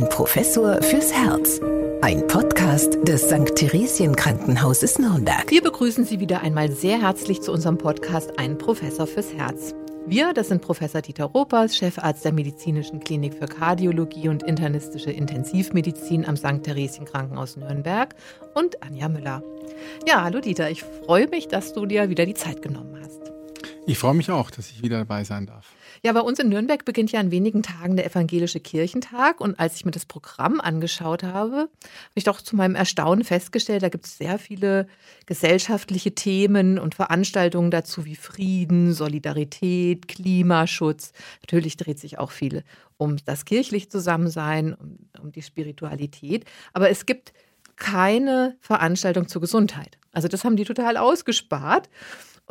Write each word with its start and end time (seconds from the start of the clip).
Ein 0.00 0.08
Professor 0.08 0.80
fürs 0.80 1.12
Herz. 1.12 1.60
Ein 2.00 2.26
Podcast 2.26 2.96
des 3.06 3.28
St. 3.28 3.54
Theresien 3.54 4.16
Krankenhauses 4.16 4.98
Nürnberg. 4.98 5.50
Wir 5.50 5.60
begrüßen 5.60 6.06
Sie 6.06 6.20
wieder 6.20 6.40
einmal 6.40 6.72
sehr 6.72 7.02
herzlich 7.02 7.42
zu 7.42 7.52
unserem 7.52 7.76
Podcast 7.76 8.38
Ein 8.38 8.56
Professor 8.56 9.06
fürs 9.06 9.34
Herz. 9.34 9.74
Wir, 10.06 10.32
das 10.32 10.48
sind 10.48 10.62
Professor 10.62 11.02
Dieter 11.02 11.26
Ropers, 11.26 11.76
Chefarzt 11.76 12.24
der 12.24 12.32
Medizinischen 12.32 13.00
Klinik 13.00 13.34
für 13.34 13.44
Kardiologie 13.44 14.30
und 14.30 14.42
internistische 14.42 15.10
Intensivmedizin 15.10 16.24
am 16.24 16.38
St. 16.38 16.62
Theresien 16.62 17.04
Krankenhaus 17.04 17.58
Nürnberg 17.58 18.14
und 18.54 18.82
Anja 18.82 19.10
Müller. 19.10 19.42
Ja, 20.08 20.24
hallo 20.24 20.40
Dieter, 20.40 20.70
ich 20.70 20.82
freue 20.82 21.28
mich, 21.28 21.48
dass 21.48 21.74
du 21.74 21.84
dir 21.84 22.08
wieder 22.08 22.24
die 22.24 22.32
Zeit 22.32 22.62
genommen 22.62 22.96
hast. 23.04 23.29
Ich 23.86 23.98
freue 23.98 24.14
mich 24.14 24.30
auch, 24.30 24.50
dass 24.50 24.70
ich 24.70 24.82
wieder 24.82 24.98
dabei 24.98 25.24
sein 25.24 25.46
darf. 25.46 25.72
Ja, 26.02 26.12
bei 26.12 26.20
uns 26.20 26.38
in 26.38 26.48
Nürnberg 26.48 26.84
beginnt 26.84 27.12
ja 27.12 27.20
in 27.20 27.30
wenigen 27.30 27.62
Tagen 27.62 27.96
der 27.96 28.06
Evangelische 28.06 28.60
Kirchentag. 28.60 29.40
Und 29.40 29.58
als 29.58 29.76
ich 29.76 29.84
mir 29.84 29.90
das 29.90 30.06
Programm 30.06 30.60
angeschaut 30.60 31.22
habe, 31.22 31.56
habe 31.56 31.68
ich 32.14 32.24
doch 32.24 32.40
zu 32.40 32.56
meinem 32.56 32.74
Erstaunen 32.74 33.24
festgestellt, 33.24 33.82
da 33.82 33.88
gibt 33.88 34.06
es 34.06 34.16
sehr 34.16 34.38
viele 34.38 34.86
gesellschaftliche 35.26 36.14
Themen 36.14 36.78
und 36.78 36.94
Veranstaltungen 36.94 37.70
dazu 37.70 38.04
wie 38.04 38.16
Frieden, 38.16 38.94
Solidarität, 38.94 40.08
Klimaschutz. 40.08 41.12
Natürlich 41.42 41.76
dreht 41.76 41.98
sich 41.98 42.18
auch 42.18 42.30
viel 42.30 42.64
um 42.96 43.16
das 43.24 43.44
kirchlich 43.44 43.90
Zusammensein, 43.90 44.74
um, 44.74 44.98
um 45.20 45.32
die 45.32 45.42
Spiritualität. 45.42 46.44
Aber 46.72 46.90
es 46.90 47.06
gibt 47.06 47.32
keine 47.76 48.56
Veranstaltung 48.60 49.26
zur 49.26 49.40
Gesundheit. 49.40 49.98
Also 50.12 50.28
das 50.28 50.44
haben 50.44 50.56
die 50.56 50.64
total 50.64 50.96
ausgespart. 50.96 51.88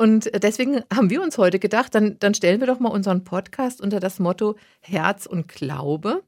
Und 0.00 0.30
deswegen 0.42 0.82
haben 0.90 1.10
wir 1.10 1.20
uns 1.20 1.36
heute 1.36 1.58
gedacht, 1.58 1.94
dann, 1.94 2.18
dann 2.20 2.32
stellen 2.32 2.60
wir 2.60 2.66
doch 2.66 2.80
mal 2.80 2.88
unseren 2.88 3.22
Podcast 3.22 3.82
unter 3.82 4.00
das 4.00 4.18
Motto 4.18 4.56
Herz 4.80 5.26
und 5.26 5.46
Glaube 5.46 6.22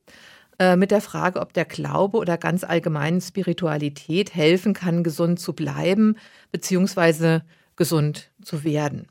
äh, 0.58 0.76
mit 0.76 0.90
der 0.90 1.00
Frage, 1.00 1.40
ob 1.40 1.54
der 1.54 1.64
Glaube 1.64 2.18
oder 2.18 2.36
ganz 2.36 2.64
allgemein 2.64 3.22
Spiritualität 3.22 4.34
helfen 4.34 4.74
kann, 4.74 5.02
gesund 5.02 5.40
zu 5.40 5.54
bleiben 5.54 6.18
bzw. 6.50 7.40
gesund 7.74 8.30
zu 8.42 8.62
werden. 8.62 9.08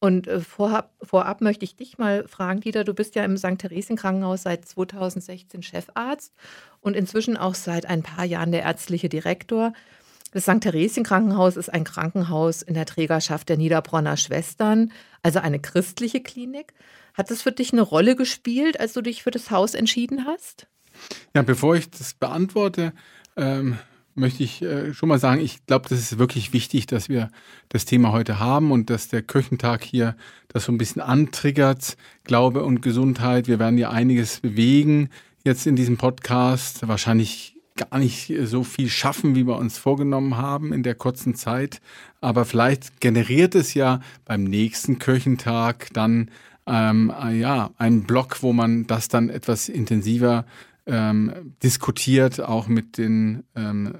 Und 0.00 0.26
äh, 0.26 0.40
vorab, 0.40 0.90
vorab, 1.00 1.40
möchte 1.40 1.64
ich 1.64 1.76
dich 1.76 1.96
mal 1.96 2.26
fragen, 2.26 2.62
Dieter, 2.62 2.82
du 2.82 2.94
bist 2.94 3.14
ja 3.14 3.24
im 3.24 3.36
St. 3.36 3.58
Theresien 3.58 3.96
Krankenhaus 3.96 4.42
seit 4.42 4.64
2016 4.64 5.62
Chefarzt 5.62 6.34
und 6.80 6.96
inzwischen 6.96 7.36
auch 7.36 7.54
seit 7.54 7.86
ein 7.86 8.02
paar 8.02 8.24
Jahren 8.24 8.50
der 8.50 8.62
ärztliche 8.62 9.08
Direktor. 9.08 9.72
Das 10.34 10.42
St. 10.42 10.60
Theresien 10.60 11.04
Krankenhaus 11.04 11.56
ist 11.56 11.72
ein 11.72 11.84
Krankenhaus 11.84 12.62
in 12.62 12.74
der 12.74 12.86
Trägerschaft 12.86 13.48
der 13.48 13.56
Niederbronner 13.56 14.16
Schwestern, 14.16 14.90
also 15.22 15.38
eine 15.38 15.60
christliche 15.60 16.20
Klinik. 16.20 16.74
Hat 17.14 17.30
das 17.30 17.40
für 17.40 17.52
dich 17.52 17.72
eine 17.72 17.82
Rolle 17.82 18.16
gespielt, 18.16 18.80
als 18.80 18.94
du 18.94 19.00
dich 19.00 19.22
für 19.22 19.30
das 19.30 19.52
Haus 19.52 19.74
entschieden 19.74 20.26
hast? 20.26 20.66
Ja, 21.36 21.42
bevor 21.42 21.76
ich 21.76 21.88
das 21.88 22.14
beantworte, 22.14 22.92
ähm, 23.36 23.78
möchte 24.16 24.42
ich 24.42 24.60
äh, 24.60 24.92
schon 24.92 25.08
mal 25.08 25.20
sagen, 25.20 25.40
ich 25.40 25.64
glaube, 25.66 25.88
das 25.88 26.00
ist 26.00 26.18
wirklich 26.18 26.52
wichtig, 26.52 26.86
dass 26.86 27.08
wir 27.08 27.28
das 27.68 27.84
Thema 27.84 28.10
heute 28.10 28.40
haben 28.40 28.72
und 28.72 28.90
dass 28.90 29.06
der 29.06 29.22
Kirchentag 29.22 29.84
hier 29.84 30.16
das 30.48 30.64
so 30.64 30.72
ein 30.72 30.78
bisschen 30.78 31.00
antriggert. 31.00 31.96
Glaube 32.24 32.64
und 32.64 32.82
Gesundheit. 32.82 33.46
Wir 33.46 33.60
werden 33.60 33.78
ja 33.78 33.90
einiges 33.90 34.40
bewegen 34.40 35.10
jetzt 35.44 35.64
in 35.68 35.76
diesem 35.76 35.96
Podcast. 35.96 36.88
Wahrscheinlich 36.88 37.53
gar 37.76 37.98
nicht 37.98 38.32
so 38.44 38.62
viel 38.62 38.88
schaffen, 38.88 39.34
wie 39.34 39.46
wir 39.46 39.56
uns 39.56 39.78
vorgenommen 39.78 40.36
haben 40.36 40.72
in 40.72 40.82
der 40.82 40.94
kurzen 40.94 41.34
Zeit. 41.34 41.80
Aber 42.20 42.44
vielleicht 42.44 43.00
generiert 43.00 43.54
es 43.54 43.74
ja 43.74 44.00
beim 44.24 44.44
nächsten 44.44 44.98
Kirchentag 44.98 45.88
dann 45.92 46.30
ähm, 46.66 47.12
ja 47.32 47.70
einen 47.76 48.04
Block, 48.04 48.42
wo 48.42 48.52
man 48.52 48.86
das 48.86 49.08
dann 49.08 49.28
etwas 49.28 49.68
intensiver 49.68 50.44
ähm, 50.86 51.54
diskutiert, 51.62 52.40
auch 52.40 52.68
mit 52.68 52.98
den 52.98 53.42
ähm, 53.56 53.94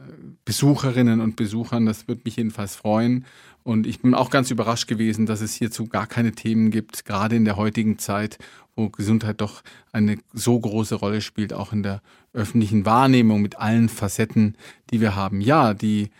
Besucherinnen 0.44 1.20
und 1.20 1.36
Besuchern. 1.36 1.86
Das 1.86 2.06
würde 2.08 2.22
mich 2.24 2.36
jedenfalls 2.36 2.76
freuen. 2.76 3.24
Und 3.62 3.86
ich 3.86 4.00
bin 4.00 4.14
auch 4.14 4.30
ganz 4.30 4.50
überrascht 4.50 4.88
gewesen, 4.88 5.24
dass 5.24 5.40
es 5.40 5.54
hierzu 5.54 5.86
gar 5.86 6.06
keine 6.06 6.32
Themen 6.32 6.70
gibt, 6.70 7.06
gerade 7.06 7.34
in 7.34 7.46
der 7.46 7.56
heutigen 7.56 7.98
Zeit, 7.98 8.38
wo 8.76 8.90
Gesundheit 8.90 9.40
doch 9.40 9.62
eine 9.90 10.18
so 10.34 10.58
große 10.60 10.96
Rolle 10.96 11.22
spielt, 11.22 11.54
auch 11.54 11.72
in 11.72 11.82
der 11.82 12.02
öffentlichen 12.34 12.84
Wahrnehmung 12.84 13.40
mit 13.40 13.58
allen 13.58 13.88
Facetten, 13.88 14.56
die 14.90 15.00
wir 15.00 15.16
haben. 15.16 15.40
Ja, 15.40 15.72
die 15.72 16.10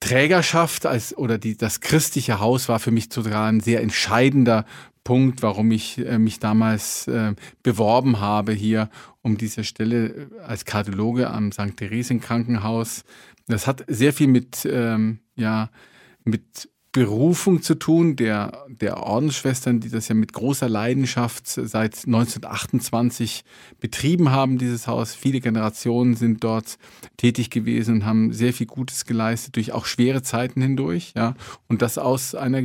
Trägerschaft 0.00 0.86
als 0.86 1.16
oder 1.16 1.38
die 1.38 1.56
das 1.56 1.80
christliche 1.80 2.40
Haus 2.40 2.68
war 2.68 2.78
für 2.78 2.90
mich 2.90 3.08
sogar 3.12 3.46
ein 3.46 3.60
sehr 3.60 3.80
entscheidender 3.80 4.66
Punkt, 5.04 5.42
warum 5.42 5.70
ich 5.70 5.98
äh, 5.98 6.18
mich 6.18 6.40
damals 6.40 7.06
äh, 7.08 7.34
beworben 7.62 8.20
habe 8.20 8.52
hier 8.52 8.88
um 9.22 9.36
diese 9.36 9.64
Stelle 9.64 10.06
äh, 10.06 10.40
als 10.46 10.64
Kardiologe 10.64 11.30
am 11.30 11.52
St. 11.52 11.76
Theresien 11.76 12.20
Krankenhaus. 12.20 13.04
Das 13.46 13.66
hat 13.66 13.84
sehr 13.86 14.12
viel 14.12 14.28
mit 14.28 14.66
ähm, 14.70 15.20
ja 15.36 15.70
mit 16.24 16.68
Berufung 16.94 17.60
zu 17.60 17.74
tun, 17.74 18.14
der, 18.14 18.66
der 18.68 19.02
Ordensschwestern, 19.02 19.80
die 19.80 19.90
das 19.90 20.06
ja 20.06 20.14
mit 20.14 20.32
großer 20.32 20.68
Leidenschaft 20.68 21.48
seit 21.48 22.06
1928 22.06 23.42
betrieben 23.80 24.30
haben, 24.30 24.58
dieses 24.58 24.86
Haus. 24.86 25.12
Viele 25.12 25.40
Generationen 25.40 26.14
sind 26.14 26.44
dort 26.44 26.78
tätig 27.16 27.50
gewesen 27.50 27.96
und 27.96 28.06
haben 28.06 28.32
sehr 28.32 28.52
viel 28.52 28.68
Gutes 28.68 29.06
geleistet, 29.06 29.56
durch 29.56 29.72
auch 29.72 29.86
schwere 29.86 30.22
Zeiten 30.22 30.62
hindurch, 30.62 31.14
ja. 31.16 31.34
Und 31.66 31.82
das 31.82 31.98
aus 31.98 32.36
einer, 32.36 32.62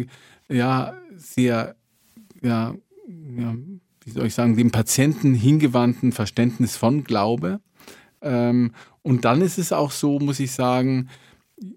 ja, 0.48 0.94
sehr, 1.18 1.76
ja, 2.44 2.76
ja 3.36 3.56
wie 4.06 4.12
soll 4.12 4.28
ich 4.28 4.36
sagen, 4.36 4.56
dem 4.56 4.70
Patienten 4.70 5.34
hingewandten 5.34 6.12
Verständnis 6.12 6.78
von 6.78 7.04
Glaube. 7.04 7.62
Ähm, 8.22 8.74
und 9.02 9.26
dann 9.26 9.42
ist 9.42 9.58
es 9.58 9.74
auch 9.74 9.90
so, 9.90 10.20
muss 10.20 10.40
ich 10.40 10.52
sagen, 10.52 11.10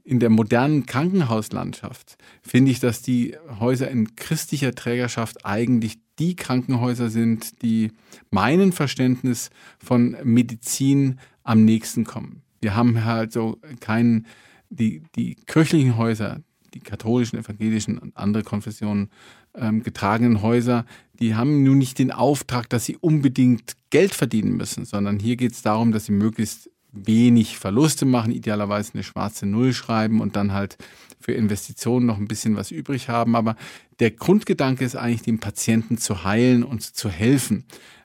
in 0.04 0.20
der 0.20 0.30
modernen 0.30 0.86
Krankenhauslandschaft 0.86 2.16
finde 2.42 2.70
ich, 2.70 2.80
dass 2.80 3.02
die 3.02 3.36
Häuser 3.58 3.90
in 3.90 4.14
christlicher 4.16 4.74
Trägerschaft 4.74 5.44
eigentlich 5.44 5.98
die 6.18 6.36
Krankenhäuser 6.36 7.10
sind, 7.10 7.62
die 7.62 7.92
meinem 8.30 8.72
Verständnis 8.72 9.50
von 9.78 10.16
Medizin 10.24 11.18
am 11.42 11.64
nächsten 11.64 12.04
kommen. 12.04 12.42
Wir 12.60 12.76
haben 12.76 13.04
halt 13.04 13.32
so 13.32 13.58
keinen, 13.80 14.26
die, 14.70 15.02
die 15.16 15.34
kirchlichen 15.34 15.96
Häuser, 15.96 16.40
die 16.74 16.80
katholischen, 16.80 17.38
evangelischen 17.38 17.98
und 17.98 18.16
andere 18.16 18.44
Konfessionen 18.44 19.10
ähm, 19.54 19.82
getragenen 19.82 20.42
Häuser, 20.42 20.86
die 21.20 21.34
haben 21.34 21.62
nun 21.62 21.78
nicht 21.78 21.98
den 21.98 22.10
Auftrag, 22.10 22.68
dass 22.70 22.84
sie 22.84 22.96
unbedingt 22.96 23.76
Geld 23.90 24.14
verdienen 24.14 24.56
müssen, 24.56 24.84
sondern 24.84 25.18
hier 25.18 25.36
geht 25.36 25.52
es 25.52 25.62
darum, 25.62 25.92
dass 25.92 26.06
sie 26.06 26.12
möglichst 26.12 26.70
wenig 26.92 27.58
Verluste 27.58 28.04
machen, 28.04 28.32
idealerweise 28.32 28.92
eine 28.94 29.02
schwarze 29.02 29.46
Null 29.46 29.72
schreiben 29.72 30.20
und 30.20 30.36
dann 30.36 30.52
halt 30.52 30.76
für 31.20 31.32
Investitionen 31.32 32.06
noch 32.06 32.18
ein 32.18 32.28
bisschen 32.28 32.56
was 32.56 32.70
übrig 32.70 33.08
haben. 33.08 33.34
Aber 33.34 33.56
der 34.00 34.10
Grundgedanke 34.10 34.84
ist 34.84 34.96
eigentlich, 34.96 35.22
den 35.22 35.40
Patienten 35.40 35.98
zu 35.98 36.24
heilen 36.24 36.62
und 36.64 36.82
zu 36.82 37.08
helfen. 37.08 37.64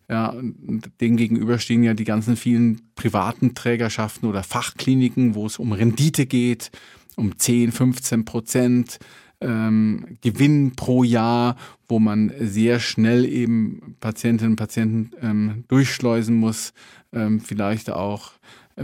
Ja, 0.10 0.34
dem 1.02 1.18
gegenüber 1.18 1.60
stehen 1.60 1.84
ja 1.84 1.94
die 1.94 2.06
ganzen 2.06 2.38
vielen 2.38 2.82
privaten 2.96 3.56
Trägerschaften 3.56 4.30
oder 4.30 4.42
Fachkliniken, 4.42 5.36
wo 5.36 5.46
es 5.46 5.60
um 5.60 5.74
Rendite 5.74 6.26
geht, 6.26 6.72
um 7.18 7.38
10, 7.38 7.74
15 7.74 8.24
Prozent 8.24 9.00
ähm, 9.42 10.18
Gewinn 10.22 10.76
pro 10.76 11.04
Jahr, 11.04 11.58
wo 11.90 12.00
man 12.00 12.32
sehr 12.40 12.80
schnell 12.80 13.26
eben 13.26 13.96
Patientinnen 14.00 14.54
und 14.54 14.58
Patienten 14.58 15.12
ähm, 15.22 15.64
durchschleusen 15.68 16.36
muss, 16.36 16.74
ähm, 17.12 17.42
vielleicht 17.42 17.90
auch 17.90 18.32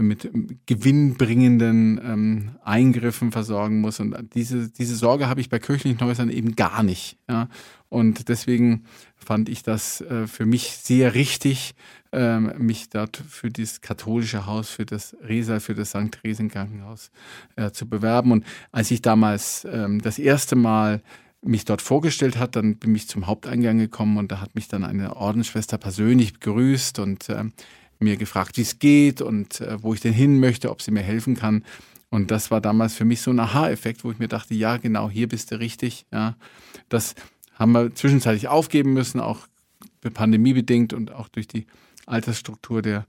mit 0.00 0.30
gewinnbringenden 0.66 2.00
ähm, 2.04 2.50
Eingriffen 2.64 3.32
versorgen 3.32 3.80
muss. 3.80 4.00
Und 4.00 4.16
diese, 4.34 4.68
diese 4.68 4.96
Sorge 4.96 5.28
habe 5.28 5.40
ich 5.40 5.48
bei 5.48 5.58
kirchlichen 5.58 6.00
Häusern 6.00 6.30
eben 6.30 6.56
gar 6.56 6.82
nicht. 6.82 7.16
Ja? 7.28 7.48
Und 7.88 8.28
deswegen 8.28 8.84
fand 9.16 9.48
ich 9.48 9.62
das 9.62 10.00
äh, 10.00 10.26
für 10.26 10.46
mich 10.46 10.72
sehr 10.72 11.14
richtig, 11.14 11.74
äh, 12.12 12.38
mich 12.38 12.90
dort 12.90 13.16
für 13.16 13.50
das 13.50 13.80
katholische 13.80 14.46
Haus, 14.46 14.68
für 14.68 14.84
das 14.84 15.16
Resa, 15.22 15.60
für 15.60 15.74
das 15.74 15.90
St. 15.90 16.10
Theresen 16.10 16.48
Krankenhaus 16.48 17.10
äh, 17.56 17.70
zu 17.70 17.88
bewerben. 17.88 18.32
Und 18.32 18.44
als 18.72 18.90
ich 18.90 19.00
damals 19.00 19.64
ähm, 19.70 20.00
das 20.02 20.18
erste 20.18 20.56
Mal 20.56 21.02
mich 21.40 21.64
dort 21.64 21.82
vorgestellt 21.82 22.38
hat, 22.38 22.56
dann 22.56 22.76
bin 22.76 22.94
ich 22.94 23.06
zum 23.06 23.26
Haupteingang 23.26 23.78
gekommen 23.78 24.16
und 24.16 24.32
da 24.32 24.40
hat 24.40 24.54
mich 24.54 24.66
dann 24.68 24.84
eine 24.84 25.16
Ordensschwester 25.16 25.78
persönlich 25.78 26.32
begrüßt 26.32 26.98
und 26.98 27.28
äh, 27.28 27.44
mir 27.98 28.16
gefragt, 28.16 28.56
wie 28.56 28.62
es 28.62 28.78
geht 28.78 29.20
und 29.20 29.60
äh, 29.60 29.82
wo 29.82 29.94
ich 29.94 30.00
denn 30.00 30.12
hin 30.12 30.40
möchte, 30.40 30.70
ob 30.70 30.82
sie 30.82 30.90
mir 30.90 31.02
helfen 31.02 31.36
kann. 31.36 31.64
Und 32.10 32.30
das 32.30 32.50
war 32.50 32.60
damals 32.60 32.94
für 32.94 33.04
mich 33.04 33.20
so 33.20 33.30
ein 33.30 33.40
Aha-Effekt, 33.40 34.04
wo 34.04 34.10
ich 34.10 34.18
mir 34.18 34.28
dachte, 34.28 34.54
ja, 34.54 34.76
genau, 34.76 35.10
hier 35.10 35.28
bist 35.28 35.50
du 35.50 35.58
richtig. 35.58 36.06
Ja, 36.12 36.36
das 36.88 37.14
haben 37.54 37.72
wir 37.72 37.94
zwischenzeitlich 37.94 38.48
aufgeben 38.48 38.92
müssen, 38.92 39.20
auch 39.20 39.46
pandemiebedingt 40.12 40.92
und 40.92 41.12
auch 41.12 41.28
durch 41.28 41.48
die 41.48 41.66
Altersstruktur 42.06 42.82
der, 42.82 43.06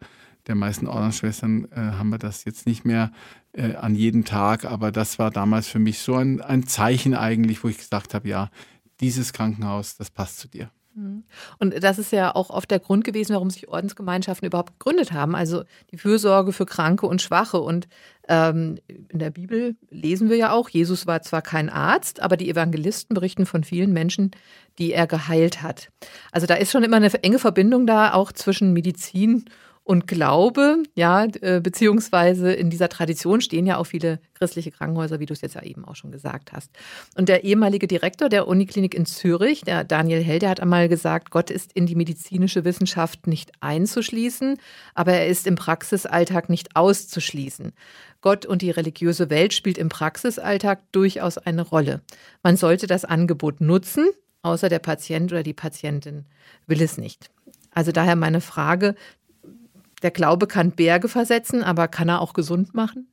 der 0.48 0.56
meisten 0.56 0.88
Ordensschwestern 0.88 1.68
äh, 1.72 1.76
haben 1.76 2.10
wir 2.10 2.18
das 2.18 2.46
jetzt 2.46 2.66
nicht 2.66 2.86
mehr 2.86 3.12
äh, 3.54 3.76
an 3.76 3.96
jedem 3.96 4.26
Tag. 4.26 4.66
Aber 4.66 4.92
das 4.92 5.20
war 5.20 5.32
damals 5.32 5.68
für 5.68 5.80
mich 5.80 6.00
so 6.00 6.16
ein, 6.16 6.42
ein 6.42 6.66
Zeichen 6.66 7.14
eigentlich, 7.14 7.64
wo 7.64 7.68
ich 7.68 7.78
gesagt 7.78 8.14
habe, 8.14 8.28
ja, 8.28 8.50
dieses 9.02 9.34
Krankenhaus, 9.34 9.98
das 9.98 10.10
passt 10.10 10.40
zu 10.40 10.48
dir. 10.48 10.70
Mhm. 10.95 11.24
Und 11.59 11.83
das 11.83 12.00
ist 12.00 12.12
ja 12.12 12.33
auch 12.33 12.50
oft 12.50 12.71
der 12.71 12.80
Grund 12.80 13.03
gewesen, 13.03 13.33
warum 13.33 13.50
sich 13.50 13.68
Ordensgemeinschaften 13.68 14.47
überhaupt 14.47 14.80
gegründet 14.80 15.12
haben. 15.12 15.36
Also 15.36 15.63
die 15.92 15.97
Fürsorge 15.97 16.53
für 16.53 16.65
Kranke 16.65 17.06
und 17.06 17.21
Schwache. 17.21 17.59
Und 17.59 17.88
ähm, 18.27 18.77
in 18.88 19.19
der 19.19 19.30
Bibel 19.30 19.75
lesen 19.89 20.30
wir 20.30 20.38
ja 20.38 20.51
auch, 20.51 20.69
Jesus 20.69 21.06
war 21.06 21.21
zwar 21.21 21.42
kein 21.42 21.69
Arzt, 21.69 22.21
aber 22.21 22.38
die 22.38 22.50
Evangelisten 22.50 23.13
berichten 23.13 23.45
von 23.45 23.63
vielen 23.63 23.92
Menschen, 23.92 24.31
die 24.80 24.94
er 24.94 25.06
geheilt 25.06 25.62
hat. 25.62 25.89
Also 26.31 26.47
da 26.47 26.56
ist 26.56 26.71
schon 26.71 26.83
immer 26.83 26.98
eine 26.98 27.13
enge 27.24 27.39
Verbindung 27.39 27.86
da, 27.86 28.13
auch 28.13 28.31
zwischen 28.31 28.74
Medizin 28.74 29.33
und 29.36 29.50
und 29.86 30.08
Glaube, 30.08 30.82
ja, 30.96 31.26
äh, 31.42 31.62
beziehungsweise 31.62 32.52
in 32.52 32.72
dieser 32.72 32.90
Tradition 32.90 33.40
stehen 33.40 33.68
ja 33.68 33.78
auch 33.78 33.84
viele 33.86 34.20
christliche 34.34 34.72
Krankenhäuser, 34.72 35.20
wie 35.20 35.28
du 35.28 35.34
es 35.34 35.42
jetzt 35.42 35.54
ja 35.54 35.62
eben 35.62 35.86
auch 35.86 35.96
schon 35.96 36.12
gesagt 36.12 36.54
hast. 36.54 36.72
Und 37.16 37.30
der 37.30 37.44
ehemalige 37.44 37.86
Direktor 37.86 38.28
der 38.28 38.48
Uniklinik 38.48 38.96
in 38.96 39.06
Zürich, 39.06 39.62
der 39.62 39.84
Daniel 39.84 40.24
Hell, 40.24 40.40
der 40.40 40.50
hat 40.50 40.60
einmal 40.60 40.90
gesagt, 40.90 41.30
Gott 41.30 41.52
ist 41.52 41.72
in 41.74 41.86
die 41.86 41.94
medizinische 41.94 42.66
Wissenschaft 42.66 43.28
nicht 43.28 43.52
einzuschließen, 43.60 44.58
aber 44.96 45.14
er 45.14 45.28
ist 45.28 45.46
im 45.46 45.54
Praxisalltag 45.54 46.50
nicht 46.50 46.76
auszuschließen. 46.76 47.72
Gott 48.22 48.48
und 48.48 48.64
die 48.64 48.72
religiöse 48.72 49.30
Welt 49.30 49.54
spielt 49.54 49.78
im 49.78 49.90
Praxisalltag 49.90 50.80
durchaus 50.94 51.38
eine 51.38 51.62
Rolle. 51.62 52.02
Man 52.42 52.58
sollte 52.58 52.88
das 52.88 53.06
Angebot 53.06 53.62
nutzen, 53.62 54.10
außer 54.42 54.68
der 54.68 54.80
Patient 54.80 55.32
oder 55.32 55.44
die 55.44 55.54
Patientin 55.54 56.26
will 56.66 56.82
es 56.82 56.98
nicht. 56.98 57.30
Also 57.70 57.92
daher 57.92 58.16
meine 58.16 58.42
Frage, 58.42 58.96
der 60.01 60.12
Glaube 60.12 60.47
kann 60.47 60.71
Berge 60.71 61.07
versetzen, 61.07 61.63
aber 61.63 61.88
kann 61.88 62.09
er 62.09 62.21
auch 62.21 62.33
gesund 62.33 62.74
machen? 62.74 63.07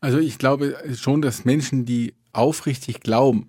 Also 0.00 0.18
ich 0.18 0.38
glaube 0.38 0.76
schon, 0.96 1.22
dass 1.22 1.44
Menschen, 1.44 1.84
die 1.84 2.14
aufrichtig 2.32 3.00
glauben 3.00 3.48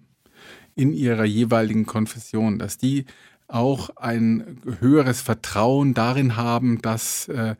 in 0.75 0.93
ihrer 0.93 1.25
jeweiligen 1.25 1.85
Konfession, 1.85 2.59
dass 2.59 2.77
die 2.77 3.05
auch 3.47 3.89
ein 3.97 4.61
höheres 4.79 5.21
Vertrauen 5.21 5.93
darin 5.93 6.35
haben, 6.35 6.81
dass, 6.81 7.27
äh, 7.27 7.55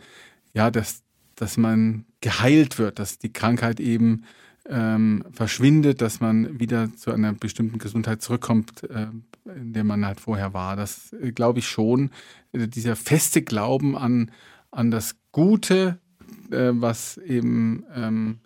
ja, 0.53 0.71
dass, 0.71 1.01
dass 1.35 1.57
man 1.57 2.05
geheilt 2.21 2.77
wird, 2.77 2.99
dass 2.99 3.17
die 3.17 3.33
Krankheit 3.33 3.79
eben 3.79 4.23
ähm, 4.69 5.23
verschwindet, 5.31 6.01
dass 6.01 6.19
man 6.19 6.59
wieder 6.59 6.95
zu 6.95 7.11
einer 7.11 7.33
bestimmten 7.33 7.79
Gesundheit 7.79 8.21
zurückkommt, 8.21 8.83
äh, 8.83 9.07
in 9.55 9.73
der 9.73 9.83
man 9.83 10.05
halt 10.05 10.19
vorher 10.19 10.53
war. 10.53 10.75
Das 10.75 11.13
äh, 11.13 11.31
glaube 11.31 11.59
ich 11.59 11.67
schon. 11.67 12.11
Äh, 12.51 12.67
dieser 12.67 12.95
feste 12.95 13.41
Glauben 13.41 13.97
an, 13.97 14.31
an 14.71 14.92
das 14.92 15.16
Gute, 15.31 16.00
äh, 16.51 16.71
was 16.74 17.18
eben, 17.18 17.86
ähm, 17.95 18.39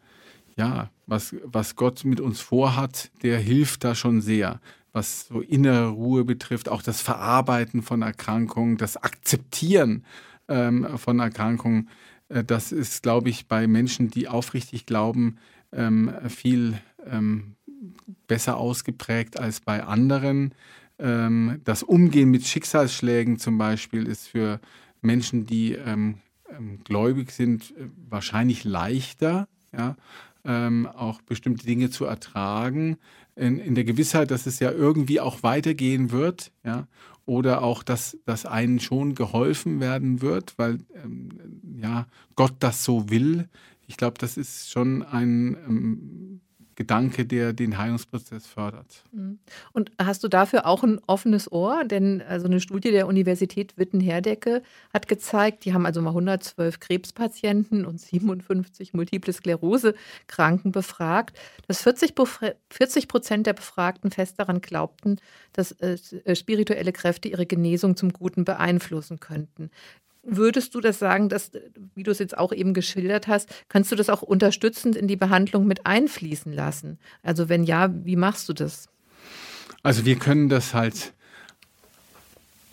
ja, 0.55 0.89
was, 1.05 1.35
was 1.43 1.75
Gott 1.75 2.05
mit 2.05 2.19
uns 2.19 2.39
vorhat, 2.39 3.11
der 3.23 3.39
hilft 3.39 3.83
da 3.83 3.95
schon 3.95 4.21
sehr. 4.21 4.59
Was 4.91 5.27
so 5.27 5.41
innere 5.41 5.89
Ruhe 5.89 6.23
betrifft, 6.23 6.69
auch 6.69 6.83
das 6.83 7.01
Verarbeiten 7.01 7.81
von 7.81 8.03
Erkrankungen, 8.03 8.77
das 8.77 8.95
Akzeptieren 8.95 10.05
ähm, 10.47 10.97
von 10.97 11.19
Erkrankungen, 11.19 11.89
äh, 12.29 12.43
das 12.43 12.71
ist, 12.71 13.03
glaube 13.03 13.29
ich, 13.29 13.47
bei 13.47 13.67
Menschen, 13.67 14.09
die 14.09 14.27
aufrichtig 14.27 14.85
glauben, 14.85 15.37
ähm, 15.71 16.11
viel 16.27 16.79
ähm, 17.05 17.55
besser 18.27 18.57
ausgeprägt 18.57 19.39
als 19.39 19.59
bei 19.59 19.83
anderen. 19.83 20.53
Ähm, 20.99 21.61
das 21.63 21.83
Umgehen 21.83 22.29
mit 22.29 22.45
Schicksalsschlägen 22.45 23.39
zum 23.39 23.57
Beispiel 23.57 24.07
ist 24.07 24.27
für 24.27 24.59
Menschen, 25.03 25.45
die 25.45 25.73
ähm, 25.73 26.15
ähm, 26.49 26.79
gläubig 26.83 27.31
sind, 27.31 27.71
äh, 27.71 27.89
wahrscheinlich 28.09 28.63
leichter, 28.63 29.47
ja, 29.75 29.95
ähm, 30.45 30.87
auch 30.87 31.21
bestimmte 31.21 31.65
Dinge 31.65 31.89
zu 31.89 32.05
ertragen, 32.05 32.97
in, 33.35 33.59
in, 33.59 33.75
der 33.75 33.83
Gewissheit, 33.83 34.29
dass 34.29 34.45
es 34.45 34.59
ja 34.59 34.71
irgendwie 34.71 35.19
auch 35.19 35.41
weitergehen 35.41 36.11
wird, 36.11 36.51
ja, 36.63 36.87
oder 37.25 37.61
auch, 37.61 37.83
dass, 37.83 38.17
dass 38.25 38.45
einen 38.45 38.79
schon 38.79 39.15
geholfen 39.15 39.79
werden 39.79 40.21
wird, 40.21 40.53
weil 40.57 40.79
ähm, 41.03 41.29
ja, 41.81 42.07
Gott 42.35 42.53
das 42.59 42.83
so 42.83 43.09
will. 43.09 43.47
Ich 43.87 43.97
glaube, 43.97 44.17
das 44.19 44.37
ist 44.37 44.71
schon 44.71 45.03
ein 45.03 45.55
ähm, 45.67 46.41
Gedanke, 46.75 47.25
der 47.25 47.53
den 47.53 47.77
Heilungsprozess 47.77 48.47
fördert. 48.47 49.03
Mhm. 49.11 49.39
Und 49.71 49.91
hast 50.01 50.23
du 50.23 50.27
dafür 50.27 50.65
auch 50.65 50.83
ein 50.83 50.99
offenes 51.07 51.51
Ohr? 51.51 51.83
Denn 51.83 52.21
also 52.21 52.47
eine 52.47 52.59
Studie 52.59 52.91
der 52.91 53.07
Universität 53.07 53.77
Witten-Herdecke 53.77 54.63
hat 54.93 55.07
gezeigt, 55.07 55.65
die 55.65 55.73
haben 55.73 55.85
also 55.85 56.01
mal 56.01 56.09
112 56.09 56.79
Krebspatienten 56.79 57.85
und 57.85 57.99
57 57.99 58.93
Multiple 58.93 59.33
Sklerose-Kranken 59.33 60.71
befragt, 60.71 61.37
dass 61.67 61.81
40 61.81 62.15
Prozent 63.07 63.47
der 63.47 63.53
Befragten 63.53 64.11
fest 64.11 64.39
daran 64.39 64.61
glaubten, 64.61 65.17
dass 65.53 65.71
äh, 65.73 65.97
spirituelle 66.35 66.91
Kräfte 66.91 67.29
ihre 67.29 67.45
Genesung 67.45 67.95
zum 67.95 68.13
Guten 68.13 68.45
beeinflussen 68.45 69.19
könnten. 69.19 69.69
Würdest 70.25 70.73
du 70.73 70.79
das 70.79 70.99
sagen, 70.99 71.27
dass, 71.27 71.51
wie 71.95 72.03
du 72.03 72.11
es 72.11 72.19
jetzt 72.19 72.37
auch 72.37 72.53
eben 72.53 72.73
geschildert 72.73 73.27
hast, 73.27 73.49
kannst 73.67 73.91
du 73.91 73.95
das 73.95 74.09
auch 74.09 74.21
unterstützend 74.21 74.95
in 74.95 75.07
die 75.07 75.17
Behandlung 75.17 75.67
mit 75.67 75.85
einfließen 75.85 76.53
lassen? 76.53 76.97
Also 77.23 77.49
wenn 77.49 77.65
ja, 77.65 77.93
wie 78.05 78.15
machst 78.15 78.47
du 78.47 78.53
das? 78.53 78.87
Also 79.83 80.05
wir 80.05 80.15
können 80.15 80.47
das 80.47 80.73
halt 80.73 81.13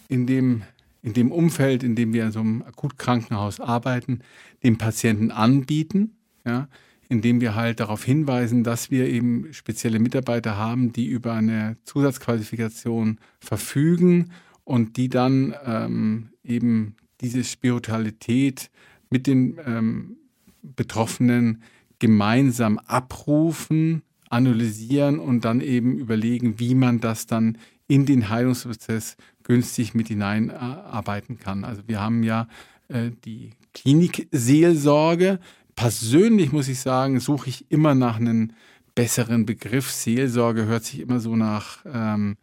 in 0.08 0.29
dem, 0.29 0.62
in 1.02 1.12
dem 1.12 1.32
Umfeld, 1.32 1.82
in 1.82 1.97
dem 1.97 2.12
wir 2.12 2.25
in 2.25 2.32
so 2.32 2.41
einem 2.41 2.62
Akutkrankenhaus 2.62 3.58
arbeiten, 3.58 4.20
dem 4.62 4.79
Patienten 4.79 5.32
anbieten, 5.32 6.17
ja, 6.44 6.69
indem 7.08 7.41
wir 7.41 7.56
halt 7.56 7.81
darauf 7.81 8.05
hinweisen, 8.05 8.62
dass 8.62 8.93
wir 8.93 9.08
eben 9.08 9.52
spezielle 9.52 9.99
Mitarbeiter 9.99 10.56
haben, 10.56 10.93
die 10.93 11.06
über 11.06 11.32
eine 11.32 11.76
Zusatzqualifikation 11.85 13.19
verfügen 13.41 14.31
und 14.62 14.97
die 14.97 15.08
dann 15.08 15.52
ähm, 15.64 16.31
eben 16.44 16.94
diese 17.20 17.44
Spiritualität 17.44 18.70
mit 19.11 19.26
den 19.26 19.58
ähm, 19.64 20.17
Betroffenen 20.62 21.62
gemeinsam 21.99 22.78
abrufen, 22.78 24.02
analysieren 24.31 25.19
und 25.19 25.44
dann 25.44 25.61
eben 25.61 25.99
überlegen, 25.99 26.58
wie 26.58 26.75
man 26.75 27.00
das 27.00 27.26
dann 27.26 27.58
in 27.88 28.06
den 28.06 28.28
Heilungsprozess 28.28 29.17
günstig 29.43 29.94
mit 29.94 30.08
hineinarbeiten 30.08 31.38
kann. 31.38 31.64
Also 31.64 31.82
wir 31.87 32.00
haben 32.00 32.22
ja 32.22 32.46
äh, 32.88 33.11
die 33.25 33.50
Klinikseelsorge. 33.75 35.40
Persönlich 35.75 36.52
muss 36.52 36.69
ich 36.69 36.81
sagen, 36.81 37.20
suche 37.20 37.49
ich 37.49 37.70
immer 37.70 37.94
nach 37.94 38.16
einem 38.16 38.52
besseren 38.94 39.46
Begriff. 39.46 39.90
Seelsorge 39.90 40.66
hört 40.66 40.84
sich 40.84 41.00
immer 41.00 41.20
so 41.20 41.37
nach, 41.37 41.84
ähm, 41.84 42.37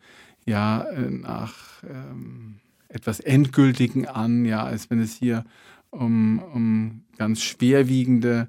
ja, 0.46 0.82
äh, 0.82 1.10
nach 1.10 1.84
ähm, 1.84 2.60
etwas 2.90 3.20
Endgültigen 3.20 4.08
an, 4.08 4.46
ja, 4.46 4.64
als 4.64 4.90
wenn 4.90 5.00
es 5.00 5.16
hier 5.16 5.44
um, 5.90 6.40
um 6.54 7.02
ganz 7.18 7.42
schwerwiegende 7.42 8.48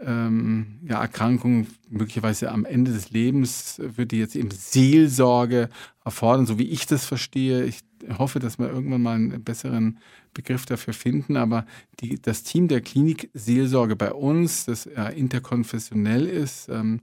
ähm, 0.00 0.78
ja, 0.84 1.00
Erkrankungen, 1.00 1.66
möglicherweise 1.88 2.52
am 2.52 2.64
Ende 2.64 2.92
des 2.92 3.10
Lebens, 3.10 3.80
würde 3.82 4.16
jetzt 4.16 4.36
eben 4.36 4.50
Seelsorge 4.50 5.68
erfordern, 6.04 6.46
so 6.46 6.58
wie 6.58 6.68
ich 6.68 6.86
das 6.86 7.04
verstehe. 7.04 7.64
Ich 7.64 7.80
hoffe, 8.16 8.38
dass 8.38 8.58
wir 8.58 8.70
irgendwann 8.70 9.02
mal 9.02 9.16
einen 9.16 9.42
besseren 9.42 9.98
Begriff 10.34 10.66
dafür 10.66 10.94
finden, 10.94 11.36
aber 11.36 11.66
die, 12.00 12.20
das 12.20 12.44
Team 12.44 12.68
der 12.68 12.80
Klinik 12.80 13.30
Seelsorge 13.34 13.96
bei 13.96 14.12
uns, 14.12 14.66
das 14.66 14.84
ja, 14.84 15.08
interkonfessionell 15.08 16.26
ist, 16.26 16.68
ähm, 16.68 17.00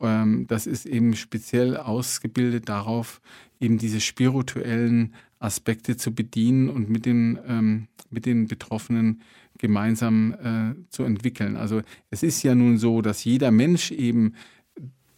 ähm, 0.00 0.46
das 0.48 0.66
ist 0.66 0.86
eben 0.86 1.14
speziell 1.14 1.76
ausgebildet 1.76 2.68
darauf, 2.68 3.20
eben 3.60 3.78
diese 3.78 4.00
spirituellen 4.00 5.14
Aspekte 5.42 5.96
zu 5.96 6.14
bedienen 6.14 6.68
und 6.68 6.88
mit 6.88 7.06
den, 7.06 7.38
ähm, 7.46 7.88
mit 8.10 8.26
den 8.26 8.46
Betroffenen 8.46 9.22
gemeinsam 9.58 10.32
äh, 10.32 10.90
zu 10.90 11.04
entwickeln. 11.04 11.56
Also 11.56 11.82
es 12.10 12.22
ist 12.22 12.42
ja 12.42 12.54
nun 12.54 12.78
so, 12.78 13.02
dass 13.02 13.24
jeder 13.24 13.50
Mensch 13.50 13.90
eben 13.90 14.34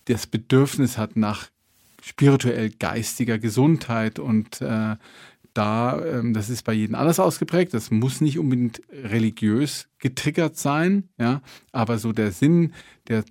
das 0.07 0.27
Bedürfnis 0.27 0.99
hat 0.99 1.17
nach 1.17 1.49
spirituell 2.03 2.71
geistiger 2.71 3.39
Gesundheit 3.39 4.19
und 4.19 4.61
äh, 4.61 4.97
da, 5.55 6.05
ähm, 6.05 6.35
das 6.35 6.51
ist 6.51 6.65
bei 6.65 6.73
jedem 6.73 6.97
anders 6.97 7.21
ausgeprägt. 7.21 7.73
Das 7.73 7.91
muss 7.91 8.21
nicht 8.21 8.39
unbedingt 8.39 8.83
religiös 8.93 9.89
getriggert 9.99 10.59
sein, 10.59 11.09
ja, 11.19 11.41
aber 11.73 11.99
so 11.99 12.13
der 12.13 12.33
Sinn, 12.33 12.75
der, 13.09 13.25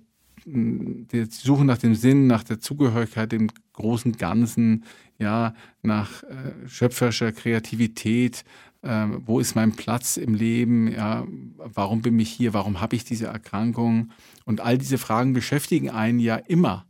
der 0.46 1.26
Suche 1.30 1.64
nach 1.64 1.78
dem 1.78 1.94
Sinn, 1.94 2.26
nach 2.26 2.44
der 2.44 2.60
Zugehörigkeit, 2.60 3.32
dem 3.32 3.50
großen 3.72 4.12
Ganzen, 4.12 4.84
ja, 5.18 5.54
nach 5.82 6.22
äh, 6.24 6.68
schöpferischer 6.68 7.32
Kreativität, 7.32 8.44
äh, 8.82 9.06
wo 9.24 9.40
ist 9.40 9.54
mein 9.54 9.72
Platz 9.72 10.16
im 10.16 10.34
Leben, 10.34 10.88
ja, 10.88 11.26
warum 11.56 12.02
bin 12.02 12.18
ich 12.18 12.30
hier, 12.30 12.52
warum 12.52 12.80
habe 12.80 12.96
ich 12.96 13.04
diese 13.04 13.26
Erkrankung? 13.26 14.10
Und 14.44 14.60
all 14.60 14.76
diese 14.76 14.98
Fragen 14.98 15.32
beschäftigen 15.32 15.90
einen 15.90 16.18
ja 16.18 16.36
immer. 16.36 16.84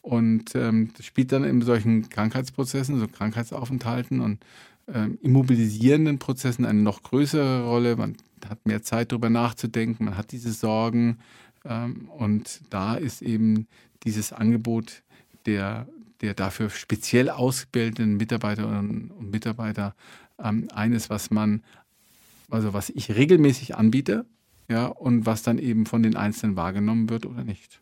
Und 0.00 0.54
ähm, 0.54 0.90
das 0.96 1.06
spielt 1.06 1.32
dann 1.32 1.44
in 1.44 1.62
solchen 1.62 2.08
Krankheitsprozessen, 2.08 2.98
so 2.98 3.08
Krankheitsaufenthalten 3.08 4.20
und 4.20 4.38
ähm, 4.92 5.18
immobilisierenden 5.20 6.18
Prozessen 6.18 6.64
eine 6.64 6.80
noch 6.80 7.02
größere 7.02 7.64
Rolle. 7.64 7.96
Man 7.96 8.16
hat 8.48 8.64
mehr 8.66 8.82
Zeit 8.82 9.12
darüber 9.12 9.30
nachzudenken, 9.30 10.04
man 10.04 10.16
hat 10.16 10.32
diese 10.32 10.52
Sorgen. 10.52 11.18
Ähm, 11.68 12.08
und 12.08 12.60
da 12.70 12.94
ist 12.94 13.22
eben 13.22 13.66
dieses 14.04 14.32
Angebot 14.32 15.02
der 15.46 15.86
der 16.20 16.34
dafür 16.34 16.70
speziell 16.70 17.30
ausgebildeten 17.30 18.16
Mitarbeiterinnen 18.16 19.10
und 19.10 19.30
Mitarbeiter 19.30 19.94
ähm, 20.42 20.68
eines, 20.74 21.10
was 21.10 21.30
man, 21.30 21.62
also 22.50 22.72
was 22.72 22.90
ich 22.90 23.14
regelmäßig 23.14 23.76
anbiete, 23.76 24.26
ja, 24.68 24.86
und 24.86 25.26
was 25.26 25.42
dann 25.42 25.58
eben 25.58 25.86
von 25.86 26.02
den 26.02 26.16
Einzelnen 26.16 26.56
wahrgenommen 26.56 27.08
wird 27.08 27.26
oder 27.26 27.44
nicht. 27.44 27.80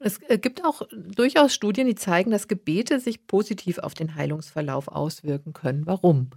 Es 0.00 0.18
äh, 0.28 0.38
gibt 0.38 0.64
auch 0.64 0.82
durchaus 0.92 1.54
Studien, 1.54 1.86
die 1.86 1.94
zeigen, 1.94 2.30
dass 2.30 2.48
Gebete 2.48 3.00
sich 3.00 3.26
positiv 3.26 3.78
auf 3.78 3.94
den 3.94 4.14
Heilungsverlauf 4.14 4.88
auswirken 4.88 5.52
können. 5.52 5.86
Warum? 5.86 6.30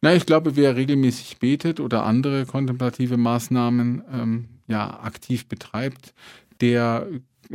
Na, 0.00 0.14
ich 0.14 0.26
glaube, 0.26 0.56
wer 0.56 0.76
regelmäßig 0.76 1.38
betet 1.38 1.80
oder 1.80 2.04
andere 2.04 2.46
kontemplative 2.46 3.16
Maßnahmen 3.16 4.02
ähm, 4.12 4.44
ja, 4.68 5.00
aktiv 5.00 5.46
betreibt, 5.46 6.14
der 6.60 7.06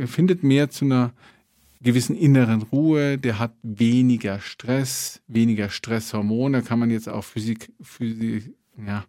findet 0.06 0.42
mehr 0.42 0.70
zu 0.70 0.84
einer 0.84 1.12
gewissen 1.82 2.16
inneren 2.16 2.62
Ruhe, 2.62 3.18
der 3.18 3.38
hat 3.38 3.54
weniger 3.62 4.40
Stress, 4.40 5.20
weniger 5.26 5.68
Stresshormone, 5.68 6.62
kann 6.62 6.78
man 6.78 6.90
jetzt 6.90 7.08
auch 7.08 7.24
Physik, 7.24 7.72
Physik, 7.80 8.54
ja, 8.86 9.04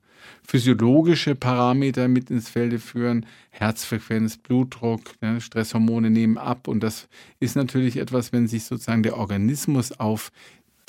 physiologische 0.45 1.35
Parameter 1.35 2.07
mit 2.07 2.29
ins 2.29 2.49
Felde 2.49 2.79
führen, 2.79 3.25
Herzfrequenz, 3.51 4.37
Blutdruck, 4.37 5.01
ne, 5.21 5.39
Stresshormone 5.39 6.09
nehmen 6.09 6.37
ab. 6.37 6.67
Und 6.67 6.81
das 6.81 7.07
ist 7.39 7.55
natürlich 7.55 7.97
etwas, 7.97 8.33
wenn 8.33 8.47
sich 8.47 8.63
sozusagen 8.63 9.03
der 9.03 9.17
Organismus 9.17 9.91
auf 9.91 10.31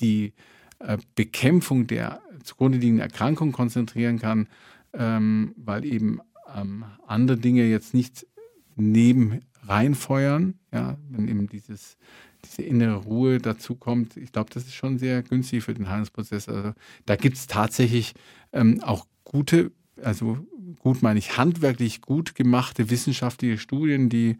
die 0.00 0.32
Bekämpfung 1.14 1.86
der 1.86 2.20
zugrunde 2.42 2.78
liegenden 2.78 3.02
Erkrankung 3.02 3.52
konzentrieren 3.52 4.18
kann, 4.18 4.48
ähm, 4.92 5.54
weil 5.56 5.84
eben 5.84 6.20
ähm, 6.54 6.84
andere 7.06 7.38
Dinge 7.38 7.64
jetzt 7.64 7.94
nicht 7.94 8.26
neben 8.76 9.40
reinfeuern, 9.66 10.54
ja, 10.72 10.98
wenn 11.08 11.28
eben 11.28 11.48
dieses, 11.48 11.96
diese 12.44 12.62
innere 12.62 12.96
Ruhe 12.96 13.38
dazu 13.38 13.74
kommt. 13.74 14.16
Ich 14.16 14.32
glaube, 14.32 14.50
das 14.52 14.64
ist 14.64 14.74
schon 14.74 14.98
sehr 14.98 15.22
günstig 15.22 15.64
für 15.64 15.74
den 15.74 15.88
Heilungsprozess. 15.88 16.48
Also 16.48 16.72
da 17.06 17.16
gibt 17.16 17.36
es 17.36 17.46
tatsächlich 17.46 18.14
ähm, 18.52 18.82
auch 18.82 19.06
gute, 19.24 19.72
also 20.02 20.38
gut 20.78 21.02
meine 21.02 21.18
ich, 21.18 21.36
handwerklich 21.38 22.02
gut 22.02 22.34
gemachte 22.34 22.90
wissenschaftliche 22.90 23.58
Studien, 23.58 24.08
die, 24.08 24.36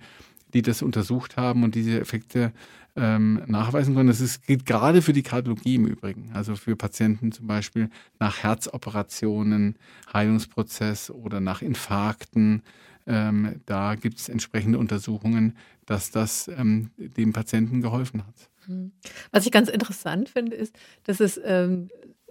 die 0.52 0.62
das 0.62 0.82
untersucht 0.82 1.36
haben 1.36 1.62
und 1.62 1.74
diese 1.74 2.00
Effekte 2.00 2.52
ähm, 2.96 3.42
nachweisen 3.46 3.94
können. 3.94 4.08
Das 4.08 4.20
ist, 4.20 4.46
gilt 4.46 4.66
gerade 4.66 5.02
für 5.02 5.12
die 5.12 5.22
Kardiologie 5.22 5.76
im 5.76 5.86
Übrigen, 5.86 6.30
also 6.32 6.56
für 6.56 6.76
Patienten 6.76 7.32
zum 7.32 7.46
Beispiel 7.46 7.90
nach 8.20 8.42
Herzoperationen, 8.42 9.76
Heilungsprozess 10.12 11.10
oder 11.10 11.40
nach 11.40 11.62
Infarkten. 11.62 12.62
Ähm, 13.06 13.60
da 13.66 13.96
gibt 13.96 14.18
es 14.18 14.28
entsprechende 14.28 14.78
Untersuchungen, 14.78 15.56
dass 15.86 16.10
das 16.10 16.48
ähm, 16.48 16.90
dem 16.96 17.32
Patienten 17.32 17.82
geholfen 17.82 18.26
hat. 18.26 18.50
Hm. 18.66 18.92
Was 19.30 19.44
ich 19.44 19.52
ganz 19.52 19.68
interessant 19.68 20.28
finde, 20.28 20.56
ist, 20.56 20.74
dass 21.04 21.20
es 21.20 21.38
ähm, 21.44 21.88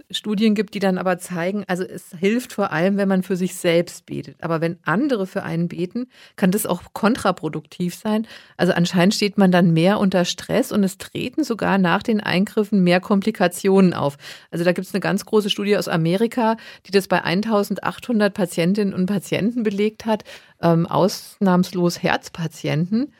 Studien 0.09 0.55
gibt, 0.55 0.73
die 0.73 0.79
dann 0.79 0.97
aber 0.97 1.17
zeigen, 1.17 1.63
also 1.67 1.83
es 1.83 2.15
hilft 2.17 2.53
vor 2.53 2.71
allem, 2.71 2.97
wenn 2.97 3.07
man 3.07 3.23
für 3.23 3.35
sich 3.35 3.55
selbst 3.55 4.05
betet. 4.05 4.37
Aber 4.41 4.61
wenn 4.61 4.77
andere 4.83 5.27
für 5.27 5.43
einen 5.43 5.67
beten, 5.67 6.07
kann 6.35 6.51
das 6.51 6.65
auch 6.65 6.81
kontraproduktiv 6.93 7.95
sein. 7.95 8.27
Also 8.57 8.73
anscheinend 8.73 9.13
steht 9.13 9.37
man 9.37 9.51
dann 9.51 9.71
mehr 9.71 9.99
unter 9.99 10.25
Stress 10.25 10.71
und 10.71 10.83
es 10.83 10.97
treten 10.97 11.43
sogar 11.43 11.77
nach 11.77 12.03
den 12.03 12.21
Eingriffen 12.21 12.83
mehr 12.83 12.99
Komplikationen 12.99 13.93
auf. 13.93 14.17
Also 14.51 14.65
da 14.65 14.71
gibt 14.71 14.87
es 14.87 14.93
eine 14.93 15.01
ganz 15.01 15.25
große 15.25 15.49
Studie 15.49 15.77
aus 15.77 15.87
Amerika, 15.87 16.57
die 16.85 16.91
das 16.91 17.07
bei 17.07 17.23
1800 17.23 18.33
Patientinnen 18.33 18.93
und 18.93 19.05
Patienten 19.05 19.63
belegt 19.63 20.05
hat, 20.05 20.23
ähm, 20.61 20.85
ausnahmslos 20.85 22.01
Herzpatienten. 22.01 23.13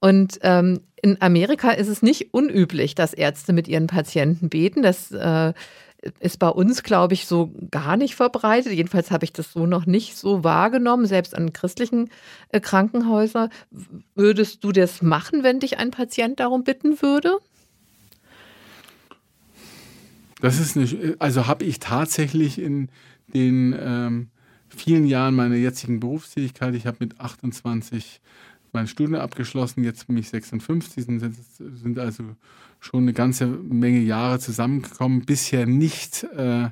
Und 0.00 0.38
ähm, 0.42 0.80
in 1.02 1.20
Amerika 1.20 1.70
ist 1.70 1.88
es 1.88 2.02
nicht 2.02 2.32
unüblich, 2.32 2.94
dass 2.94 3.12
Ärzte 3.12 3.52
mit 3.52 3.68
ihren 3.68 3.86
Patienten 3.86 4.48
beten. 4.48 4.82
Das 4.82 5.10
äh, 5.10 5.52
ist 6.20 6.38
bei 6.38 6.48
uns, 6.48 6.82
glaube 6.82 7.14
ich, 7.14 7.26
so 7.26 7.52
gar 7.70 7.96
nicht 7.96 8.14
verbreitet. 8.14 8.72
Jedenfalls 8.72 9.10
habe 9.10 9.24
ich 9.24 9.32
das 9.32 9.52
so 9.52 9.66
noch 9.66 9.86
nicht 9.86 10.16
so 10.16 10.44
wahrgenommen, 10.44 11.06
selbst 11.06 11.34
an 11.34 11.52
christlichen 11.52 12.10
äh, 12.50 12.60
Krankenhäusern. 12.60 13.50
Würdest 14.14 14.62
du 14.62 14.72
das 14.72 15.02
machen, 15.02 15.42
wenn 15.42 15.60
dich 15.60 15.78
ein 15.78 15.90
Patient 15.90 16.38
darum 16.38 16.64
bitten 16.64 17.02
würde? 17.02 17.38
Das 20.40 20.60
ist 20.60 20.76
nicht, 20.76 21.20
also 21.20 21.48
habe 21.48 21.64
ich 21.64 21.80
tatsächlich 21.80 22.60
in 22.60 22.90
den 23.34 23.76
ähm, 23.78 24.28
vielen 24.68 25.06
Jahren 25.06 25.34
meiner 25.34 25.56
jetzigen 25.56 25.98
Berufstätigkeit, 25.98 26.74
ich 26.74 26.86
habe 26.86 26.98
mit 27.00 27.18
28 27.20 28.20
mein 28.78 28.86
Studium 28.86 29.20
abgeschlossen, 29.20 29.82
jetzt 29.82 30.06
bin 30.06 30.16
ich 30.16 30.28
56, 30.28 31.04
sind, 31.04 31.20
sind 31.20 31.98
also 31.98 32.22
schon 32.78 33.02
eine 33.02 33.12
ganze 33.12 33.46
Menge 33.46 33.98
Jahre 33.98 34.38
zusammengekommen, 34.38 35.22
bisher 35.22 35.66
nicht 35.66 36.22
äh, 36.36 36.68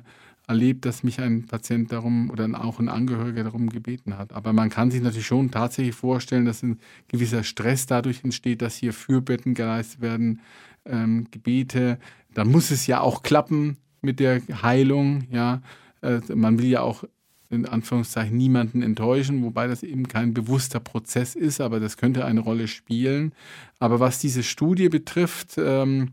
erlebt, 0.47 0.85
dass 0.85 1.03
mich 1.03 1.19
ein 1.19 1.45
Patient 1.47 1.91
darum 1.91 2.29
oder 2.29 2.47
auch 2.63 2.79
ein 2.79 2.87
Angehöriger 2.87 3.43
darum 3.43 3.69
gebeten 3.69 4.17
hat. 4.17 4.31
Aber 4.31 4.53
man 4.53 4.69
kann 4.69 4.89
sich 4.89 5.01
natürlich 5.01 5.27
schon 5.27 5.51
tatsächlich 5.51 5.95
vorstellen, 5.95 6.45
dass 6.45 6.63
ein 6.63 6.79
gewisser 7.09 7.43
Stress 7.43 7.87
dadurch 7.87 8.23
entsteht, 8.23 8.61
dass 8.61 8.77
hier 8.77 8.93
Fürbetten 8.93 9.53
geleistet 9.53 9.99
werden, 9.99 10.39
ähm, 10.85 11.27
Gebete. 11.29 11.99
Da 12.33 12.45
muss 12.45 12.71
es 12.71 12.87
ja 12.87 13.01
auch 13.01 13.21
klappen 13.21 13.75
mit 14.01 14.21
der 14.21 14.41
Heilung. 14.61 15.25
Ja, 15.29 15.61
äh, 16.01 16.21
man 16.33 16.57
will 16.57 16.67
ja 16.67 16.81
auch 16.81 17.03
in 17.49 17.65
Anführungszeichen 17.65 18.35
niemanden 18.35 18.81
enttäuschen, 18.81 19.43
wobei 19.43 19.67
das 19.67 19.83
eben 19.83 20.07
kein 20.07 20.33
bewusster 20.33 20.79
Prozess 20.79 21.35
ist, 21.35 21.61
aber 21.61 21.79
das 21.79 21.97
könnte 21.97 22.25
eine 22.25 22.41
Rolle 22.41 22.67
spielen. 22.67 23.31
Aber 23.79 23.99
was 23.99 24.19
diese 24.19 24.43
Studie 24.43 24.89
betrifft, 24.89 25.57
ähm, 25.57 26.09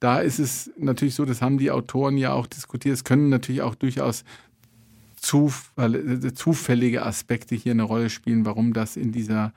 da 0.00 0.20
ist 0.20 0.38
es 0.38 0.70
natürlich 0.78 1.14
so, 1.14 1.24
das 1.24 1.42
haben 1.42 1.58
die 1.58 1.70
Autoren 1.70 2.16
ja 2.16 2.32
auch 2.32 2.46
diskutiert, 2.46 2.94
es 2.94 3.04
können 3.04 3.28
natürlich 3.28 3.62
auch 3.62 3.74
durchaus 3.74 4.24
zufällige 5.20 7.04
Aspekte 7.04 7.56
hier 7.56 7.72
eine 7.72 7.82
Rolle 7.82 8.08
spielen, 8.08 8.46
warum 8.46 8.72
das 8.72 8.96
in 8.96 9.10
dieser 9.10 9.52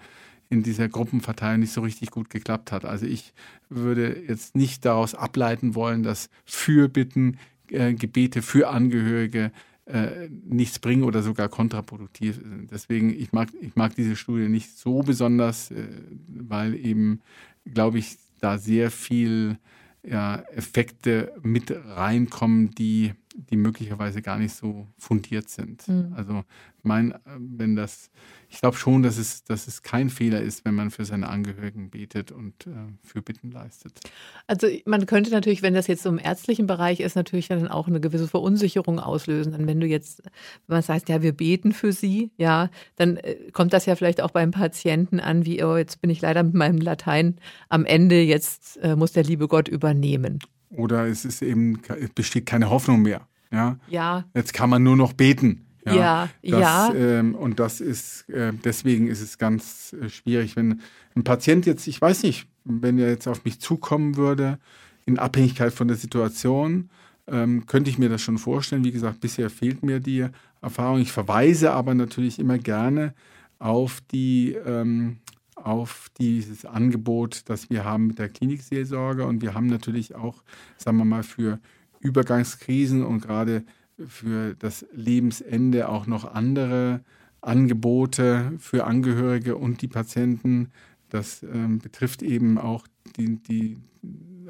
in 0.50 0.64
dieser 0.64 0.90
Gruppenverteilung 0.90 1.62
nicht 1.62 1.72
so 1.72 1.80
richtig 1.80 2.12
gut 2.12 2.30
geklappt 2.30 2.74
hat. 2.74 2.84
Also 2.84 3.06
ich 3.06 3.34
würde 3.70 4.22
jetzt 4.28 4.54
nicht 4.54 4.84
daraus 4.84 5.16
ableiten 5.16 5.76
wollen, 5.76 6.04
dass 6.04 6.30
Fürbitten, 6.44 7.38
äh, 7.70 7.94
Gebete 7.94 8.42
für 8.42 8.68
Angehörige 8.68 9.52
äh, 9.92 10.30
nichts 10.46 10.80
bringen 10.80 11.04
oder 11.04 11.22
sogar 11.22 11.50
kontraproduktiv 11.50 12.36
sind. 12.36 12.72
Deswegen, 12.72 13.10
ich 13.10 13.34
mag, 13.34 13.50
ich 13.60 13.76
mag 13.76 13.96
diese 13.96 14.16
Studie 14.16 14.48
nicht 14.48 14.78
so 14.78 15.02
besonders, 15.02 15.72
äh, 15.72 15.88
weil 16.28 16.76
eben, 16.76 17.22
glaube 17.66 18.00
ich, 18.00 18.18
da 18.40 18.58
sehr 18.58 18.90
viel 18.90 19.58
ja, 20.04 20.44
Effekte 20.54 21.34
mit 21.44 21.72
reinkommen, 21.72 22.72
die, 22.72 23.14
die 23.36 23.58
möglicherweise 23.58 24.22
gar 24.22 24.38
nicht 24.38 24.54
so 24.56 24.88
fundiert 24.98 25.50
sind. 25.50 25.88
Mhm. 25.88 26.14
Also 26.16 26.44
mein, 26.84 27.14
wenn 27.26 27.76
das, 27.76 28.10
ich 28.50 28.60
glaube 28.60 28.78
schon, 28.78 29.04
dass 29.04 29.18
es, 29.18 29.44
dass 29.44 29.68
es 29.68 29.84
kein 29.84 30.10
Fehler 30.10 30.42
ist, 30.42 30.66
wenn 30.66 30.76
man 30.76 30.92
für 30.92 31.06
seine 31.06 31.30
Angehörigen 31.30 31.90
betet 31.90 32.32
und 32.32 32.68
äh, 32.68 32.72
für 33.04 33.22
Bitten 33.22 33.52
leistet. 33.52 34.00
Also 34.48 34.68
man 34.86 35.06
könnte 35.06 35.32
natürlich, 35.32 35.62
wenn 35.62 35.74
das 35.74 35.88
jetzt 35.88 36.04
so 36.04 36.10
im 36.10 36.20
ärztlichen 36.20 36.68
Bereich 36.68 37.00
ist, 37.00 37.16
natürlich 37.16 37.48
dann 37.48 37.68
auch 37.68 37.88
eine 37.88 38.00
gewisse 38.00 38.28
Verunsicherung 38.28 39.00
auslösen. 39.00 39.52
Dann 39.52 39.68
wenn 39.68 39.80
du 39.80 39.88
jetzt, 39.88 40.24
wenn 40.68 40.76
man 40.78 40.82
sagt, 40.82 41.10
ja, 41.10 41.22
wir 41.22 41.34
beten 41.34 41.72
für 41.72 41.94
sie, 41.94 42.32
ja, 42.38 42.70
dann 42.96 43.18
äh, 43.18 43.36
kommt 43.52 43.74
das 43.74 43.86
ja 43.86 43.96
vielleicht 43.96 44.22
auch 44.22 44.32
beim 44.32 44.52
Patienten 44.52 45.20
an, 45.20 45.46
wie, 45.46 45.64
oh, 45.64 45.78
jetzt 45.78 46.02
bin 46.02 46.10
ich 46.10 46.22
leider 46.22 46.44
mit 46.44 46.56
meinem 46.56 46.80
Latein 46.80 47.36
am 47.70 47.86
Ende, 47.86 48.22
jetzt 48.22 48.78
äh, 48.78 48.96
muss 48.96 49.12
der 49.12 49.24
liebe 49.24 49.48
Gott 49.48 49.68
übernehmen. 49.68 50.40
Oder 50.72 51.08
es 51.08 51.26
ist 51.26 51.42
eben, 51.42 51.82
es 52.00 52.10
besteht 52.10 52.46
keine 52.46 52.70
Hoffnung 52.70 53.02
mehr. 53.02 53.28
Ja. 53.52 53.78
ja. 53.88 54.26
Jetzt 54.34 54.54
kann 54.54 54.70
man 54.70 54.84
nur 54.84 54.96
noch 54.96 55.14
beten. 55.14 55.66
Ja, 55.86 55.96
ja. 55.96 56.30
Das, 56.44 56.60
ja. 56.60 56.94
Ähm, 56.94 57.36
und 57.36 57.60
das 57.60 57.82
ist, 57.82 58.30
äh, 58.30 58.54
deswegen 58.64 59.08
ist 59.08 59.22
es 59.22 59.38
ganz 59.38 59.96
äh, 60.00 60.10
schwierig, 60.10 60.56
wenn 60.56 60.82
ein 61.16 61.24
Patient 61.24 61.66
jetzt, 61.66 61.88
ich 61.88 62.00
weiß 62.00 62.24
nicht, 62.24 62.48
wenn 62.64 63.00
er 63.00 63.10
jetzt 63.10 63.28
auf 63.28 63.44
mich 63.46 63.60
zukommen 63.60 64.16
würde, 64.16 64.60
in 65.06 65.18
Abhängigkeit 65.18 65.74
von 65.74 65.88
der 65.88 65.98
Situation, 65.98 66.90
ähm, 67.28 67.66
könnte 67.66 67.90
ich 67.90 67.98
mir 67.98 68.10
das 68.10 68.22
schon 68.22 68.38
vorstellen. 68.38 68.84
Wie 68.84 68.92
gesagt, 68.92 69.20
bisher 69.20 69.50
fehlt 69.50 69.84
mir 69.84 70.00
die 70.00 70.28
Erfahrung. 70.62 71.00
Ich 71.00 71.12
verweise 71.12 71.72
aber 71.72 71.96
natürlich 71.96 72.40
immer 72.40 72.60
gerne 72.60 73.14
auf 73.58 74.02
die, 74.12 74.54
ähm, 74.66 75.18
auf 75.66 76.10
dieses 76.18 76.66
Angebot, 76.66 77.44
das 77.46 77.70
wir 77.70 77.84
haben 77.86 78.08
mit 78.08 78.20
der 78.20 78.30
Klinikseelsorge. 78.30 79.26
Und 79.26 79.42
wir 79.42 79.54
haben 79.54 79.68
natürlich 79.68 80.16
auch, 80.16 80.44
sagen 80.78 80.98
wir 80.98 81.06
mal, 81.06 81.24
für 81.24 81.60
Übergangskrisen 82.00 83.04
und 83.04 83.22
gerade 83.22 83.64
für 84.08 84.56
das 84.56 84.86
Lebensende 84.94 85.90
auch 85.90 86.08
noch 86.08 86.34
andere 86.34 87.02
Angebote 87.42 88.54
für 88.60 88.86
Angehörige 88.86 89.56
und 89.56 89.82
die 89.82 89.88
Patienten. 89.88 90.72
Das 91.10 91.44
ähm, 91.44 91.80
betrifft 91.80 92.22
eben 92.22 92.58
auch 92.58 92.88
die, 93.18 93.38
die 93.42 93.78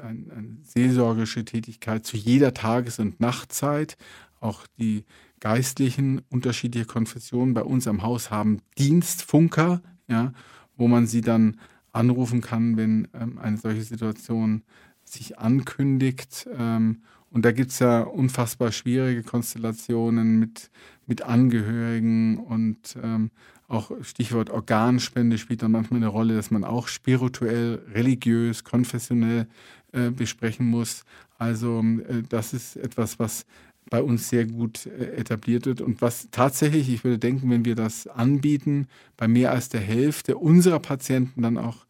ein, 0.02 0.30
eine 0.30 0.56
seelsorgische 0.62 1.44
Tätigkeit 1.44 2.04
zu 2.04 2.16
jeder 2.16 2.54
Tages- 2.54 2.98
und 2.98 3.20
Nachtzeit. 3.20 3.96
Auch 4.40 4.66
die 4.78 5.04
geistlichen 5.40 6.22
unterschiedliche 6.28 6.86
Konfessionen 6.86 7.54
bei 7.54 7.62
uns 7.62 7.88
am 7.88 8.02
Haus 8.02 8.30
haben 8.30 8.60
Dienstfunker, 8.78 9.82
ja, 10.08 10.32
wo 10.82 10.88
man 10.88 11.06
sie 11.06 11.20
dann 11.20 11.60
anrufen 11.92 12.40
kann, 12.40 12.76
wenn 12.76 13.06
ähm, 13.14 13.38
eine 13.38 13.56
solche 13.56 13.82
Situation 13.82 14.62
sich 15.04 15.38
ankündigt. 15.38 16.48
Ähm, 16.58 17.02
und 17.30 17.44
da 17.44 17.52
gibt 17.52 17.70
es 17.70 17.78
ja 17.78 18.00
unfassbar 18.00 18.72
schwierige 18.72 19.22
Konstellationen 19.22 20.40
mit, 20.40 20.72
mit 21.06 21.22
Angehörigen 21.22 22.38
und 22.38 22.98
ähm, 23.00 23.30
auch 23.68 23.92
Stichwort 24.02 24.50
Organspende 24.50 25.38
spielt 25.38 25.62
dann 25.62 25.70
manchmal 25.70 25.98
eine 25.98 26.08
Rolle, 26.08 26.34
dass 26.34 26.50
man 26.50 26.64
auch 26.64 26.88
spirituell, 26.88 27.80
religiös, 27.94 28.64
konfessionell 28.64 29.46
äh, 29.92 30.10
besprechen 30.10 30.66
muss. 30.66 31.04
Also 31.38 31.80
äh, 32.08 32.24
das 32.28 32.54
ist 32.54 32.74
etwas, 32.74 33.20
was 33.20 33.46
bei 33.92 34.02
uns 34.02 34.30
sehr 34.30 34.46
gut 34.46 34.86
äh, 34.86 35.16
etabliert 35.16 35.66
wird 35.66 35.82
und 35.82 36.00
was 36.00 36.28
tatsächlich, 36.30 36.88
ich 36.88 37.04
würde 37.04 37.18
denken, 37.18 37.50
wenn 37.50 37.66
wir 37.66 37.74
das 37.74 38.06
anbieten, 38.06 38.88
bei 39.18 39.28
mehr 39.28 39.52
als 39.52 39.68
der 39.68 39.82
Hälfte 39.82 40.38
unserer 40.38 40.80
Patienten 40.80 41.42
dann 41.42 41.58
auch 41.58 41.84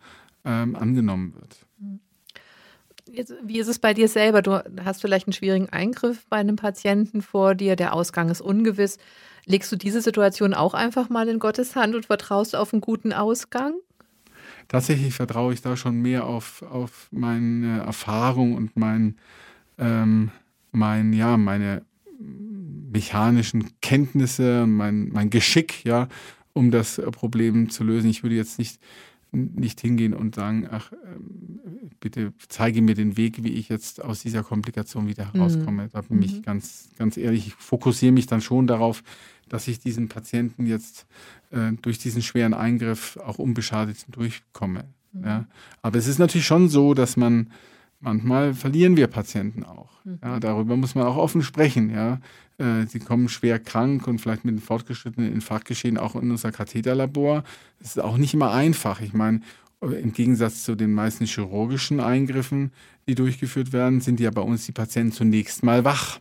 ähm, 0.44 0.74
angenommen 0.74 1.32
wird. 1.34 1.64
Jetzt, 3.06 3.34
wie 3.44 3.60
ist 3.60 3.68
es 3.68 3.78
bei 3.78 3.94
dir 3.94 4.08
selber? 4.08 4.42
Du 4.42 4.60
hast 4.84 5.00
vielleicht 5.00 5.28
einen 5.28 5.32
schwierigen 5.32 5.68
Eingriff 5.68 6.26
bei 6.28 6.38
einem 6.38 6.56
Patienten 6.56 7.22
vor 7.22 7.54
dir, 7.54 7.76
der 7.76 7.94
Ausgang 7.94 8.30
ist 8.30 8.40
ungewiss. 8.40 8.98
Legst 9.46 9.70
du 9.70 9.76
diese 9.76 10.00
Situation 10.00 10.54
auch 10.54 10.74
einfach 10.74 11.08
mal 11.08 11.28
in 11.28 11.38
Gottes 11.38 11.76
Hand 11.76 11.94
und 11.94 12.06
vertraust 12.06 12.56
auf 12.56 12.72
einen 12.72 12.80
guten 12.80 13.12
Ausgang? 13.12 13.74
Tatsächlich 14.66 15.14
vertraue 15.14 15.52
ich 15.54 15.62
da 15.62 15.76
schon 15.76 16.02
mehr 16.02 16.26
auf, 16.26 16.62
auf 16.62 17.06
meine 17.12 17.82
Erfahrung 17.82 18.56
und 18.56 18.76
mein, 18.76 19.18
ähm, 19.78 20.32
mein, 20.72 21.12
ja, 21.12 21.36
meine 21.36 21.84
mechanischen 22.92 23.70
Kenntnisse 23.80 24.66
mein, 24.66 25.08
mein 25.08 25.30
Geschick, 25.30 25.84
ja, 25.84 26.08
um 26.52 26.70
das 26.70 27.00
Problem 27.12 27.70
zu 27.70 27.84
lösen. 27.84 28.10
Ich 28.10 28.22
würde 28.22 28.36
jetzt 28.36 28.58
nicht, 28.58 28.80
nicht 29.32 29.80
hingehen 29.80 30.14
und 30.14 30.34
sagen, 30.34 30.68
ach, 30.70 30.92
ähm, 30.92 31.60
bitte 32.00 32.32
zeige 32.48 32.82
mir 32.82 32.94
den 32.94 33.16
Weg, 33.16 33.42
wie 33.42 33.52
ich 33.52 33.68
jetzt 33.68 34.02
aus 34.02 34.20
dieser 34.20 34.42
Komplikation 34.42 35.08
wieder 35.08 35.26
mhm. 35.26 35.38
herauskomme. 35.38 35.84
Mhm. 35.84 35.90
Da 35.92 36.00
bin 36.02 36.22
ich 36.22 36.34
mhm. 36.34 36.42
ganz, 36.42 36.88
ganz 36.98 37.16
ehrlich, 37.16 37.48
ich 37.48 37.54
fokussiere 37.54 38.12
mich 38.12 38.26
dann 38.26 38.40
schon 38.40 38.66
darauf, 38.66 39.02
dass 39.48 39.68
ich 39.68 39.80
diesen 39.80 40.08
Patienten 40.08 40.66
jetzt 40.66 41.06
äh, 41.50 41.72
durch 41.80 41.98
diesen 41.98 42.22
schweren 42.22 42.54
Eingriff 42.54 43.16
auch 43.18 43.38
unbeschadet 43.38 44.04
durchkomme. 44.08 44.84
Mhm. 45.12 45.24
Ja. 45.24 45.46
Aber 45.80 45.98
es 45.98 46.06
ist 46.06 46.18
natürlich 46.18 46.46
schon 46.46 46.68
so, 46.68 46.94
dass 46.94 47.16
man 47.16 47.50
manchmal 48.02 48.54
verlieren 48.54 48.96
wir 48.96 49.06
Patienten 49.06 49.64
auch. 49.64 49.90
Mhm. 50.04 50.18
Ja, 50.22 50.40
darüber 50.40 50.76
muss 50.76 50.94
man 50.94 51.06
auch 51.06 51.16
offen 51.16 51.42
sprechen. 51.42 51.90
Ja. 51.90 52.20
Äh, 52.58 52.86
sie 52.86 53.00
kommen 53.00 53.28
schwer 53.28 53.58
krank 53.58 54.06
und 54.06 54.20
vielleicht 54.20 54.44
mit 54.44 54.52
einem 54.52 54.62
fortgeschrittenen 54.62 55.32
Infarktgeschehen 55.32 55.96
auch 55.96 56.14
in 56.14 56.30
unser 56.30 56.52
Katheterlabor. 56.52 57.44
Das 57.78 57.96
ist 57.96 58.00
auch 58.00 58.18
nicht 58.18 58.34
immer 58.34 58.52
einfach. 58.52 59.00
Ich 59.00 59.14
meine, 59.14 59.40
im 59.80 60.12
Gegensatz 60.12 60.62
zu 60.62 60.76
den 60.76 60.92
meisten 60.92 61.24
chirurgischen 61.24 61.98
Eingriffen, 61.98 62.70
die 63.08 63.14
durchgeführt 63.14 63.72
werden, 63.72 64.00
sind 64.00 64.20
ja 64.20 64.30
bei 64.30 64.42
uns 64.42 64.66
die 64.66 64.72
Patienten 64.72 65.12
zunächst 65.12 65.64
mal 65.64 65.84
wach. 65.84 66.20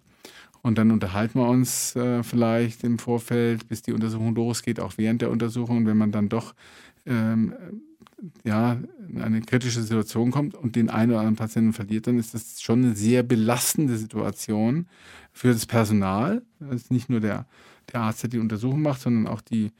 Und 0.63 0.77
dann 0.77 0.91
unterhalten 0.91 1.39
wir 1.39 1.47
uns 1.47 1.95
äh, 1.95 2.23
vielleicht 2.23 2.83
im 2.83 2.99
Vorfeld, 2.99 3.67
bis 3.67 3.81
die 3.81 3.93
Untersuchung 3.93 4.35
losgeht, 4.35 4.79
auch 4.79 4.93
während 4.97 5.21
der 5.21 5.31
Untersuchung. 5.31 5.77
Und 5.77 5.85
wenn 5.87 5.97
man 5.97 6.11
dann 6.11 6.29
doch 6.29 6.53
ähm, 7.05 7.53
ja, 8.43 8.77
in 9.09 9.21
eine 9.21 9.41
kritische 9.41 9.81
Situation 9.81 10.31
kommt 10.31 10.55
und 10.55 10.75
den 10.75 10.89
einen 10.89 11.11
oder 11.11 11.19
anderen 11.19 11.35
Patienten 11.35 11.73
verliert, 11.73 12.07
dann 12.07 12.19
ist 12.19 12.33
das 12.33 12.61
schon 12.61 12.83
eine 12.83 12.95
sehr 12.95 13.23
belastende 13.23 13.97
Situation 13.97 14.87
für 15.31 15.51
das 15.51 15.65
Personal. 15.65 16.43
Das 16.59 16.83
ist 16.83 16.91
nicht 16.91 17.09
nur 17.09 17.19
der, 17.19 17.47
der 17.91 18.01
Arzt, 18.01 18.23
der 18.23 18.29
die 18.29 18.39
Untersuchung 18.39 18.81
macht, 18.81 19.01
sondern 19.01 19.27
auch 19.27 19.41
die 19.41 19.71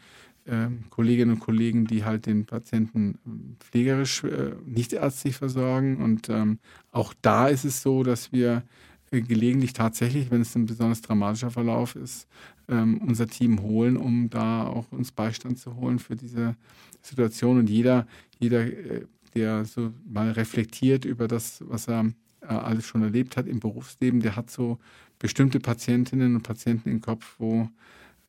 äh, 0.45 0.67
Kolleginnen 0.89 1.35
und 1.35 1.39
Kollegen, 1.39 1.85
die 1.85 2.03
halt 2.03 2.25
den 2.25 2.45
Patienten 2.45 3.55
pflegerisch, 3.59 4.23
äh, 4.23 4.55
nicht 4.65 4.93
ärztlich 4.93 5.35
versorgen. 5.35 5.97
Und 5.97 6.29
ähm, 6.29 6.59
auch 6.91 7.13
da 7.21 7.47
ist 7.47 7.65
es 7.65 7.81
so, 7.81 8.03
dass 8.03 8.31
wir 8.31 8.63
gelegentlich 9.11 9.73
tatsächlich, 9.73 10.31
wenn 10.31 10.41
es 10.41 10.55
ein 10.55 10.65
besonders 10.65 11.01
dramatischer 11.01 11.51
Verlauf 11.51 11.95
ist, 11.95 12.27
ähm, 12.69 12.99
unser 12.99 13.27
Team 13.27 13.61
holen, 13.61 13.97
um 13.97 14.29
da 14.29 14.65
auch 14.65 14.89
uns 14.91 15.11
Beistand 15.11 15.59
zu 15.59 15.75
holen 15.75 15.99
für 15.99 16.15
diese 16.15 16.55
Situation. 17.01 17.59
Und 17.59 17.69
jeder, 17.69 18.07
jeder, 18.39 18.61
äh, 18.61 19.05
der 19.35 19.65
so 19.65 19.91
mal 20.09 20.31
reflektiert 20.31 21.03
über 21.05 21.27
das, 21.27 21.61
was 21.67 21.87
er 21.87 22.05
äh, 22.41 22.47
alles 22.47 22.85
schon 22.85 23.03
erlebt 23.03 23.35
hat 23.35 23.47
im 23.47 23.59
Berufsleben, 23.59 24.21
der 24.21 24.35
hat 24.37 24.49
so 24.49 24.79
bestimmte 25.19 25.59
Patientinnen 25.59 26.35
und 26.35 26.43
Patienten 26.43 26.89
im 26.89 27.01
Kopf, 27.01 27.35
wo, 27.37 27.69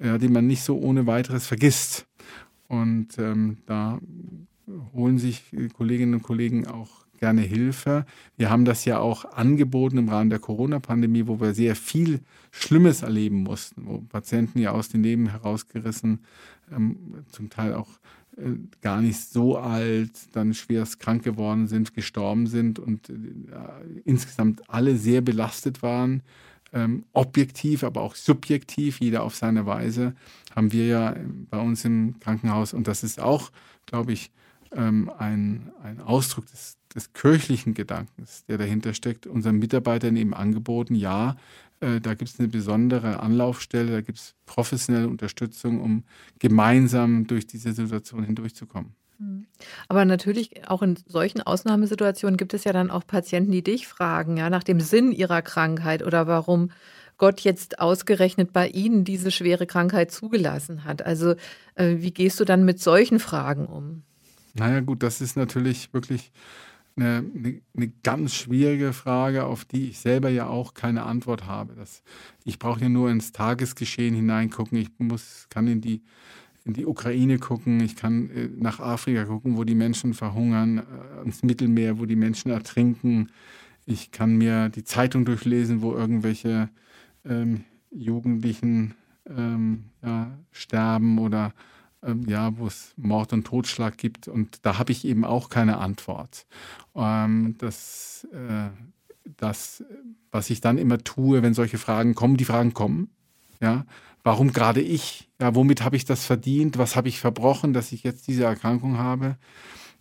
ja, 0.00 0.18
die 0.18 0.28
man 0.28 0.46
nicht 0.46 0.62
so 0.62 0.78
ohne 0.78 1.06
weiteres 1.06 1.46
vergisst. 1.46 2.06
Und 2.66 3.18
ähm, 3.18 3.58
da 3.66 4.00
holen 4.92 5.18
sich 5.18 5.44
Kolleginnen 5.74 6.14
und 6.14 6.22
Kollegen 6.22 6.66
auch 6.66 7.01
gerne 7.22 7.42
Hilfe. 7.42 8.04
Wir 8.36 8.50
haben 8.50 8.64
das 8.64 8.84
ja 8.84 8.98
auch 8.98 9.24
angeboten 9.24 9.96
im 9.96 10.08
Rahmen 10.08 10.28
der 10.28 10.40
Corona-Pandemie, 10.40 11.28
wo 11.28 11.40
wir 11.40 11.54
sehr 11.54 11.76
viel 11.76 12.18
Schlimmes 12.50 13.02
erleben 13.02 13.44
mussten, 13.44 13.86
wo 13.86 14.00
Patienten 14.00 14.58
ja 14.58 14.72
aus 14.72 14.88
dem 14.88 15.04
Leben 15.04 15.28
herausgerissen, 15.28 16.24
ähm, 16.72 17.24
zum 17.30 17.48
Teil 17.48 17.74
auch 17.74 17.90
äh, 18.36 18.54
gar 18.80 19.00
nicht 19.00 19.20
so 19.20 19.56
alt, 19.56 20.10
dann 20.32 20.52
schwerst 20.52 20.98
krank 20.98 21.22
geworden 21.22 21.68
sind, 21.68 21.94
gestorben 21.94 22.48
sind 22.48 22.80
und 22.80 23.08
äh, 23.08 23.14
insgesamt 24.04 24.68
alle 24.68 24.96
sehr 24.96 25.20
belastet 25.20 25.80
waren. 25.80 26.22
Ähm, 26.72 27.04
objektiv, 27.12 27.84
aber 27.84 28.00
auch 28.00 28.16
subjektiv, 28.16 28.98
jeder 29.00 29.22
auf 29.22 29.36
seine 29.36 29.64
Weise, 29.64 30.14
haben 30.56 30.72
wir 30.72 30.86
ja 30.86 31.14
bei 31.50 31.60
uns 31.60 31.84
im 31.84 32.18
Krankenhaus. 32.18 32.74
Und 32.74 32.88
das 32.88 33.04
ist 33.04 33.20
auch, 33.20 33.52
glaube 33.86 34.12
ich, 34.12 34.32
ähm, 34.74 35.10
ein, 35.18 35.72
ein 35.82 36.00
Ausdruck 36.00 36.46
des, 36.46 36.76
des 36.94 37.12
kirchlichen 37.12 37.74
Gedankens, 37.74 38.44
der 38.46 38.58
dahinter 38.58 38.94
steckt, 38.94 39.26
unseren 39.26 39.56
Mitarbeitern 39.58 40.16
eben 40.16 40.34
angeboten, 40.34 40.94
ja, 40.94 41.36
äh, 41.80 42.00
da 42.00 42.14
gibt 42.14 42.30
es 42.30 42.38
eine 42.38 42.48
besondere 42.48 43.20
Anlaufstelle, 43.20 43.92
da 43.92 44.00
gibt 44.00 44.18
es 44.18 44.34
professionelle 44.46 45.08
Unterstützung, 45.08 45.80
um 45.80 46.04
gemeinsam 46.38 47.26
durch 47.26 47.46
diese 47.46 47.72
Situation 47.72 48.24
hindurchzukommen. 48.24 48.94
Mhm. 49.18 49.46
Aber 49.88 50.04
natürlich, 50.04 50.68
auch 50.68 50.82
in 50.82 50.96
solchen 51.06 51.42
Ausnahmesituationen 51.42 52.36
gibt 52.36 52.54
es 52.54 52.64
ja 52.64 52.72
dann 52.72 52.90
auch 52.90 53.06
Patienten, 53.06 53.52
die 53.52 53.62
dich 53.62 53.88
fragen, 53.88 54.36
ja, 54.36 54.48
nach 54.48 54.64
dem 54.64 54.80
Sinn 54.80 55.12
ihrer 55.12 55.42
Krankheit 55.42 56.02
oder 56.02 56.26
warum 56.26 56.70
Gott 57.18 57.40
jetzt 57.40 57.78
ausgerechnet 57.78 58.52
bei 58.52 58.68
ihnen 58.68 59.04
diese 59.04 59.30
schwere 59.30 59.66
Krankheit 59.66 60.10
zugelassen 60.10 60.84
hat. 60.84 61.02
Also, 61.02 61.34
äh, 61.74 61.96
wie 61.98 62.12
gehst 62.12 62.40
du 62.40 62.44
dann 62.44 62.64
mit 62.64 62.80
solchen 62.80 63.18
Fragen 63.18 63.66
um? 63.66 64.02
Naja, 64.54 64.80
gut, 64.80 65.02
das 65.02 65.20
ist 65.20 65.36
natürlich 65.36 65.92
wirklich 65.92 66.32
eine, 66.96 67.24
eine, 67.74 67.88
ganz 68.02 68.34
schwierige 68.34 68.92
Frage, 68.92 69.44
auf 69.44 69.64
die 69.64 69.88
ich 69.88 69.98
selber 69.98 70.28
ja 70.28 70.46
auch 70.46 70.74
keine 70.74 71.04
Antwort 71.04 71.46
habe. 71.46 71.74
Das, 71.74 72.02
ich 72.44 72.58
brauche 72.58 72.80
ja 72.80 72.88
nur 72.88 73.10
ins 73.10 73.32
Tagesgeschehen 73.32 74.14
hineingucken. 74.14 74.78
Ich 74.78 74.90
muss, 74.98 75.46
kann 75.48 75.66
in 75.68 75.80
die, 75.80 76.02
in 76.64 76.74
die 76.74 76.86
Ukraine 76.86 77.38
gucken, 77.38 77.80
ich 77.80 77.96
kann 77.96 78.30
äh, 78.30 78.48
nach 78.58 78.78
Afrika 78.78 79.24
gucken, 79.24 79.56
wo 79.56 79.64
die 79.64 79.74
Menschen 79.74 80.12
verhungern, 80.14 80.78
äh, 80.78 81.24
ins 81.24 81.42
Mittelmeer, 81.42 81.98
wo 81.98 82.04
die 82.04 82.16
Menschen 82.16 82.50
ertrinken. 82.50 83.30
Ich 83.86 84.10
kann 84.10 84.36
mir 84.36 84.68
die 84.68 84.84
Zeitung 84.84 85.24
durchlesen, 85.24 85.82
wo 85.82 85.94
irgendwelche 85.94 86.68
ähm, 87.24 87.64
Jugendlichen 87.90 88.94
ähm, 89.26 89.84
ja, 90.02 90.30
sterben 90.50 91.18
oder 91.18 91.52
ähm, 92.02 92.28
ja, 92.28 92.56
wo 92.58 92.66
es 92.66 92.92
Mord 92.96 93.32
und 93.32 93.46
Totschlag 93.46 93.96
gibt. 93.96 94.28
Und 94.28 94.64
da 94.64 94.78
habe 94.78 94.92
ich 94.92 95.04
eben 95.04 95.24
auch 95.24 95.48
keine 95.48 95.78
Antwort. 95.78 96.46
Ähm, 96.94 97.56
das, 97.58 98.26
äh, 98.32 98.70
das, 99.36 99.84
was 100.30 100.50
ich 100.50 100.60
dann 100.60 100.78
immer 100.78 100.98
tue, 100.98 101.42
wenn 101.42 101.54
solche 101.54 101.78
Fragen 101.78 102.14
kommen, 102.14 102.36
die 102.36 102.44
Fragen 102.44 102.74
kommen, 102.74 103.10
ja, 103.60 103.86
warum 104.24 104.52
gerade 104.52 104.80
ich? 104.80 105.30
Ja, 105.40 105.54
womit 105.54 105.82
habe 105.82 105.96
ich 105.96 106.04
das 106.04 106.24
verdient? 106.26 106.78
Was 106.78 106.96
habe 106.96 107.08
ich 107.08 107.20
verbrochen, 107.20 107.72
dass 107.72 107.92
ich 107.92 108.02
jetzt 108.02 108.26
diese 108.26 108.44
Erkrankung 108.44 108.98
habe? 108.98 109.36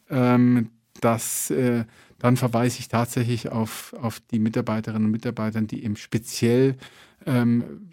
Ähm, 0.09 0.69
das, 0.99 1.49
äh, 1.51 1.85
dann 2.19 2.37
verweise 2.37 2.79
ich 2.79 2.87
tatsächlich 2.87 3.49
auf, 3.49 3.93
auf 3.99 4.19
die 4.31 4.39
Mitarbeiterinnen 4.39 5.05
und 5.05 5.11
Mitarbeiter, 5.11 5.61
die 5.61 5.83
eben 5.83 5.95
speziell 5.95 6.77
ähm, 7.25 7.91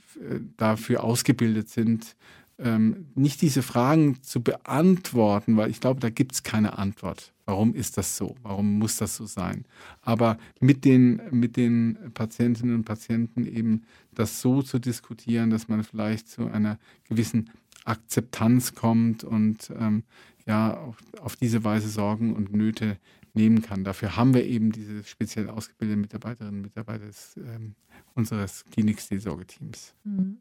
dafür 0.56 1.04
ausgebildet 1.04 1.68
sind, 1.68 2.16
ähm, 2.58 3.06
nicht 3.14 3.40
diese 3.40 3.62
Fragen 3.62 4.22
zu 4.22 4.42
beantworten, 4.42 5.56
weil 5.56 5.70
ich 5.70 5.80
glaube, 5.80 6.00
da 6.00 6.10
gibt 6.10 6.32
es 6.32 6.42
keine 6.42 6.78
Antwort. 6.78 7.32
Warum 7.46 7.74
ist 7.74 7.96
das 7.96 8.16
so? 8.16 8.34
Warum 8.42 8.78
muss 8.78 8.96
das 8.96 9.16
so 9.16 9.26
sein? 9.26 9.64
Aber 10.02 10.38
mit 10.60 10.84
den, 10.84 11.22
mit 11.30 11.56
den 11.56 11.96
Patientinnen 12.12 12.74
und 12.74 12.84
Patienten 12.84 13.46
eben 13.46 13.82
das 14.14 14.40
so 14.40 14.62
zu 14.62 14.78
diskutieren, 14.78 15.50
dass 15.50 15.68
man 15.68 15.84
vielleicht 15.84 16.28
zu 16.28 16.46
einer 16.48 16.78
gewissen 17.08 17.50
Akzeptanz 17.84 18.74
kommt 18.74 19.24
und 19.24 19.72
ähm, 19.78 20.02
ja, 20.46 20.76
auf, 20.76 20.96
auf, 21.20 21.36
diese 21.36 21.64
Weise 21.64 21.88
Sorgen 21.88 22.34
und 22.34 22.52
Nöte 22.52 22.98
nehmen 23.34 23.62
kann. 23.62 23.84
Dafür 23.84 24.16
haben 24.16 24.34
wir 24.34 24.44
eben 24.44 24.72
diese 24.72 25.04
speziell 25.04 25.48
ausgebildeten 25.48 26.00
Mitarbeiterinnen 26.00 26.56
und 26.56 26.62
Mitarbeiter 26.62 27.06
des, 27.06 27.36
ähm, 27.36 27.74
unseres 28.14 28.64
Klinikseelsorgeteams. 28.70 29.94
Mhm. 30.04 30.38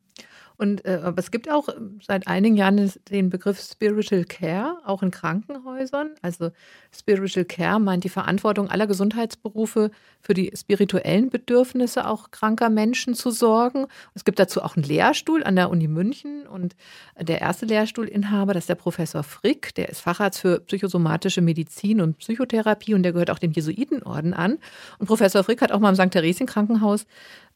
Und 0.58 0.86
äh, 0.86 1.00
aber 1.04 1.20
es 1.20 1.30
gibt 1.30 1.50
auch 1.52 1.70
seit 2.02 2.28
einigen 2.28 2.56
Jahren 2.56 2.92
den 3.12 3.30
Begriff 3.30 3.62
Spiritual 3.62 4.24
Care, 4.24 4.78
auch 4.86 5.04
in 5.04 5.12
Krankenhäusern. 5.12 6.16
Also 6.24 6.52
Spiritual 6.92 7.46
Care 7.46 7.80
meint 7.80 8.04
die 8.04 8.10
Verantwortung 8.10 8.68
aller 8.68 8.88
Gesundheitsberufe 8.88 9.92
für 10.20 10.34
die 10.34 10.52
spirituellen 10.56 11.30
Bedürfnisse 11.30 12.08
auch 12.08 12.32
kranker 12.32 12.70
Menschen 12.70 13.14
zu 13.14 13.30
sorgen. 13.30 13.86
Es 14.16 14.26
gibt 14.26 14.40
dazu 14.40 14.64
auch 14.64 14.76
einen 14.76 14.86
Lehrstuhl 14.86 15.44
an 15.44 15.56
der 15.56 15.70
Uni 15.70 15.88
München 15.88 16.48
und 16.48 16.76
der 17.20 17.40
erste 17.40 17.68
Lehrstuhlinhaber, 17.68 18.56
das 18.56 18.64
ist 18.64 18.70
der 18.70 18.76
Professor 18.76 19.22
Frick, 19.22 19.76
der 19.76 19.90
ist 19.90 20.02
Facharzt 20.02 20.40
für 20.40 20.60
psychosomatische 20.62 21.42
Medizin 21.42 22.02
und 22.02 22.18
Psychotherapie 22.18 22.96
und 22.96 23.04
der 23.04 23.14
gehört 23.14 23.30
auch 23.30 23.40
dem 23.40 23.52
Jesuitenorden 23.52 24.34
an. 24.34 24.58
Und 24.98 25.06
Professor 25.06 25.44
Frick 25.44 25.62
hat 25.62 25.72
auch 25.72 25.80
mal 25.80 25.90
im 25.90 25.96
St. 25.96 26.12
Theresien 26.12 26.48
Krankenhaus 26.48 27.06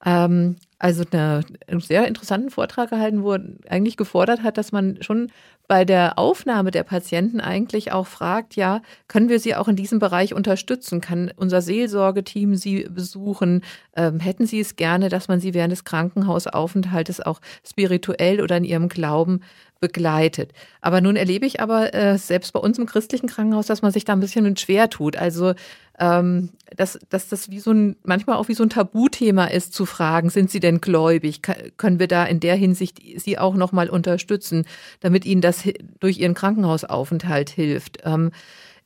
ähm, 0.06 0.56
also 0.80 1.04
eine, 1.12 1.42
einen 1.68 1.80
sehr 1.80 2.08
interessanten 2.08 2.50
Vortrag 2.50 2.90
gehalten, 2.90 3.24
wo 3.24 3.34
er 3.34 3.42
eigentlich 3.70 3.98
gefordert 3.98 4.44
hat, 4.44 4.58
dass 4.58 4.72
man 4.72 5.02
schon 5.02 5.32
bei 5.72 5.86
der 5.86 6.20
Aufnahme 6.20 6.70
der 6.70 6.84
Patienten 6.84 7.40
eigentlich 7.40 7.94
auch 7.94 8.06
fragt, 8.06 8.58
ja, 8.58 8.82
können 9.08 9.30
wir 9.30 9.40
sie 9.40 9.56
auch 9.56 9.70
in 9.70 9.78
diesem 9.78 10.00
Bereich 10.00 10.34
unterstützen? 10.34 11.00
Kann 11.00 11.32
unser 11.38 11.62
Seelsorgeteam 11.62 12.58
sie 12.58 12.90
besuchen? 12.90 13.64
Ähm, 13.96 14.20
hätten 14.20 14.46
sie 14.46 14.60
es 14.60 14.76
gerne, 14.76 15.08
dass 15.08 15.30
man 15.30 15.40
sie 15.40 15.54
während 15.54 15.72
des 15.72 15.86
Krankenhausaufenthaltes 15.86 17.22
auch 17.22 17.40
spirituell 17.66 18.42
oder 18.42 18.58
in 18.58 18.66
ihrem 18.66 18.90
Glauben 18.90 19.44
begleitet. 19.80 20.52
Aber 20.82 21.00
nun 21.00 21.16
erlebe 21.16 21.46
ich 21.46 21.62
aber 21.62 21.94
äh, 21.94 22.18
selbst 22.18 22.52
bei 22.52 22.60
uns 22.60 22.78
im 22.78 22.86
christlichen 22.86 23.28
Krankenhaus, 23.28 23.66
dass 23.66 23.82
man 23.82 23.94
sich 23.94 24.04
da 24.04 24.12
ein 24.12 24.20
bisschen 24.20 24.58
schwer 24.58 24.90
tut. 24.90 25.16
Also 25.16 25.54
ähm, 26.02 26.50
dass, 26.78 27.00
dass 27.10 27.30
das 27.30 27.52
wie 27.52 27.60
so 27.60 27.72
ein, 27.72 27.96
manchmal 28.04 28.38
auch 28.38 28.48
wie 28.48 28.54
so 28.54 28.64
ein 28.64 28.70
Tabuthema 28.70 29.46
ist, 29.46 29.74
zu 29.74 29.86
fragen, 29.86 30.30
sind 30.30 30.50
Sie 30.50 30.60
denn 30.60 30.82
gläubig? 30.82 31.42
Ka 31.42 31.54
können 31.78 32.00
wir 32.00 32.08
da 32.08 32.26
in 32.26 32.40
der 32.40 32.56
Hinsicht 32.56 33.00
Sie 33.18 33.38
auch 33.38 33.56
nochmal 33.56 33.90
unterstützen, 33.90 34.66
damit 35.02 35.26
Ihnen 35.26 35.42
das 35.42 35.61
durch 36.00 36.20
Ihren 36.20 36.34
Krankenhausaufenthalt 36.34 37.50
hilft? 37.50 38.00
Ähm, 38.04 38.32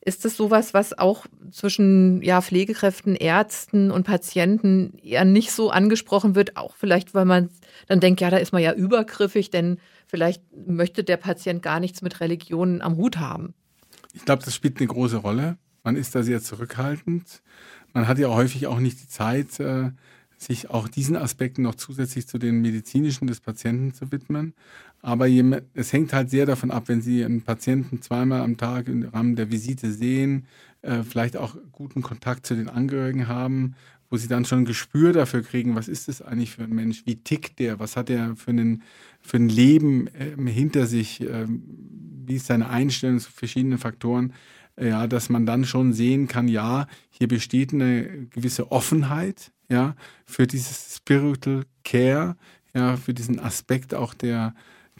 ist 0.06 0.24
das 0.24 0.36
sowas, 0.36 0.72
was 0.72 0.96
auch 0.96 1.26
zwischen 1.50 2.22
ja, 2.22 2.40
Pflegekräften, 2.40 3.16
Ärzten 3.16 3.90
und 3.90 4.04
Patienten 4.04 4.96
eher 5.02 5.24
nicht 5.24 5.50
so 5.50 5.70
angesprochen 5.70 6.36
wird? 6.36 6.56
Auch 6.56 6.76
vielleicht, 6.76 7.12
weil 7.12 7.24
man 7.24 7.50
dann 7.88 7.98
denkt, 7.98 8.20
ja, 8.20 8.30
da 8.30 8.36
ist 8.36 8.52
man 8.52 8.62
ja 8.62 8.72
übergriffig, 8.72 9.50
denn 9.50 9.78
vielleicht 10.06 10.42
möchte 10.66 11.02
der 11.02 11.16
Patient 11.16 11.60
gar 11.60 11.80
nichts 11.80 12.02
mit 12.02 12.20
Religionen 12.20 12.82
am 12.82 12.96
Hut 12.96 13.18
haben. 13.18 13.52
Ich 14.14 14.24
glaube, 14.24 14.44
das 14.44 14.54
spielt 14.54 14.78
eine 14.78 14.86
große 14.86 15.16
Rolle. 15.16 15.58
Man 15.82 15.96
ist 15.96 16.14
da 16.14 16.22
sehr 16.22 16.40
zurückhaltend. 16.40 17.42
Man 17.92 18.06
hat 18.06 18.18
ja 18.18 18.28
häufig 18.28 18.68
auch 18.68 18.78
nicht 18.78 19.02
die 19.02 19.08
Zeit, 19.08 19.58
äh, 19.58 19.90
sich 20.38 20.70
auch 20.70 20.86
diesen 20.88 21.16
Aspekten 21.16 21.62
noch 21.62 21.74
zusätzlich 21.74 22.28
zu 22.28 22.38
den 22.38 22.60
medizinischen 22.60 23.26
des 23.26 23.40
Patienten 23.40 23.92
zu 23.92 24.12
widmen. 24.12 24.54
Aber 25.06 25.28
es 25.28 25.92
hängt 25.92 26.12
halt 26.12 26.30
sehr 26.30 26.46
davon 26.46 26.72
ab, 26.72 26.88
wenn 26.88 27.00
Sie 27.00 27.24
einen 27.24 27.42
Patienten 27.42 28.02
zweimal 28.02 28.40
am 28.40 28.56
Tag 28.56 28.88
im 28.88 29.04
Rahmen 29.04 29.36
der 29.36 29.52
Visite 29.52 29.92
sehen, 29.92 30.48
äh, 30.82 31.04
vielleicht 31.04 31.36
auch 31.36 31.56
guten 31.70 32.02
Kontakt 32.02 32.44
zu 32.44 32.56
den 32.56 32.68
Angehörigen 32.68 33.28
haben, 33.28 33.76
wo 34.10 34.16
Sie 34.16 34.26
dann 34.26 34.44
schon 34.44 34.62
ein 34.62 34.64
Gespür 34.64 35.12
dafür 35.12 35.42
kriegen, 35.42 35.76
was 35.76 35.86
ist 35.86 36.08
das 36.08 36.22
eigentlich 36.22 36.50
für 36.50 36.64
ein 36.64 36.74
Mensch, 36.74 37.02
wie 37.06 37.14
tickt 37.14 37.60
der, 37.60 37.78
was 37.78 37.96
hat 37.96 38.10
er 38.10 38.34
für, 38.34 38.52
für 39.20 39.36
ein 39.36 39.48
Leben 39.48 40.08
ähm, 40.18 40.48
hinter 40.48 40.86
sich, 40.86 41.20
ähm, 41.20 41.62
wie 42.26 42.34
ist 42.34 42.46
seine 42.46 42.68
Einstellung 42.68 43.20
zu 43.20 43.30
verschiedenen 43.30 43.78
Faktoren. 43.78 44.32
Ja, 44.78 45.06
dass 45.06 45.28
man 45.28 45.46
dann 45.46 45.64
schon 45.64 45.92
sehen 45.92 46.26
kann, 46.26 46.48
ja, 46.48 46.88
hier 47.10 47.28
besteht 47.28 47.72
eine 47.72 48.26
gewisse 48.26 48.72
Offenheit, 48.72 49.52
ja, 49.70 49.94
für 50.24 50.48
dieses 50.48 50.96
Spiritual 50.96 51.62
Care, 51.84 52.36
ja, 52.74 52.96
für 52.96 53.14
diesen 53.14 53.38
Aspekt 53.38 53.94
auch 53.94 54.12
der, 54.12 54.52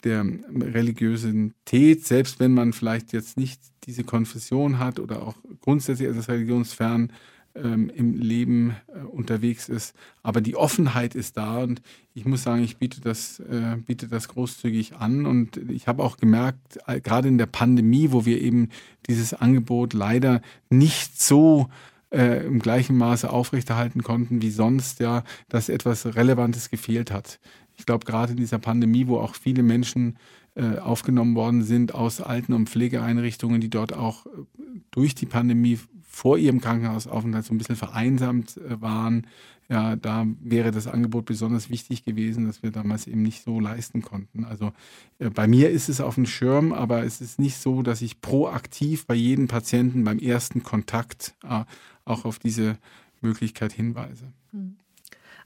der 0.07 0.25
Religiosität, 0.25 2.07
selbst 2.07 2.41
wenn 2.41 2.55
man 2.55 2.73
vielleicht 2.73 3.13
jetzt 3.13 3.37
nicht 3.37 3.61
diese 3.85 4.05
Konfession 4.05 4.79
hat 4.79 4.99
oder 4.99 5.23
auch 5.23 5.37
grundsätzlich 5.61 6.09
als 6.09 6.29
religionsfern 6.29 7.13
ähm, 7.55 7.91
im 7.95 8.15
Leben 8.15 8.77
äh, 8.89 8.99
unterwegs 9.01 9.69
ist. 9.69 9.95
Aber 10.23 10.41
die 10.41 10.57
Offenheit 10.57 11.15
ist 11.15 11.37
da 11.37 11.63
und 11.63 11.83
ich 12.15 12.25
muss 12.25 12.43
sagen, 12.43 12.63
ich 12.63 12.77
biete 12.79 13.01
das, 13.01 13.41
äh, 13.41 13.77
biete 13.85 14.09
das 14.09 14.29
großzügig 14.29 14.97
an 14.97 15.27
und 15.27 15.57
ich 15.71 15.87
habe 15.89 16.03
auch 16.03 16.17
gemerkt, 16.17 16.79
äh, 16.87 17.01
gerade 17.01 17.29
in 17.29 17.39
der 17.39 17.47
Pandemie, 17.47 18.13
wo 18.13 18.25
wir 18.27 18.41
eben 18.41 18.69
dieses 19.09 19.35
Angebot 19.35 19.93
leider 19.93 20.41
nicht 20.71 21.21
so 21.21 21.69
äh, 22.11 22.45
im 22.45 22.61
gleichen 22.61 22.97
Maße 22.97 23.31
aufrechterhalten 23.31 24.03
konnten 24.03 24.43
wie 24.43 24.51
sonst, 24.51 25.01
ja, 25.01 25.25
dass 25.49 25.69
etwas 25.69 26.07
Relevantes 26.07 26.71
gefehlt 26.71 27.11
hat. 27.11 27.39
Ich 27.77 27.87
glaube, 27.87 28.05
gerade 28.05 28.33
in 28.33 28.39
dieser 28.39 28.59
Pandemie, 28.59 29.07
wo 29.07 29.19
auch 29.19 29.35
viele 29.35 29.63
Menschen 29.63 30.17
äh, 30.57 30.79
aufgenommen 30.79 31.35
worden 31.35 31.63
sind 31.63 31.95
aus 31.95 32.23
Alten- 32.23 32.55
und 32.55 32.71
Pflegeeinrichtungen, 32.71 33.61
die 33.61 33.69
dort 33.69 33.93
auch 33.93 34.25
äh, 34.25 34.31
durch 34.91 35.15
die 35.15 35.27
Pandemie 35.27 35.79
vor 36.03 36.39
ihrem 36.39 36.63
Krankenhausaufenthalt 36.63 37.45
so 37.45 37.53
ein 37.53 37.59
bisschen 37.59 37.77
vereinsamt 37.77 38.57
äh, 38.57 38.81
waren, 38.81 39.27
ja, 39.69 39.97
da 39.97 40.27
wäre 40.41 40.71
das 40.71 40.87
Angebot 40.87 41.27
besonders 41.27 41.69
wichtig 41.69 42.05
gewesen, 42.05 42.47
dass 42.47 42.63
wir 42.63 42.71
damals 42.71 43.07
eben 43.07 43.21
nicht 43.23 43.43
so 43.43 43.61
leisten 43.61 44.01
konnten. 44.01 44.45
Also 44.45 44.73
bei 45.19 45.49
mir 45.49 45.71
ist 45.71 45.89
es 45.89 46.01
auf 46.01 46.15
dem 46.15 46.25
Schirm, 46.25 46.73
aber 46.73 47.03
es 47.03 47.21
ist 47.21 47.41
nicht 47.41 47.57
so, 47.57 47.83
dass 47.83 48.01
ich 48.01 48.21
proaktiv 48.21 49.07
bei 49.07 49.17
jedem 49.17 49.49
Patienten 49.49 50.05
beim 50.05 50.21
ersten 50.21 50.63
Kontakt 50.63 51.35
auch 52.05 52.25
auf 52.25 52.39
diese 52.39 52.79
Möglichkeit 53.21 53.73
hinweise. 53.73 54.33
Hm. 54.53 54.77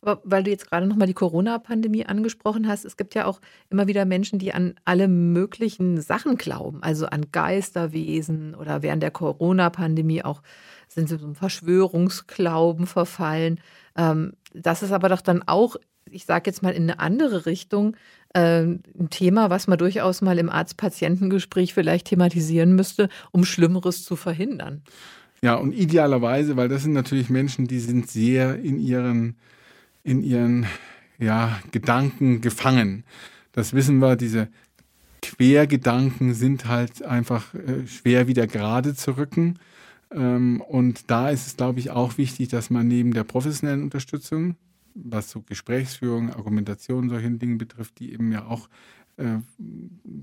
Aber 0.03 0.21
weil 0.25 0.43
du 0.43 0.51
jetzt 0.51 0.71
gerade 0.71 0.87
nochmal 0.87 1.07
die 1.07 1.15
Corona-Pandemie 1.15 2.07
angesprochen 2.07 2.67
hast, 2.67 2.85
es 2.85 2.97
gibt 2.97 3.15
ja 3.15 3.27
auch 3.27 3.41
immer 3.69 3.87
wieder 3.87 4.05
Menschen, 4.05 4.39
die 4.39 4.53
an 4.53 4.75
alle 4.85 5.09
möglichen 5.09 6.01
Sachen 6.01 6.37
glauben, 6.37 6.83
also 6.83 7.07
an 7.07 7.27
Geisterwesen 7.33 8.55
oder 8.55 8.83
während 8.83 9.03
der 9.03 9.11
Corona-Pandemie 9.11 10.25
auch 10.25 10.43
sind 10.89 11.09
sie 11.09 11.19
so 11.19 11.35
Verschwörungsglauben 11.35 12.87
verfallen. 12.87 13.61
Ähm, 13.97 14.33
das 14.53 14.83
ist 14.83 14.93
aber 14.93 15.09
doch 15.09 15.21
dann 15.21 15.43
auch, 15.47 15.77
ich 16.11 16.25
sage 16.25 16.51
jetzt 16.51 16.63
mal 16.63 16.73
in 16.73 16.85
eine 16.85 16.99
andere 16.99 17.47
Richtung, 17.47 17.97
äh, 18.35 18.63
ein 18.63 19.11
Thema, 19.11 19.51
was 19.51 19.67
man 19.67 19.79
durchaus 19.79 20.23
mal 20.23 20.39
im 20.39 20.51
Arzt-Patientengespräch 20.51 21.75
vielleicht 21.75 22.09
thematisieren 22.09 22.75
müsste, 22.75 23.09
um 23.31 23.45
Schlimmeres 23.45 24.05
zu 24.05 24.17
verhindern. 24.17 24.83
Ja, 25.43 25.55
und 25.55 25.73
idealerweise, 25.73 26.57
weil 26.57 26.69
das 26.69 26.83
sind 26.83 26.93
natürlich 26.93 27.31
Menschen, 27.31 27.67
die 27.67 27.81
sind 27.81 28.11
sehr 28.11 28.57
in 28.57 28.79
ihren 28.79 29.37
in 30.03 30.23
ihren 30.23 30.67
ja, 31.19 31.61
Gedanken 31.71 32.41
gefangen. 32.41 33.05
Das 33.53 33.73
wissen 33.73 33.99
wir, 33.99 34.17
diese 34.17 34.49
Quergedanken 35.23 36.35
sind 36.35 36.67
halt 36.67 37.03
einfach 37.03 37.55
äh, 37.55 37.87
schwer 37.87 38.27
wieder 38.27 38.47
gerade 38.47 38.95
zu 38.95 39.17
rücken. 39.17 39.59
Ähm, 40.13 40.61
und 40.61 41.11
da 41.11 41.31
ist 41.31 41.47
es, 41.47 41.57
glaube 41.57 41.79
ich, 41.79 41.91
auch 41.91 42.19
wichtig, 42.19 42.49
dass 42.49 42.71
man 42.71 42.89
neben 42.89 43.13
der 43.13 43.25
professionellen 43.25 43.83
Unterstützung, 43.83 44.57
was 44.95 45.31
so 45.31 45.43
Gesprächsführung, 45.43 46.33
Argumentation, 46.33 47.09
solchen 47.09 47.39
Dingen 47.39 47.59
betrifft, 47.59 47.99
die 48.01 48.13
eben 48.13 48.33
ja 48.33 48.47
auch 48.47 48.69
äh, 49.19 49.39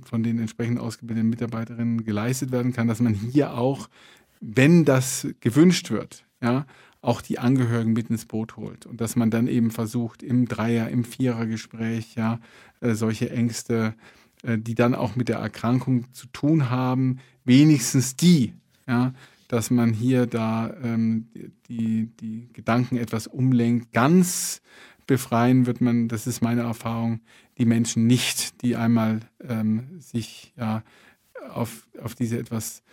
von 0.03 0.23
den 0.23 0.39
entsprechend 0.39 0.79
ausgebildeten 0.79 1.29
Mitarbeiterinnen 1.29 2.03
geleistet 2.03 2.51
werden 2.51 2.73
kann, 2.73 2.87
dass 2.87 2.99
man 2.99 3.13
hier 3.13 3.53
auch, 3.53 3.89
wenn 4.41 4.85
das 4.85 5.27
gewünscht 5.39 5.91
wird, 5.91 6.25
ja, 6.41 6.65
auch 7.07 7.21
die 7.21 7.39
Angehörigen 7.39 7.93
mit 7.93 8.09
ins 8.09 8.25
Boot 8.25 8.57
holt 8.57 8.85
und 8.85 8.99
dass 8.99 9.15
man 9.15 9.31
dann 9.31 9.47
eben 9.47 9.71
versucht, 9.71 10.21
im 10.21 10.45
Dreier-, 10.45 10.89
im 10.89 11.05
Vierergespräch 11.05 12.15
ja 12.15 12.39
äh, 12.81 12.95
solche 12.95 13.29
Ängste, 13.29 13.95
äh, 14.43 14.57
die 14.57 14.75
dann 14.75 14.93
auch 14.93 15.15
mit 15.15 15.29
der 15.29 15.37
Erkrankung 15.37 16.11
zu 16.11 16.27
tun 16.27 16.69
haben, 16.69 17.19
wenigstens 17.45 18.17
die, 18.17 18.55
ja, 18.87 19.13
dass 19.47 19.71
man 19.71 19.93
hier 19.93 20.27
da 20.27 20.75
ähm, 20.83 21.29
die, 21.69 22.07
die 22.19 22.49
Gedanken 22.51 22.97
etwas 22.97 23.27
umlenkt. 23.27 23.93
Ganz 23.93 24.61
befreien 25.07 25.65
wird 25.65 25.79
man, 25.79 26.09
das 26.09 26.27
ist 26.27 26.41
meine 26.41 26.63
Erfahrung, 26.63 27.21
die 27.57 27.65
Menschen 27.65 28.05
nicht, 28.05 28.61
die 28.61 28.75
einmal 28.75 29.21
ähm, 29.39 30.01
sich 30.01 30.53
ja 30.57 30.83
auf, 31.53 31.87
auf 32.03 32.15
diese 32.15 32.37
etwas 32.37 32.83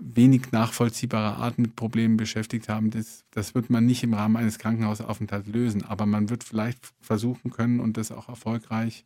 wenig 0.00 0.52
nachvollziehbare 0.52 1.36
Art 1.36 1.58
mit 1.58 1.76
Problemen 1.76 2.16
beschäftigt 2.16 2.68
haben, 2.68 2.90
das, 2.90 3.24
das 3.30 3.54
wird 3.54 3.70
man 3.70 3.86
nicht 3.86 4.02
im 4.02 4.14
Rahmen 4.14 4.36
eines 4.36 4.58
Krankenhausaufenthalts 4.58 5.48
lösen. 5.48 5.84
Aber 5.84 6.06
man 6.06 6.30
wird 6.30 6.44
vielleicht 6.44 6.92
versuchen 7.00 7.50
können 7.50 7.80
und 7.80 7.96
das 7.96 8.12
auch 8.12 8.28
erfolgreich, 8.28 9.04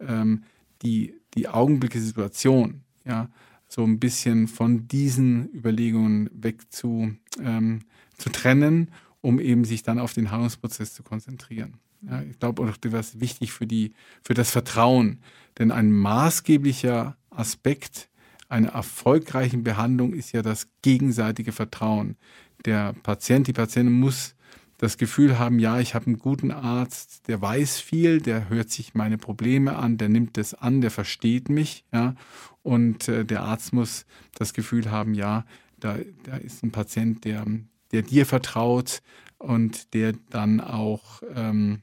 ähm, 0.00 0.44
die, 0.82 1.14
die 1.34 1.48
augenblickliche 1.48 2.06
Situation, 2.06 2.82
ja, 3.04 3.28
so 3.68 3.84
ein 3.84 4.00
bisschen 4.00 4.48
von 4.48 4.88
diesen 4.88 5.48
Überlegungen 5.54 6.28
weg 6.32 6.72
zu, 6.72 7.14
ähm, 7.40 7.80
zu 8.16 8.30
trennen, 8.30 8.90
um 9.20 9.38
eben 9.38 9.64
sich 9.64 9.82
dann 9.82 9.98
auf 9.98 10.12
den 10.12 10.30
Heilungsprozess 10.30 10.94
zu 10.94 11.02
konzentrieren. 11.02 11.74
Ja, 12.02 12.22
ich 12.22 12.38
glaube 12.38 12.62
auch, 12.62 12.76
das 12.76 13.08
ist 13.08 13.20
wichtig 13.20 13.52
für, 13.52 13.66
die, 13.66 13.92
für 14.22 14.34
das 14.34 14.50
Vertrauen. 14.50 15.20
Denn 15.58 15.70
ein 15.70 15.92
maßgeblicher 15.92 17.16
Aspekt 17.30 18.09
einer 18.50 18.70
erfolgreichen 18.70 19.62
Behandlung 19.62 20.12
ist 20.12 20.32
ja 20.32 20.42
das 20.42 20.68
gegenseitige 20.82 21.52
Vertrauen. 21.52 22.16
Der 22.64 22.94
Patient, 23.02 23.46
die 23.46 23.52
Patientin 23.52 23.94
muss 23.94 24.34
das 24.80 24.96
Gefühl 24.96 25.38
haben, 25.38 25.58
ja, 25.58 25.78
ich 25.78 25.94
habe 25.94 26.06
einen 26.06 26.18
guten 26.18 26.50
Arzt, 26.50 27.28
der 27.28 27.40
weiß 27.42 27.80
viel, 27.80 28.20
der 28.20 28.48
hört 28.48 28.70
sich 28.70 28.94
meine 28.94 29.18
Probleme 29.18 29.76
an, 29.76 29.98
der 29.98 30.08
nimmt 30.08 30.38
das 30.38 30.54
an, 30.54 30.80
der 30.80 30.90
versteht 30.90 31.50
mich, 31.50 31.84
ja. 31.92 32.14
Und 32.62 33.08
äh, 33.08 33.24
der 33.24 33.42
Arzt 33.42 33.74
muss 33.74 34.06
das 34.34 34.54
Gefühl 34.54 34.90
haben, 34.90 35.12
ja, 35.12 35.44
da, 35.78 35.98
da 36.24 36.36
ist 36.36 36.62
ein 36.62 36.72
Patient, 36.72 37.24
der, 37.24 37.44
der 37.92 38.02
dir 38.02 38.24
vertraut 38.24 39.02
und 39.36 39.92
der 39.94 40.14
dann 40.30 40.60
auch 40.60 41.22
ähm, 41.34 41.82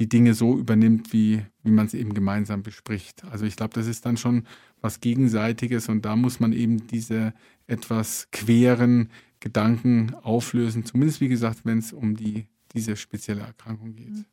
die 0.00 0.08
Dinge 0.08 0.34
so 0.34 0.58
übernimmt, 0.58 1.12
wie, 1.12 1.42
wie 1.62 1.70
man 1.70 1.86
es 1.86 1.94
eben 1.94 2.14
gemeinsam 2.14 2.62
bespricht. 2.62 3.22
Also 3.30 3.44
ich 3.44 3.56
glaube, 3.56 3.74
das 3.74 3.86
ist 3.86 4.06
dann 4.06 4.16
schon 4.16 4.46
was 4.80 5.00
Gegenseitiges 5.00 5.88
und 5.88 6.04
da 6.04 6.16
muss 6.16 6.40
man 6.40 6.52
eben 6.52 6.86
diese 6.86 7.34
etwas 7.66 8.28
queren 8.32 9.10
Gedanken 9.40 10.14
auflösen, 10.22 10.84
zumindest 10.84 11.20
wie 11.20 11.28
gesagt, 11.28 11.60
wenn 11.64 11.78
es 11.78 11.92
um 11.92 12.16
die 12.16 12.46
diese 12.72 12.94
spezielle 12.94 13.40
Erkrankung 13.40 13.96
geht. 13.96 14.10
Mhm. 14.10 14.24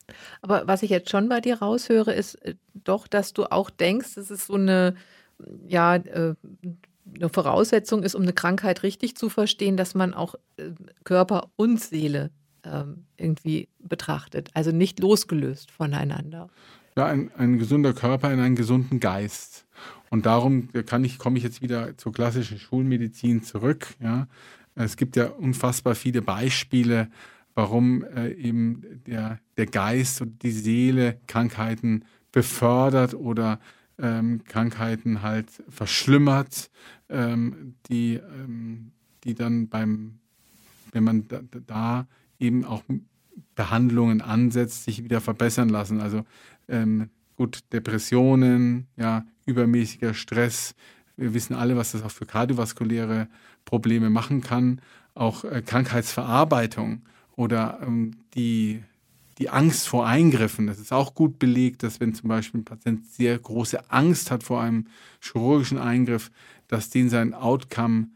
Aber 0.44 0.68
was 0.68 0.84
ich 0.84 0.92
jetzt 0.92 1.10
schon 1.10 1.28
bei 1.28 1.42
dir 1.42 1.58
raushöre, 1.58 2.14
ist 2.14 2.36
äh, 2.36 2.54
doch, 2.76 3.08
dass 3.08 3.34
du 3.34 3.46
auch 3.46 3.72
denkst, 3.72 4.14
dass 4.14 4.30
es 4.30 4.46
so 4.46 4.54
eine, 4.54 4.94
ja, 5.68 5.96
äh, 5.96 6.36
eine 7.16 7.30
Voraussetzung 7.30 8.04
ist, 8.04 8.14
um 8.14 8.22
eine 8.22 8.34
Krankheit 8.34 8.84
richtig 8.84 9.18
zu 9.18 9.30
verstehen, 9.30 9.76
dass 9.76 9.96
man 9.96 10.14
auch 10.14 10.36
äh, 10.58 10.70
Körper 11.04 11.50
und 11.56 11.82
Seele 11.82 12.30
ähm, 12.72 13.06
irgendwie 13.18 13.70
betrachtet, 13.80 14.50
also 14.54 14.72
nicht 14.72 15.00
losgelöst 15.00 15.72
voneinander. 15.72 16.50
Ja, 16.96 17.06
ein, 17.06 17.32
ein 17.38 17.60
gesunder 17.60 17.94
Körper 17.94 18.32
in 18.34 18.40
einen 18.40 18.56
gesunden 18.56 19.00
Geist. 19.00 19.66
Und 20.10 20.26
darum 20.26 20.70
kann 20.86 21.04
ich, 21.04 21.20
komme 21.20 21.38
ich 21.38 21.44
jetzt 21.44 21.62
wieder 21.62 21.98
zur 21.98 22.14
klassischen 22.14 22.60
Schulmedizin 22.60 23.44
zurück. 23.44 23.88
Ja. 24.02 24.28
Es 24.76 24.96
gibt 24.96 25.16
ja 25.16 25.28
unfassbar 25.28 25.96
viele 25.96 26.22
Beispiele, 26.22 27.10
warum 27.56 28.04
äh, 28.04 28.32
eben 28.34 28.84
der, 29.06 29.40
der 29.58 29.66
Geist 29.66 30.22
und 30.22 30.44
die 30.44 30.52
Seele 30.52 31.20
Krankheiten 31.28 32.06
befördert 32.32 33.16
oder 33.16 33.60
ähm, 34.00 34.44
Krankheiten 34.44 35.24
halt 35.24 35.48
verschlimmert, 35.70 36.70
ähm, 37.10 37.76
die, 37.90 38.16
ähm, 38.16 38.92
die 39.24 39.34
dann 39.34 39.70
beim, 39.70 40.20
wenn 40.92 41.04
man 41.04 41.28
da, 41.28 41.42
da, 41.66 42.08
eben 42.40 42.66
auch 42.66 42.84
Behandlungen 43.56 44.22
ansetzt, 44.22 44.84
sich 44.84 45.04
wieder 45.04 45.22
verbessern 45.22 45.70
lassen. 45.70 46.02
Also 46.02 46.24
ähm, 46.68 47.10
gut, 47.36 47.60
Depressionen, 47.72 48.88
ja, 48.98 49.26
übermäßiger 49.46 50.14
Stress. 50.14 50.76
Wir 51.16 51.34
wissen 51.34 51.56
alle, 51.56 51.78
was 51.78 51.94
das 51.94 52.04
auch 52.04 52.12
für 52.12 52.26
kardiovaskuläre 52.26 53.28
Probleme 53.66 54.10
machen 54.10 54.42
kann, 54.42 54.82
auch 55.14 55.44
äh, 55.44 55.62
Krankheitsverarbeitung 55.62 57.02
oder 57.36 57.80
ähm, 57.82 58.12
die, 58.34 58.84
die 59.38 59.50
Angst 59.50 59.88
vor 59.88 60.08
Eingriffen. 60.08 60.68
Das 60.68 60.80
ist 60.80 60.94
auch 60.94 61.16
gut 61.16 61.40
belegt, 61.40 61.84
dass 61.84 62.00
wenn 62.00 62.14
zum 62.14 62.30
Beispiel 62.30 62.62
ein 62.62 62.66
Patient 62.66 63.06
sehr 63.08 63.38
große 63.38 63.90
Angst 63.90 64.32
hat 64.32 64.44
vor 64.44 64.62
einem 64.62 64.86
chirurgischen 65.22 65.78
Eingriff, 65.78 66.32
dass 66.68 66.90
den 66.90 67.10
sein 67.10 67.34
Outcome 67.34 68.08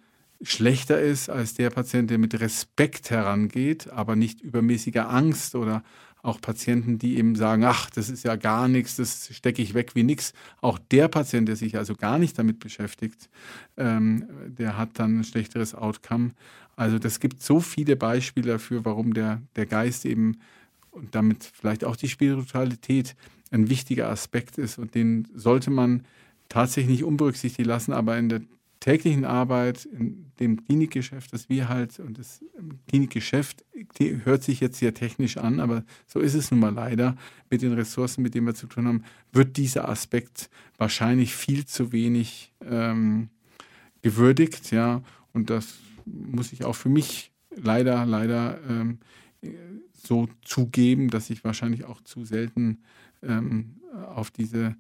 schlechter 0.44 1.00
ist 1.00 1.30
als 1.30 1.54
der 1.54 1.70
Patient, 1.70 2.10
der 2.10 2.18
mit 2.18 2.40
Respekt 2.40 3.10
herangeht, 3.10 3.90
aber 3.90 4.16
nicht 4.16 4.42
übermäßiger 4.42 5.10
Angst 5.10 5.56
oder 5.56 5.84
auch 6.24 6.40
Patienten, 6.40 7.00
die 7.00 7.18
eben 7.18 7.36
sagen, 7.36 7.64
ach, 7.64 7.90
das 7.90 8.10
ist 8.10 8.24
ja 8.24 8.36
gar 8.36 8.68
nichts, 8.68 8.96
das 8.96 9.30
stecke 9.34 9.62
ich 9.62 9.74
weg 9.74 9.96
wie 9.96 10.04
nichts. 10.04 10.34
Auch 10.62 10.78
der 10.78 11.08
Patient, 11.08 11.48
der 11.48 11.56
sich 11.56 11.78
also 11.78 11.96
gar 11.96 12.20
nicht 12.20 12.38
damit 12.38 12.60
beschäftigt, 12.60 13.30
ähm, 13.78 14.28
der 14.46 14.78
hat 14.78 15.00
dann 15.00 15.20
ein 15.20 15.24
schlechteres 15.24 15.74
Outcome. 15.74 16.32
Also 16.76 17.00
das 17.00 17.20
gibt 17.20 17.42
so 17.42 17.60
viele 17.60 17.96
Beispiele 17.96 18.54
dafür, 18.54 18.86
warum 18.86 19.14
der, 19.14 19.42
der 19.56 19.66
Geist 19.66 20.06
eben 20.06 20.38
und 20.92 21.16
damit 21.16 21.50
vielleicht 21.54 21.84
auch 21.86 21.96
die 21.96 22.10
Spiritualität 22.10 23.16
ein 23.50 23.70
wichtiger 23.70 24.10
Aspekt 24.10 24.58
ist 24.58 24.78
und 24.78 24.94
den 24.94 25.28
sollte 25.34 25.72
man 25.72 26.04
tatsächlich 26.50 26.92
nicht 26.92 27.04
unberücksichtigt 27.04 27.68
lassen, 27.68 27.94
aber 27.94 28.18
in 28.18 28.30
der 28.30 28.42
täglichen 28.82 29.26
Arbeit, 29.26 29.86
in 29.86 30.32
dem 30.40 30.66
Klinikgeschäft, 30.66 31.32
das 31.32 31.48
wir 31.48 31.70
halt, 31.70 32.00
und 32.00 32.18
das 32.18 32.44
Klinikgeschäft 32.88 33.64
hört 34.24 34.44
sich 34.44 34.60
jetzt 34.60 34.80
sehr 34.80 34.94
technisch 34.94 35.38
an, 35.38 35.60
aber 35.60 35.86
so 36.08 36.20
ist 36.20 36.34
es 36.34 36.52
nun 36.52 36.60
mal 36.60 36.74
leider, 36.74 37.16
mit 37.50 37.62
den 37.62 37.74
Ressourcen, 37.74 38.24
mit 38.24 38.34
denen 38.34 38.48
wir 38.48 38.56
zu 38.56 38.68
tun 38.68 38.88
haben, 38.88 39.04
wird 39.32 39.56
dieser 39.58 39.88
Aspekt 39.88 40.50
wahrscheinlich 40.78 41.36
viel 41.36 41.66
zu 41.66 41.92
wenig 41.92 42.54
ähm, 42.66 43.30
gewürdigt, 44.02 44.72
ja, 44.72 45.04
und 45.32 45.52
das 45.52 45.76
muss 46.06 46.52
ich 46.52 46.66
auch 46.66 46.76
für 46.76 46.90
mich 46.90 47.32
leider, 47.56 48.06
leider 48.08 48.60
ähm, 48.68 48.98
so 49.94 50.28
zugeben, 50.44 51.10
dass 51.10 51.30
ich 51.30 51.44
wahrscheinlich 51.44 51.86
auch 51.86 52.02
zu 52.02 52.26
selten 52.26 52.80
ähm, 53.22 53.76
auf 54.16 54.32
diese 54.32 54.76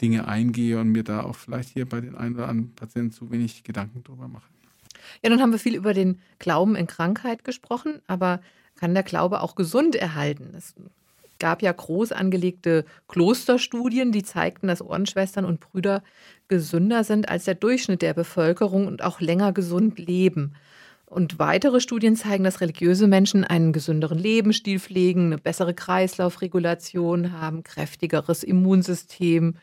Dinge 0.00 0.28
eingehe 0.28 0.80
und 0.80 0.90
mir 0.90 1.04
da 1.04 1.22
auch 1.22 1.36
vielleicht 1.36 1.70
hier 1.70 1.88
bei 1.88 2.00
den 2.00 2.14
ein 2.14 2.34
oder 2.34 2.48
anderen 2.48 2.74
Patienten 2.74 3.12
zu 3.12 3.30
wenig 3.30 3.64
Gedanken 3.64 4.02
drüber 4.04 4.28
mache. 4.28 4.48
Ja, 5.22 5.30
nun 5.30 5.40
haben 5.40 5.52
wir 5.52 5.58
viel 5.58 5.74
über 5.74 5.94
den 5.94 6.20
Glauben 6.38 6.76
in 6.76 6.86
Krankheit 6.86 7.44
gesprochen, 7.44 8.00
aber 8.06 8.40
kann 8.76 8.94
der 8.94 9.02
Glaube 9.02 9.40
auch 9.40 9.54
gesund 9.54 9.96
erhalten? 9.96 10.52
Es 10.56 10.74
gab 11.38 11.62
ja 11.62 11.72
groß 11.72 12.12
angelegte 12.12 12.84
Klosterstudien, 13.08 14.12
die 14.12 14.22
zeigten, 14.22 14.68
dass 14.68 14.82
Ordensschwestern 14.82 15.44
und 15.44 15.60
Brüder 15.60 16.02
gesünder 16.48 17.04
sind 17.04 17.28
als 17.28 17.44
der 17.44 17.54
Durchschnitt 17.54 18.02
der 18.02 18.14
Bevölkerung 18.14 18.86
und 18.86 19.02
auch 19.02 19.20
länger 19.20 19.52
gesund 19.52 19.98
leben. 19.98 20.54
Und 21.08 21.38
weitere 21.38 21.80
Studien 21.80 22.16
zeigen, 22.16 22.44
dass 22.44 22.60
religiöse 22.60 23.06
Menschen 23.06 23.42
einen 23.42 23.72
gesünderen 23.72 24.18
Lebensstil 24.18 24.78
pflegen, 24.78 25.26
eine 25.26 25.38
bessere 25.38 25.72
Kreislaufregulation 25.72 27.32
haben, 27.32 27.64
kräftigeres 27.64 28.42
Immunsystem, 28.42 29.54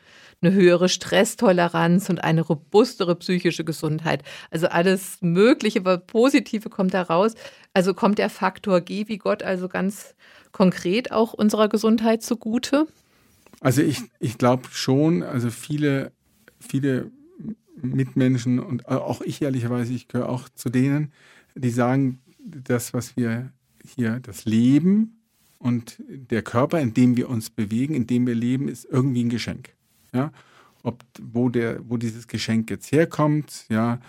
eine 0.41 0.53
höhere 0.53 0.89
Stresstoleranz 0.89 2.09
und 2.09 2.23
eine 2.23 2.41
robustere 2.41 3.15
psychische 3.15 3.63
Gesundheit. 3.63 4.23
Also 4.49 4.67
alles 4.67 5.19
Mögliche, 5.21 5.79
aber 5.79 5.99
Positive 5.99 6.69
kommt 6.69 6.95
da 6.95 7.03
raus. 7.03 7.35
Also 7.75 7.93
kommt 7.93 8.17
der 8.17 8.31
Faktor 8.31 8.81
G 8.81 9.07
wie 9.07 9.19
Gott 9.19 9.43
also 9.43 9.67
ganz 9.69 10.15
konkret 10.51 11.11
auch 11.11 11.33
unserer 11.33 11.69
Gesundheit 11.69 12.23
zugute? 12.23 12.87
Also 13.59 13.83
ich, 13.83 14.01
ich 14.19 14.39
glaube 14.39 14.63
schon, 14.71 15.21
also 15.21 15.51
viele, 15.51 16.11
viele 16.59 17.11
Mitmenschen 17.81 18.59
und 18.59 18.87
auch 18.87 19.21
ich 19.21 19.41
ehrlicherweise, 19.41 19.93
ich 19.93 20.07
gehöre 20.07 20.29
auch 20.29 20.49
zu 20.49 20.69
denen, 20.69 21.11
die 21.55 21.69
sagen, 21.69 22.19
das, 22.39 22.93
was 22.93 23.17
wir 23.17 23.51
hier, 23.83 24.19
das 24.19 24.45
Leben 24.45 25.19
und 25.57 25.97
der 26.07 26.41
Körper, 26.41 26.79
in 26.79 26.93
dem 26.93 27.17
wir 27.17 27.29
uns 27.29 27.49
bewegen, 27.49 27.95
in 27.95 28.07
dem 28.07 28.27
wir 28.27 28.35
leben, 28.35 28.67
ist 28.67 28.85
irgendwie 28.85 29.23
ein 29.23 29.29
Geschenk. 29.29 29.73
Ja? 30.13 30.31
Ob, 30.83 31.03
wo, 31.21 31.49
der, 31.49 31.89
wo 31.89 31.97
dieses 31.97 32.27
Geschenk 32.27 32.69
jetzt 32.69 32.91
herkommt, 32.91 33.65
ja, 33.69 33.99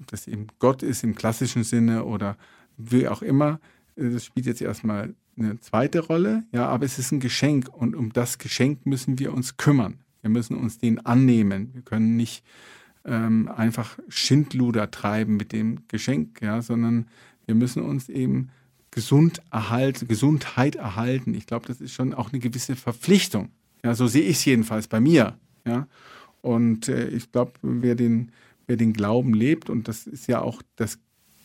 ob 0.00 0.06
das 0.08 0.28
eben 0.28 0.46
Gott 0.58 0.82
ist 0.82 1.02
im 1.02 1.14
klassischen 1.14 1.64
Sinne 1.64 2.04
oder 2.04 2.36
wie 2.76 3.08
auch 3.08 3.22
immer, 3.22 3.60
das 3.96 4.24
spielt 4.24 4.46
jetzt 4.46 4.62
erstmal 4.62 5.14
eine 5.36 5.58
zweite 5.60 6.00
Rolle, 6.00 6.44
ja, 6.52 6.66
aber 6.66 6.84
es 6.84 6.98
ist 6.98 7.12
ein 7.12 7.20
Geschenk 7.20 7.68
und 7.68 7.96
um 7.96 8.12
das 8.12 8.38
Geschenk 8.38 8.86
müssen 8.86 9.18
wir 9.18 9.32
uns 9.32 9.56
kümmern. 9.56 9.98
Wir 10.22 10.30
müssen 10.30 10.56
uns 10.56 10.78
den 10.78 11.04
annehmen. 11.04 11.70
Wir 11.72 11.82
können 11.82 12.16
nicht 12.16 12.44
ähm, 13.04 13.48
einfach 13.48 13.98
Schindluder 14.08 14.90
treiben 14.90 15.36
mit 15.36 15.52
dem 15.52 15.86
Geschenk, 15.88 16.40
ja, 16.42 16.62
sondern 16.62 17.06
wir 17.46 17.54
müssen 17.54 17.82
uns 17.82 18.08
eben 18.08 18.50
gesund 18.90 19.40
erhalten, 19.50 20.08
Gesundheit 20.08 20.76
erhalten. 20.76 21.34
Ich 21.34 21.46
glaube, 21.46 21.66
das 21.66 21.80
ist 21.80 21.92
schon 21.92 22.12
auch 22.12 22.32
eine 22.32 22.40
gewisse 22.40 22.76
Verpflichtung. 22.76 23.50
Ja, 23.84 23.94
so 23.94 24.06
sehe 24.06 24.22
ich 24.22 24.36
es 24.36 24.44
jedenfalls 24.44 24.88
bei 24.88 25.00
mir. 25.00 25.38
Ja, 25.66 25.86
und 26.42 26.88
äh, 26.88 27.08
ich 27.08 27.32
glaube, 27.32 27.52
wer 27.62 27.94
den, 27.94 28.32
wer 28.66 28.76
den 28.76 28.92
Glauben 28.92 29.34
lebt, 29.34 29.70
und 29.70 29.88
das 29.88 30.06
ist 30.06 30.26
ja 30.26 30.40
auch, 30.40 30.62
das 30.76 30.98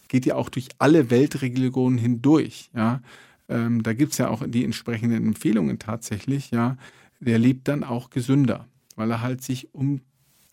geht 0.08 0.26
ja 0.26 0.36
auch 0.36 0.50
durch 0.50 0.70
alle 0.78 1.10
Weltreligionen 1.10 1.98
hindurch, 1.98 2.70
ja, 2.74 3.02
ähm, 3.48 3.84
da 3.84 3.94
gibt 3.94 4.14
es 4.14 4.18
ja 4.18 4.30
auch 4.30 4.44
die 4.48 4.64
entsprechenden 4.64 5.26
Empfehlungen 5.26 5.80
tatsächlich, 5.80 6.52
ja, 6.52 6.78
der 7.20 7.40
lebt 7.40 7.68
dann 7.68 7.84
auch 7.84 8.10
gesünder, 8.10 8.68
weil 8.96 9.12
er 9.12 9.22
halt 9.22 9.42
sich 9.42 9.74
um 9.74 10.02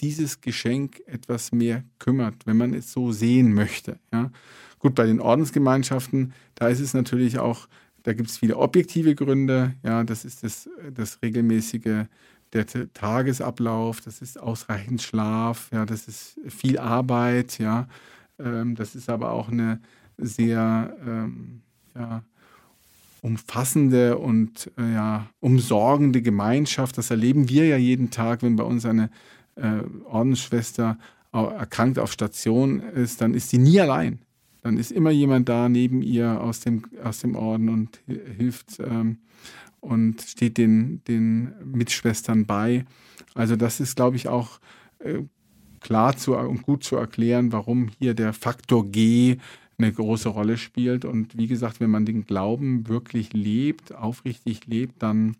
dieses 0.02 0.40
Geschenk 0.40 1.00
etwas 1.06 1.52
mehr 1.52 1.84
kümmert, 1.98 2.46
wenn 2.46 2.56
man 2.56 2.74
es 2.74 2.92
so 2.92 3.12
sehen 3.12 3.54
möchte. 3.54 3.98
Ja. 4.12 4.30
Gut, 4.78 4.94
bei 4.94 5.06
den 5.06 5.20
Ordensgemeinschaften, 5.20 6.32
da 6.56 6.68
ist 6.68 6.80
es 6.80 6.92
natürlich 6.92 7.38
auch, 7.38 7.68
da 8.02 8.12
gibt 8.12 8.30
es 8.30 8.38
viele 8.38 8.56
objektive 8.56 9.14
Gründe. 9.14 9.74
Ja, 9.84 10.02
das 10.02 10.24
ist 10.24 10.42
das, 10.42 10.68
das 10.92 11.22
regelmäßige 11.22 12.06
der 12.52 12.66
Tagesablauf, 12.92 14.00
das 14.00 14.20
ist 14.20 14.38
ausreichend 14.38 15.00
Schlaf, 15.02 15.70
ja, 15.72 15.86
das 15.86 16.06
ist 16.06 16.38
viel 16.48 16.78
Arbeit, 16.78 17.58
ja, 17.58 17.88
ähm, 18.38 18.74
das 18.74 18.94
ist 18.94 19.08
aber 19.08 19.30
auch 19.30 19.48
eine 19.48 19.80
sehr 20.18 20.94
ähm, 21.06 21.62
ja, 21.94 22.22
umfassende 23.22 24.18
und 24.18 24.70
äh, 24.76 24.92
ja, 24.92 25.30
umsorgende 25.40 26.22
Gemeinschaft. 26.22 26.98
Das 26.98 27.10
erleben 27.10 27.48
wir 27.48 27.66
ja 27.66 27.76
jeden 27.76 28.10
Tag, 28.10 28.42
wenn 28.42 28.56
bei 28.56 28.64
uns 28.64 28.84
eine 28.84 29.10
äh, 29.62 29.82
Ordensschwester 30.04 30.98
erkrankt 31.32 31.98
auf 31.98 32.12
Station 32.12 32.80
ist, 32.80 33.22
dann 33.22 33.32
ist 33.32 33.48
sie 33.48 33.58
nie 33.58 33.80
allein. 33.80 34.18
Dann 34.62 34.76
ist 34.76 34.92
immer 34.92 35.10
jemand 35.10 35.48
da 35.48 35.68
neben 35.68 36.02
ihr 36.02 36.40
aus 36.40 36.60
dem, 36.60 36.84
aus 37.02 37.20
dem 37.20 37.36
Orden 37.36 37.68
und 37.68 38.00
hilft 38.06 38.80
ähm, 38.80 39.18
und 39.80 40.20
steht 40.20 40.58
den, 40.58 41.02
den 41.08 41.52
Mitschwestern 41.64 42.44
bei. 42.44 42.84
Also 43.34 43.56
das 43.56 43.80
ist, 43.80 43.96
glaube 43.96 44.16
ich, 44.16 44.28
auch 44.28 44.60
äh, 44.98 45.22
klar 45.80 46.16
zu, 46.16 46.36
und 46.36 46.62
gut 46.62 46.84
zu 46.84 46.96
erklären, 46.96 47.50
warum 47.50 47.88
hier 47.98 48.14
der 48.14 48.32
Faktor 48.32 48.88
G 48.90 49.38
eine 49.78 49.92
große 49.92 50.28
Rolle 50.28 50.58
spielt. 50.58 51.04
Und 51.04 51.36
wie 51.36 51.48
gesagt, 51.48 51.80
wenn 51.80 51.90
man 51.90 52.06
den 52.06 52.24
Glauben 52.24 52.88
wirklich 52.88 53.32
lebt, 53.32 53.94
aufrichtig 53.94 54.66
lebt, 54.66 55.02
dann 55.02 55.36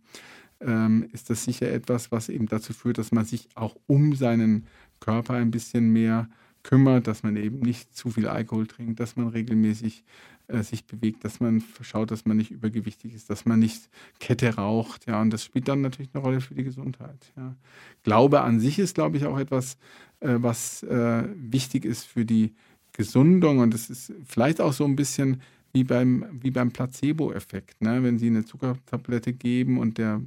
ähm, 0.64 1.09
ist 1.12 1.31
das 1.31 1.44
sicher 1.44 1.70
etwas, 1.70 2.12
was 2.12 2.29
eben 2.29 2.46
dazu 2.46 2.72
führt, 2.72 2.98
dass 2.98 3.12
man 3.12 3.25
sich 3.25 3.48
auch 3.55 3.77
um 3.87 4.14
seinen 4.14 4.66
Körper 5.01 5.35
ein 5.35 5.51
bisschen 5.51 5.92
mehr 5.92 6.29
kümmert, 6.62 7.07
dass 7.07 7.22
man 7.22 7.37
eben 7.37 7.59
nicht 7.61 7.94
zu 7.94 8.11
viel 8.11 8.29
Alkohol 8.29 8.66
trinkt, 8.66 9.01
dass 9.01 9.16
man 9.16 9.29
regelmäßig 9.29 10.05
äh, 10.48 10.62
sich 10.62 10.85
bewegt, 10.87 11.25
dass 11.25 11.40
man 11.40 11.62
schaut, 11.81 12.11
dass 12.11 12.25
man 12.25 12.37
nicht 12.37 12.51
übergewichtig 12.51 13.14
ist, 13.14 13.31
dass 13.31 13.44
man 13.46 13.59
nicht 13.59 13.88
Kette 14.20 14.55
raucht, 14.55 15.07
ja, 15.07 15.20
und 15.20 15.31
das 15.31 15.44
spielt 15.44 15.68
dann 15.68 15.81
natürlich 15.81 16.11
eine 16.14 16.22
Rolle 16.22 16.40
für 16.40 16.55
die 16.55 16.64
Gesundheit. 16.64 17.33
Ja. 17.37 17.57
Glaube 18.03 18.42
an 18.42 18.61
sich 18.61 18.79
ist, 18.79 18.94
glaube 18.94 19.16
ich, 19.16 19.25
auch 19.27 19.38
etwas, 19.38 19.77
äh, 20.20 20.37
was 20.38 20.83
äh, 20.85 21.25
wichtig 21.35 21.85
ist 21.85 22.05
für 22.05 22.25
die 22.25 22.55
Gesundung 22.92 23.59
und 23.59 23.75
es 23.75 23.90
ist 23.90 24.12
vielleicht 24.25 24.61
auch 24.61 24.72
so 24.72 24.85
ein 24.85 24.96
bisschen 24.96 25.40
wie 25.72 25.85
beim, 25.85 26.27
wie 26.33 26.51
beim 26.51 26.70
Placebo-Effekt. 26.70 27.81
Ne? 27.81 28.03
Wenn 28.03 28.18
Sie 28.18 28.27
eine 28.27 28.44
Zuckertablette 28.44 29.33
geben 29.33 29.79
und 29.79 29.96
der 29.96 30.20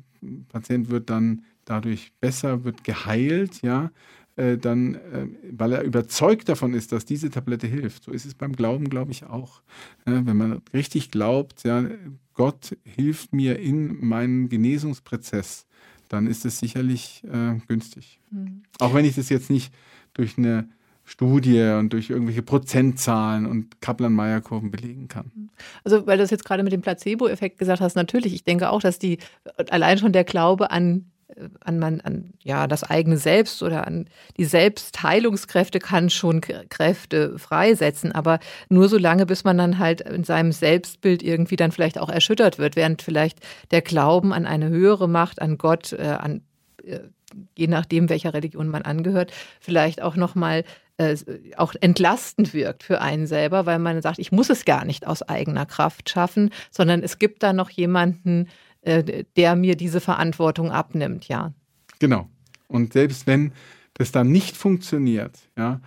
Patient 0.49 0.89
wird 0.89 1.09
dann 1.09 1.43
dadurch 1.65 2.11
besser, 2.19 2.63
wird 2.63 2.83
geheilt, 2.83 3.61
ja, 3.61 3.91
äh, 4.35 4.57
dann, 4.57 4.95
äh, 4.95 5.27
weil 5.51 5.73
er 5.73 5.83
überzeugt 5.83 6.49
davon 6.49 6.73
ist, 6.73 6.91
dass 6.91 7.05
diese 7.05 7.29
Tablette 7.29 7.67
hilft. 7.67 8.03
So 8.03 8.11
ist 8.11 8.25
es 8.25 8.35
beim 8.35 8.53
Glauben, 8.53 8.89
glaube 8.89 9.11
ich, 9.11 9.25
auch. 9.25 9.61
Ja, 10.05 10.25
wenn 10.25 10.37
man 10.37 10.61
richtig 10.73 11.11
glaubt, 11.11 11.63
ja, 11.63 11.85
Gott 12.33 12.75
hilft 12.83 13.33
mir 13.33 13.59
in 13.59 14.05
meinen 14.05 14.49
Genesungsprozess, 14.49 15.65
dann 16.09 16.27
ist 16.27 16.45
es 16.45 16.59
sicherlich 16.59 17.23
äh, 17.31 17.55
günstig. 17.67 18.19
Mhm. 18.29 18.63
Auch 18.79 18.93
wenn 18.93 19.05
ich 19.05 19.15
das 19.15 19.29
jetzt 19.29 19.49
nicht 19.49 19.73
durch 20.13 20.37
eine 20.37 20.69
Studie 21.05 21.61
und 21.77 21.93
durch 21.93 22.09
irgendwelche 22.09 22.41
Prozentzahlen 22.41 23.45
und 23.45 23.79
Kaplan-Meier-Kurven 23.79 24.71
belegen 24.71 25.07
kann. 25.07 25.49
Also, 25.83 26.05
weil 26.07 26.17
du 26.17 26.23
das 26.23 26.31
jetzt 26.31 26.45
gerade 26.45 26.63
mit 26.63 26.73
dem 26.73 26.81
Placebo-Effekt 26.81 27.59
gesagt 27.59 27.79
hast, 27.79 27.95
natürlich, 27.95 28.33
ich 28.33 28.43
denke 28.43 28.71
auch, 28.71 28.81
dass 28.81 28.99
die 28.99 29.19
allein 29.69 29.99
schon 29.99 30.11
der 30.11 30.23
Glaube 30.23 30.71
an 30.71 31.05
äh, 31.27 31.49
an, 31.61 31.79
man, 31.79 32.01
an 32.01 32.33
ja, 32.43 32.67
das 32.67 32.83
eigene 32.83 33.17
Selbst 33.17 33.61
oder 33.61 33.85
an 33.85 34.07
die 34.37 34.45
Selbstheilungskräfte 34.45 35.79
kann 35.79 36.09
schon 36.09 36.41
Kräfte 36.41 37.37
freisetzen, 37.37 38.11
aber 38.11 38.39
nur 38.69 38.89
so 38.89 38.97
lange, 38.97 39.25
bis 39.25 39.43
man 39.43 39.57
dann 39.57 39.77
halt 39.77 40.01
in 40.01 40.23
seinem 40.23 40.51
Selbstbild 40.51 41.21
irgendwie 41.21 41.55
dann 41.55 41.71
vielleicht 41.71 41.99
auch 41.99 42.09
erschüttert 42.09 42.57
wird, 42.57 42.75
während 42.75 43.03
vielleicht 43.03 43.39
der 43.71 43.81
Glauben 43.81 44.33
an 44.33 44.45
eine 44.45 44.69
höhere 44.69 45.07
Macht, 45.07 45.41
an 45.41 45.57
Gott, 45.57 45.93
äh, 45.93 46.17
an 46.19 46.41
äh, 46.83 46.99
je 47.57 47.67
nachdem, 47.67 48.09
welcher 48.09 48.33
Religion 48.33 48.67
man 48.67 48.83
angehört, 48.83 49.31
vielleicht 49.59 50.01
auch 50.01 50.15
nochmal 50.15 50.63
äh, 50.97 51.15
auch 51.57 51.75
entlastend 51.81 52.53
wirkt 52.53 52.83
für 52.83 53.01
einen 53.01 53.27
selber, 53.27 53.65
weil 53.65 53.79
man 53.79 54.01
sagt, 54.01 54.19
ich 54.19 54.31
muss 54.31 54.49
es 54.49 54.65
gar 54.65 54.85
nicht 54.85 55.05
aus 55.05 55.21
eigener 55.21 55.65
Kraft 55.65 56.09
schaffen, 56.09 56.51
sondern 56.71 57.03
es 57.03 57.19
gibt 57.19 57.43
da 57.43 57.53
noch 57.53 57.69
jemanden, 57.69 58.47
äh, 58.81 59.23
der 59.35 59.55
mir 59.55 59.75
diese 59.75 59.99
Verantwortung 59.99 60.71
abnimmt, 60.71 61.27
ja. 61.27 61.53
Genau. 61.99 62.29
Und 62.67 62.93
selbst 62.93 63.27
wenn 63.27 63.51
das 63.95 64.11
dann 64.11 64.31
nicht 64.31 64.55
funktioniert, 64.55 65.37
ja, 65.57 65.81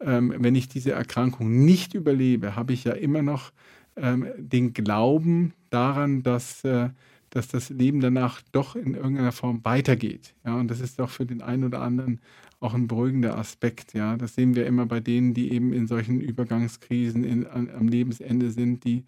ähm, 0.00 0.34
wenn 0.38 0.54
ich 0.54 0.68
diese 0.68 0.92
Erkrankung 0.92 1.64
nicht 1.64 1.94
überlebe, 1.94 2.56
habe 2.56 2.72
ich 2.72 2.84
ja 2.84 2.92
immer 2.92 3.22
noch 3.22 3.52
ähm, 3.96 4.26
den 4.36 4.72
Glauben 4.72 5.54
daran, 5.70 6.22
dass, 6.22 6.64
äh, 6.64 6.90
dass 7.30 7.48
das 7.48 7.70
Leben 7.70 8.00
danach 8.00 8.40
doch 8.52 8.76
in 8.76 8.94
irgendeiner 8.94 9.32
Form 9.32 9.64
weitergeht. 9.64 10.34
Ja, 10.44 10.56
und 10.56 10.68
das 10.68 10.80
ist 10.80 10.98
doch 10.98 11.10
für 11.10 11.26
den 11.26 11.42
einen 11.42 11.64
oder 11.64 11.80
anderen 11.80 12.20
auch 12.62 12.74
ein 12.74 12.88
beruhigender 12.88 13.36
Aspekt. 13.36 13.92
Ja, 13.92 14.16
das 14.16 14.34
sehen 14.34 14.54
wir 14.54 14.66
immer 14.66 14.86
bei 14.86 15.00
denen, 15.00 15.34
die 15.34 15.52
eben 15.52 15.72
in 15.72 15.86
solchen 15.86 16.20
Übergangskrisen 16.20 17.24
in, 17.24 17.46
an, 17.46 17.70
am 17.70 17.88
Lebensende 17.88 18.50
sind, 18.50 18.84
die 18.84 19.04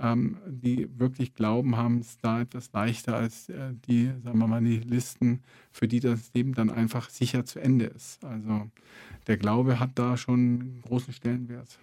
ähm, 0.00 0.36
die 0.46 0.88
wirklich 0.98 1.34
glauben, 1.34 1.76
haben 1.76 1.98
es 1.98 2.18
da 2.18 2.40
etwas 2.40 2.72
leichter 2.72 3.16
als 3.16 3.48
äh, 3.48 3.72
die, 3.86 4.12
sagen 4.22 4.38
wir 4.38 4.46
mal, 4.46 4.62
die 4.62 4.78
Listen, 4.78 5.42
für 5.72 5.88
die 5.88 6.00
das 6.00 6.32
Leben 6.34 6.54
dann 6.54 6.70
einfach 6.70 7.10
sicher 7.10 7.44
zu 7.44 7.58
Ende 7.58 7.86
ist. 7.86 8.24
Also 8.24 8.70
der 9.26 9.36
Glaube 9.36 9.80
hat 9.80 9.90
da 9.96 10.16
schon 10.16 10.34
einen 10.34 10.82
großen 10.86 11.12
Stellenwert. 11.12 11.78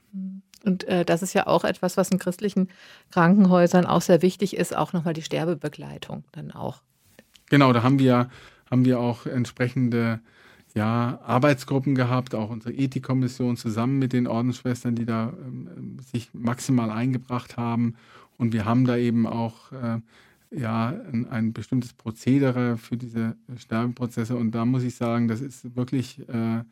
Und 0.63 0.85
äh, 0.85 1.05
das 1.05 1.21
ist 1.21 1.33
ja 1.33 1.47
auch 1.47 1.63
etwas, 1.63 1.97
was 1.97 2.09
in 2.09 2.19
christlichen 2.19 2.69
Krankenhäusern 3.11 3.85
auch 3.85 4.01
sehr 4.01 4.21
wichtig 4.21 4.55
ist, 4.55 4.75
auch 4.75 4.93
nochmal 4.93 5.13
die 5.13 5.21
Sterbebegleitung 5.21 6.23
dann 6.31 6.51
auch. 6.51 6.81
Genau, 7.49 7.73
da 7.73 7.83
haben 7.83 7.99
wir, 7.99 8.29
haben 8.71 8.85
wir 8.85 8.99
auch 8.99 9.25
entsprechende 9.25 10.21
ja, 10.75 11.19
Arbeitsgruppen 11.23 11.95
gehabt, 11.95 12.35
auch 12.35 12.49
unsere 12.49 12.73
Ethikkommission 12.73 13.55
zusammen 13.55 13.97
mit 13.97 14.11
den 14.13 14.27
Ordensschwestern, 14.27 14.93
die 14.95 15.05
da 15.05 15.33
ähm, 15.45 15.97
sich 16.11 16.29
maximal 16.33 16.91
eingebracht 16.91 17.55
haben. 17.55 17.95
Und 18.37 18.51
wir 18.51 18.65
haben 18.65 18.85
da 18.85 18.97
eben 18.97 19.25
auch 19.25 19.71
äh, 19.71 19.99
ja, 20.51 20.93
ein, 21.11 21.27
ein, 21.29 21.53
bestimmtes 21.53 21.93
Prozedere 21.93 22.77
für 22.77 22.97
diese 22.97 23.37
Sterbeprozesse. 23.57 24.35
Und 24.35 24.51
da 24.51 24.65
muss 24.65 24.83
ich 24.83 24.95
sagen, 24.95 25.29
das 25.29 25.39
ist 25.39 25.75
wirklich 25.77 26.27
äh, 26.27 26.63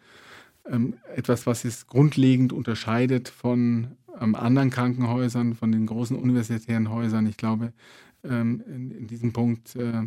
ähm, 0.70 0.96
etwas, 1.16 1.48
was 1.48 1.64
es 1.64 1.88
grundlegend 1.88 2.52
unterscheidet 2.52 3.30
von 3.30 3.88
ähm, 4.20 4.36
anderen 4.36 4.70
Krankenhäusern, 4.70 5.56
von 5.56 5.72
den 5.72 5.86
großen 5.86 6.18
universitären 6.18 6.90
Häusern. 6.90 7.26
Ich 7.26 7.38
glaube, 7.38 7.72
ähm, 8.26 8.62
in, 8.68 8.92
in, 8.92 9.08
diesem 9.08 9.32
Punkt 9.32 9.78
äh, 9.78 10.04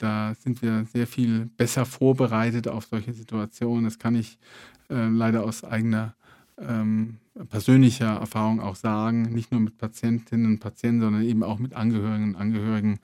da 0.00 0.34
sind 0.34 0.62
wir 0.62 0.86
sehr 0.86 1.06
viel 1.06 1.46
besser 1.56 1.84
vorbereitet 1.84 2.68
auf 2.68 2.86
solche 2.86 3.12
Situationen. 3.12 3.84
Das 3.84 3.98
kann 3.98 4.14
ich 4.14 4.38
äh, 4.88 5.08
leider 5.08 5.44
aus 5.44 5.62
eigener 5.62 6.14
ähm, 6.58 7.18
persönlicher 7.48 8.16
Erfahrung 8.16 8.60
auch 8.60 8.76
sagen. 8.76 9.22
Nicht 9.22 9.52
nur 9.52 9.60
mit 9.60 9.78
Patientinnen 9.78 10.46
und 10.46 10.58
Patienten, 10.58 11.00
sondern 11.00 11.22
eben 11.22 11.42
auch 11.42 11.58
mit 11.58 11.74
Angehörigen 11.74 12.30
und 12.30 12.36
Angehörigen. 12.36 12.98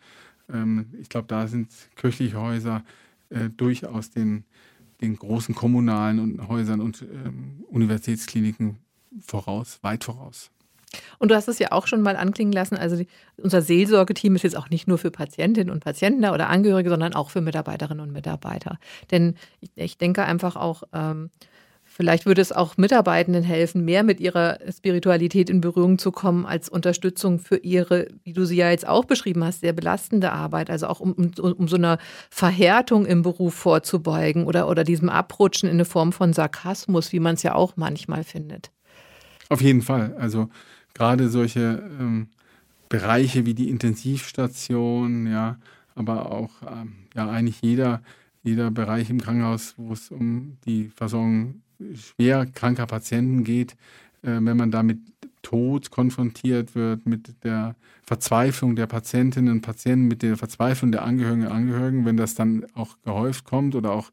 Ähm, 0.53 0.87
ich 1.01 1.09
glaube, 1.09 1.29
da 1.29 1.47
sind 1.47 1.69
kirchliche 1.97 2.41
Häuser 2.41 2.83
äh, 3.29 3.51
durchaus 3.51 4.11
den, 4.11 4.45
den 5.01 5.17
großen 5.17 5.55
kommunalen 5.55 6.49
Häusern 6.49 6.81
und 6.81 7.03
ähm, 7.03 7.65
Universitätskliniken 7.69 8.79
voraus, 9.21 9.79
weit 9.83 10.05
voraus. 10.05 10.51
Und 11.19 11.31
du 11.31 11.35
hast 11.35 11.49
es 11.49 11.59
ja 11.59 11.73
auch 11.73 11.87
schon 11.87 12.03
mal 12.03 12.17
anklingen 12.17 12.53
lassen. 12.53 12.77
Also 12.77 12.97
die, 12.97 13.07
unser 13.37 13.63
Seelsorgeteam 13.63 14.37
ist 14.37 14.43
jetzt 14.43 14.57
auch 14.57 14.71
nicht 14.71 14.89
nur 14.89 14.99
für 14.99 15.11
Patientinnen 15.11 15.73
und 15.73 15.85
Patienten 15.85 16.25
oder 16.25 16.49
Angehörige, 16.49 16.91
sondern 16.91 17.15
auch 17.15 17.31
für 17.31 17.41
Mitarbeiterinnen 17.41 18.01
und 18.01 18.13
Mitarbeiter. 18.13 18.79
Denn 19.11 19.35
ich, 19.61 19.71
ich 19.75 19.99
denke 19.99 20.25
einfach 20.25 20.57
auch, 20.57 20.83
ähm, 20.93 21.31
vielleicht 21.97 22.27
würde 22.27 22.43
es 22.43 22.53
auch 22.53 22.77
Mitarbeitenden 22.77 23.43
helfen, 23.43 23.85
mehr 23.85 24.03
mit 24.03 24.21
ihrer 24.21 24.59
Spiritualität 24.71 25.49
in 25.49 25.63
Berührung 25.63 25.99
zu 25.99 26.13
kommen 26.13 26.45
als 26.45 26.69
Unterstützung 26.69 27.39
für 27.39 27.57
ihre, 27.57 28.09
wie 28.23 28.35
du 28.35 28.45
sie 28.45 28.57
ja 28.57 28.71
jetzt 28.71 28.87
auch 28.87 29.07
beschrieben 29.07 29.43
hast, 29.43 29.61
sehr 29.61 29.73
belastende 29.73 30.33
Arbeit. 30.33 30.69
Also 30.69 30.89
auch 30.89 31.01
um, 31.01 31.13
um, 31.13 31.53
um 31.53 31.69
so 31.69 31.77
eine 31.77 31.97
Verhärtung 32.29 33.07
im 33.07 33.23
Beruf 33.23 33.55
vorzubeugen 33.55 34.45
oder, 34.45 34.69
oder 34.69 34.85
diesem 34.85 35.09
Abrutschen 35.09 35.69
in 35.69 35.77
eine 35.77 35.87
Form 35.87 36.13
von 36.13 36.35
Sarkasmus, 36.35 37.13
wie 37.13 37.21
man 37.21 37.35
es 37.35 37.43
ja 37.43 37.55
auch 37.55 37.73
manchmal 37.77 38.25
findet. 38.25 38.71
Auf 39.49 39.63
jeden 39.63 39.81
Fall. 39.81 40.15
Also 40.19 40.49
gerade 40.97 41.29
solche 41.29 41.83
ähm, 42.01 42.29
Bereiche 42.89 43.45
wie 43.45 43.55
die 43.55 43.69
Intensivstation, 43.69 45.27
ja, 45.27 45.59
aber 45.95 46.33
auch 46.33 46.51
ähm, 46.63 46.95
ja 47.15 47.29
eigentlich 47.29 47.61
jeder, 47.61 48.03
jeder 48.43 48.71
Bereich 48.71 49.11
im 49.11 49.21
Krankenhaus, 49.21 49.75
wo 49.77 49.93
es 49.93 50.11
um 50.11 50.57
die 50.65 50.89
Versorgung 50.89 51.63
schwer 51.95 52.47
kranker 52.47 52.87
Patienten 52.87 53.45
geht, 53.45 53.73
äh, 54.23 54.39
wenn 54.41 54.57
man 54.57 54.71
da 54.71 54.83
mit 54.83 54.99
Tod 55.43 55.91
konfrontiert 55.91 56.75
wird, 56.75 57.07
mit 57.07 57.45
der 57.45 57.77
Verzweiflung 58.03 58.75
der 58.75 58.87
Patientinnen 58.87 59.53
und 59.53 59.61
Patienten, 59.61 60.09
mit 60.09 60.23
der 60.23 60.37
Verzweiflung 60.37 60.93
der 60.93 61.05
Angehörigen 61.05 61.43
und 61.43 61.53
Angehörigen, 61.53 62.05
wenn 62.05 62.17
das 62.17 62.35
dann 62.35 62.67
auch 62.75 62.97
gehäuft 63.05 63.45
kommt 63.45 63.75
oder 63.75 63.93
auch 63.93 64.11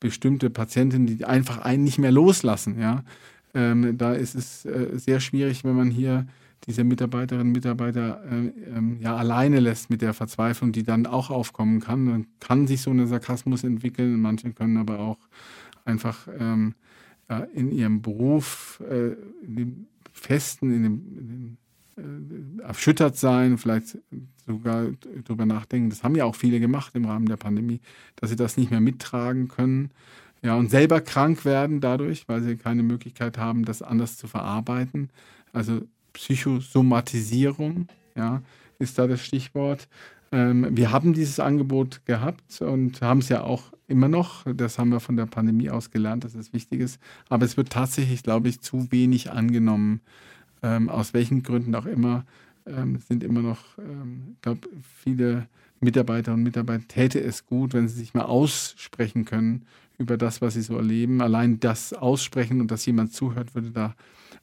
bestimmte 0.00 0.50
Patientinnen, 0.50 1.06
die 1.06 1.24
einfach 1.24 1.58
einen 1.58 1.84
nicht 1.84 1.98
mehr 1.98 2.10
loslassen, 2.10 2.80
ja, 2.80 3.04
ähm, 3.54 3.98
da 3.98 4.14
ist 4.14 4.34
es 4.34 4.64
äh, 4.64 4.98
sehr 4.98 5.20
schwierig, 5.20 5.64
wenn 5.64 5.76
man 5.76 5.90
hier 5.90 6.26
diese 6.66 6.84
Mitarbeiterinnen 6.84 7.48
und 7.48 7.52
Mitarbeiter 7.52 8.22
äh, 8.24 8.76
ähm, 8.76 8.98
ja 9.00 9.16
alleine 9.16 9.60
lässt 9.60 9.90
mit 9.90 10.00
der 10.00 10.14
Verzweiflung, 10.14 10.72
die 10.72 10.84
dann 10.84 11.06
auch 11.06 11.30
aufkommen 11.30 11.80
kann. 11.80 12.06
Dann 12.06 12.26
kann 12.40 12.66
sich 12.66 12.82
so 12.82 12.90
ein 12.90 13.06
Sarkasmus 13.06 13.64
entwickeln. 13.64 14.20
Manche 14.20 14.52
können 14.52 14.76
aber 14.76 15.00
auch 15.00 15.18
einfach 15.84 16.28
ähm, 16.38 16.74
ja, 17.28 17.40
in 17.54 17.72
ihrem 17.72 18.00
Beruf 18.00 18.82
äh, 18.88 19.12
in 19.44 19.56
dem 19.56 19.86
Festen, 20.12 20.72
in 20.72 20.82
dem, 20.82 21.02
in 21.18 21.28
dem 21.28 22.60
äh, 22.60 22.62
erschüttert 22.62 23.16
sein, 23.16 23.58
vielleicht 23.58 23.98
sogar 24.46 24.86
darüber 25.24 25.46
nachdenken. 25.46 25.90
Das 25.90 26.04
haben 26.04 26.14
ja 26.14 26.24
auch 26.24 26.36
viele 26.36 26.60
gemacht 26.60 26.94
im 26.94 27.06
Rahmen 27.06 27.26
der 27.26 27.36
Pandemie, 27.36 27.80
dass 28.16 28.30
sie 28.30 28.36
das 28.36 28.56
nicht 28.56 28.70
mehr 28.70 28.80
mittragen 28.80 29.48
können 29.48 29.90
ja, 30.42 30.56
und 30.56 30.70
selber 30.70 31.00
krank 31.00 31.44
werden 31.44 31.80
dadurch, 31.80 32.28
weil 32.28 32.42
sie 32.42 32.56
keine 32.56 32.82
Möglichkeit 32.82 33.38
haben, 33.38 33.64
das 33.64 33.80
anders 33.80 34.16
zu 34.16 34.26
verarbeiten. 34.26 35.10
Also 35.52 35.82
Psychosomatisierung, 36.12 37.86
ja, 38.16 38.42
ist 38.78 38.98
da 38.98 39.06
das 39.06 39.24
Stichwort. 39.24 39.88
Ähm, 40.32 40.66
wir 40.76 40.90
haben 40.90 41.12
dieses 41.12 41.38
Angebot 41.38 42.04
gehabt 42.06 42.60
und 42.60 43.00
haben 43.02 43.20
es 43.20 43.28
ja 43.28 43.42
auch 43.42 43.72
immer 43.86 44.08
noch. 44.08 44.44
Das 44.52 44.78
haben 44.78 44.90
wir 44.90 44.98
von 44.98 45.16
der 45.16 45.26
Pandemie 45.26 45.70
aus 45.70 45.90
gelernt, 45.90 46.24
dass 46.24 46.34
es 46.34 46.52
wichtig 46.52 46.80
ist. 46.80 46.98
Aber 47.28 47.44
es 47.44 47.56
wird 47.56 47.70
tatsächlich, 47.70 48.24
glaube 48.24 48.48
ich, 48.48 48.60
zu 48.60 48.90
wenig 48.90 49.30
angenommen. 49.30 50.00
Ähm, 50.62 50.88
aus 50.88 51.14
welchen 51.14 51.44
Gründen 51.44 51.74
auch 51.74 51.86
immer 51.86 52.24
ähm, 52.66 52.98
sind 52.98 53.22
immer 53.22 53.42
noch, 53.42 53.78
ähm, 53.78 54.34
ich 54.34 54.42
glaube, 54.42 54.68
viele 55.02 55.48
Mitarbeiter 55.80 56.32
und 56.34 56.42
Mitarbeiter 56.42 56.86
täte 56.88 57.20
es 57.20 57.46
gut, 57.46 57.74
wenn 57.74 57.88
sie 57.88 57.98
sich 57.98 58.14
mal 58.14 58.24
aussprechen 58.24 59.24
können 59.24 59.66
über 59.98 60.16
das, 60.16 60.40
was 60.40 60.54
sie 60.54 60.62
so 60.62 60.76
erleben. 60.76 61.20
Allein 61.20 61.60
das 61.60 61.92
Aussprechen 61.92 62.60
und 62.60 62.70
dass 62.70 62.86
jemand 62.86 63.12
zuhört, 63.12 63.54
würde 63.54 63.70
da 63.70 63.94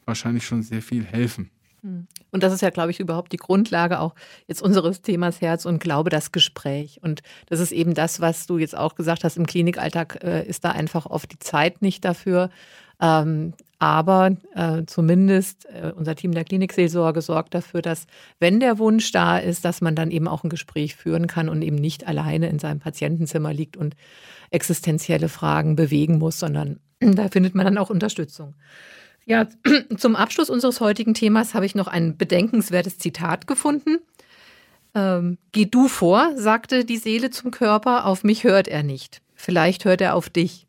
wahrscheinlich 0.06 0.46
schon 0.46 0.64
sehr 0.64 0.82
viel 0.82 1.04
helfen. 1.04 1.50
Hm. 1.82 2.08
Und 2.32 2.44
das 2.44 2.54
ist 2.54 2.62
ja, 2.62 2.70
glaube 2.70 2.92
ich, 2.92 3.00
überhaupt 3.00 3.32
die 3.32 3.38
Grundlage 3.38 4.00
auch 4.00 4.14
jetzt 4.48 4.62
unseres 4.62 5.02
Themas 5.02 5.42
Herz 5.42 5.66
und 5.66 5.80
Glaube, 5.80 6.10
das 6.10 6.32
Gespräch. 6.32 7.00
Und 7.02 7.22
das 7.48 7.60
ist 7.60 7.72
eben 7.72 7.94
das, 7.94 8.20
was 8.20 8.48
du 8.48 8.58
jetzt 8.58 8.78
auch 8.78 8.96
gesagt 8.96 9.24
hast, 9.24 9.38
im 9.38 9.46
Klinikalltag 9.46 10.24
äh, 10.24 10.46
ist 10.46 10.66
da 10.66 10.72
einfach 10.72 11.06
oft 11.06 11.32
die 11.32 11.40
Zeit 11.40 11.82
nicht 11.82 12.06
dafür. 12.06 12.50
Ähm, 13.02 13.54
aber 13.82 14.36
äh, 14.56 14.84
zumindest 14.88 15.66
äh, 15.68 15.94
unser 15.96 16.16
Team 16.16 16.34
der 16.34 16.44
Klinikseelsorge 16.44 17.22
sorgt 17.22 17.54
dafür, 17.54 17.82
dass, 17.82 18.08
wenn 18.40 18.60
der 18.60 18.78
Wunsch 18.78 19.14
da 19.14 19.38
ist, 19.38 19.64
dass 19.64 19.80
man 19.80 19.96
dann 19.96 20.12
eben 20.12 20.28
auch 20.28 20.44
ein 20.44 20.50
Gespräch 20.50 20.98
führen 20.98 21.28
kann 21.28 21.48
und 21.48 21.62
eben 21.62 21.78
nicht 21.78 22.06
alleine 22.06 22.50
in 22.50 22.60
seinem 22.60 22.80
Patientenzimmer 22.80 23.54
liegt 23.54 23.78
und 23.78 23.96
existenzielle 24.52 25.30
Fragen 25.30 25.76
bewegen 25.76 26.18
muss, 26.18 26.40
sondern 26.40 26.80
da 27.00 27.28
findet 27.30 27.56
man 27.56 27.66
dann 27.66 27.78
auch 27.78 27.90
Unterstützung. 27.90 28.56
Ja, 29.26 29.48
zum 29.98 30.16
Abschluss 30.16 30.50
unseres 30.50 30.80
heutigen 30.80 31.14
Themas 31.14 31.54
habe 31.54 31.66
ich 31.66 31.76
noch 31.76 31.88
ein 31.88 32.18
bedenkenswertes 32.18 32.98
Zitat 32.98 33.48
gefunden. 33.48 34.00
Ähm, 34.96 35.38
Geh 35.52 35.66
du 35.66 35.88
vor, 35.88 36.34
sagte 36.36 36.86
die 36.86 36.98
Seele 36.98 37.30
zum 37.30 37.52
Körper, 37.52 38.06
auf 38.06 38.24
mich 38.24 38.44
hört 38.44 38.68
er 38.68 38.84
nicht. 38.84 39.22
Vielleicht 39.36 39.86
hört 39.86 40.02
er 40.02 40.16
auf 40.16 40.30
dich. 40.30 40.68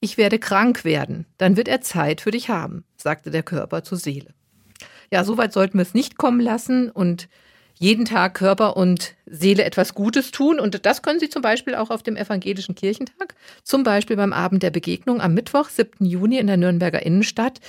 Ich 0.00 0.16
werde 0.16 0.38
krank 0.38 0.84
werden, 0.84 1.26
dann 1.38 1.56
wird 1.56 1.66
er 1.66 1.80
Zeit 1.80 2.20
für 2.20 2.30
dich 2.30 2.50
haben, 2.50 2.84
sagte 2.96 3.30
der 3.30 3.42
Körper 3.42 3.82
zur 3.82 3.98
Seele. 3.98 4.32
Ja, 5.10 5.24
soweit 5.24 5.52
sollten 5.52 5.78
wir 5.78 5.82
es 5.82 5.94
nicht 5.94 6.18
kommen 6.18 6.40
lassen 6.40 6.90
und 6.90 7.28
jeden 7.78 8.04
Tag 8.04 8.34
Körper 8.34 8.76
und 8.76 9.14
Seele 9.26 9.64
etwas 9.64 9.94
Gutes 9.94 10.30
tun. 10.30 10.60
Und 10.60 10.84
das 10.84 11.02
können 11.02 11.20
Sie 11.20 11.28
zum 11.28 11.42
Beispiel 11.42 11.74
auch 11.74 11.90
auf 11.90 12.02
dem 12.02 12.16
Evangelischen 12.16 12.74
Kirchentag, 12.74 13.34
zum 13.62 13.84
Beispiel 13.84 14.16
beim 14.16 14.32
Abend 14.32 14.62
der 14.62 14.70
Begegnung 14.70 15.20
am 15.20 15.34
Mittwoch, 15.34 15.68
7. 15.68 16.04
Juni 16.04 16.38
in 16.38 16.46
der 16.46 16.56
Nürnberger 16.56 17.04
Innenstadt, 17.04 17.60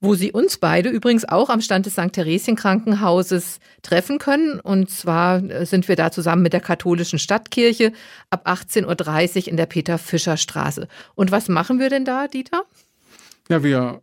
wo 0.00 0.14
Sie 0.14 0.32
uns 0.32 0.58
beide 0.58 0.90
übrigens 0.90 1.24
auch 1.24 1.48
am 1.48 1.62
Stand 1.62 1.86
des 1.86 1.94
St. 1.94 2.12
Theresien 2.12 2.56
Krankenhauses 2.56 3.58
treffen 3.82 4.18
können. 4.18 4.60
Und 4.60 4.90
zwar 4.90 5.42
äh, 5.42 5.64
sind 5.64 5.88
wir 5.88 5.96
da 5.96 6.10
zusammen 6.10 6.42
mit 6.42 6.52
der 6.52 6.60
katholischen 6.60 7.18
Stadtkirche 7.18 7.92
ab 8.28 8.46
18.30 8.46 9.36
Uhr 9.36 9.48
in 9.48 9.56
der 9.56 9.66
Peter-Fischer-Straße. 9.66 10.88
Und 11.14 11.30
was 11.30 11.48
machen 11.48 11.78
wir 11.80 11.88
denn 11.88 12.04
da, 12.04 12.28
Dieter? 12.28 12.64
Ja, 13.48 13.62
wir 13.62 14.02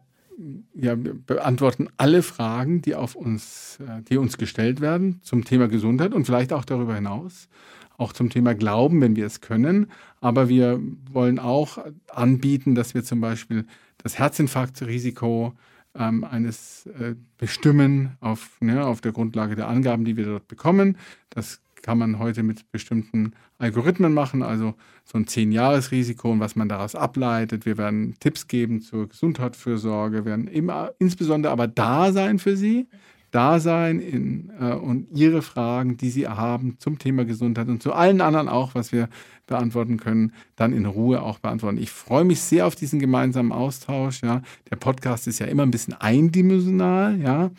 ja, 0.74 0.96
beantworten 0.96 1.90
alle 1.98 2.24
Fragen, 2.24 2.82
die 2.82 2.96
auf 2.96 3.16
uns, 3.16 3.80
äh, 3.80 4.02
die 4.04 4.18
uns 4.18 4.38
gestellt 4.38 4.82
werden 4.82 5.20
zum 5.22 5.46
Thema 5.46 5.68
Gesundheit 5.68 6.14
und 6.14 6.26
vielleicht 6.26 6.54
auch 6.54 6.66
darüber 6.66 6.96
hinaus, 6.96 7.50
auch 7.98 8.14
zum 8.14 8.30
Thema 8.30 8.56
Glauben, 8.56 9.02
wenn 9.02 9.16
wir 9.16 9.26
es 9.26 9.42
können. 9.42 9.92
Aber 10.20 10.50
wir 10.50 10.80
wollen 11.12 11.40
auch 11.40 11.78
anbieten, 12.10 12.76
dass 12.76 12.94
wir 12.94 13.04
zum 13.04 13.22
Beispiel 13.22 13.66
das 13.98 14.18
Herzinfarktrisiko 14.18 15.54
ähm, 15.96 16.24
eines 16.24 16.86
äh, 16.88 17.16
bestimmen 17.38 18.18
auf, 18.20 18.58
ne, 18.62 18.86
auf 18.86 19.02
der 19.02 19.12
Grundlage 19.12 19.56
der 19.56 19.68
Angaben, 19.68 20.06
die 20.06 20.18
wir 20.18 20.26
dort 20.26 20.48
bekommen. 20.48 20.98
Das 21.30 21.62
kann 21.82 21.98
man 21.98 22.20
heute 22.20 22.44
mit 22.44 22.72
bestimmten 22.72 23.34
Algorithmen 23.58 24.14
machen, 24.14 24.44
also 24.44 24.76
so 25.04 25.18
ein 25.18 25.26
10-Jahres-Risiko 25.26 26.32
und 26.32 26.40
was 26.40 26.56
man 26.56 26.70
daraus 26.70 26.96
ableitet. 26.96 27.66
Wir 27.66 27.78
werden 27.78 28.16
Tipps 28.20 28.48
geben 28.48 28.82
zur 28.82 29.10
Gesundheitsfürsorge, 29.10 30.26
werden 30.26 30.48
immer 30.48 30.92
insbesondere 31.00 31.52
aber 31.52 31.68
da 31.68 32.12
sein 32.12 32.40
für 32.40 32.56
Sie, 32.56 32.88
da 33.32 33.60
sein 33.60 34.00
in, 34.00 34.52
äh, 34.60 34.74
und 34.74 35.08
Ihre 35.12 35.42
Fragen, 35.42 35.98
die 35.98 36.10
Sie 36.10 36.28
haben 36.28 36.76
zum 36.80 37.00
Thema 37.00 37.26
Gesundheit 37.26 37.70
und 37.70 37.82
zu 37.82 37.94
allen 37.94 38.22
anderen 38.22 38.50
auch, 38.50 38.76
was 38.76 38.92
wir 38.92 39.08
beantworten 39.48 39.98
können, 39.98 40.34
dann 40.56 40.74
in 40.74 40.86
Ruhe 40.86 41.22
auch 41.22 41.40
beantworten. 41.40 41.78
Ich 41.78 41.92
freue 41.92 42.26
mich 42.26 42.42
sehr 42.42 42.68
auf 42.68 42.76
diesen 42.76 43.00
gemeinsamen 43.00 43.52
Austausch. 43.52 44.22
Ja. 44.22 44.42
Der 44.70 44.76
Podcast 44.76 45.28
ist 45.28 45.40
ja 45.40 45.48
immer 45.48 45.64
ein 45.64 45.72
bisschen 45.72 45.94
eindimensional, 45.94 47.20
ja. 47.20 47.52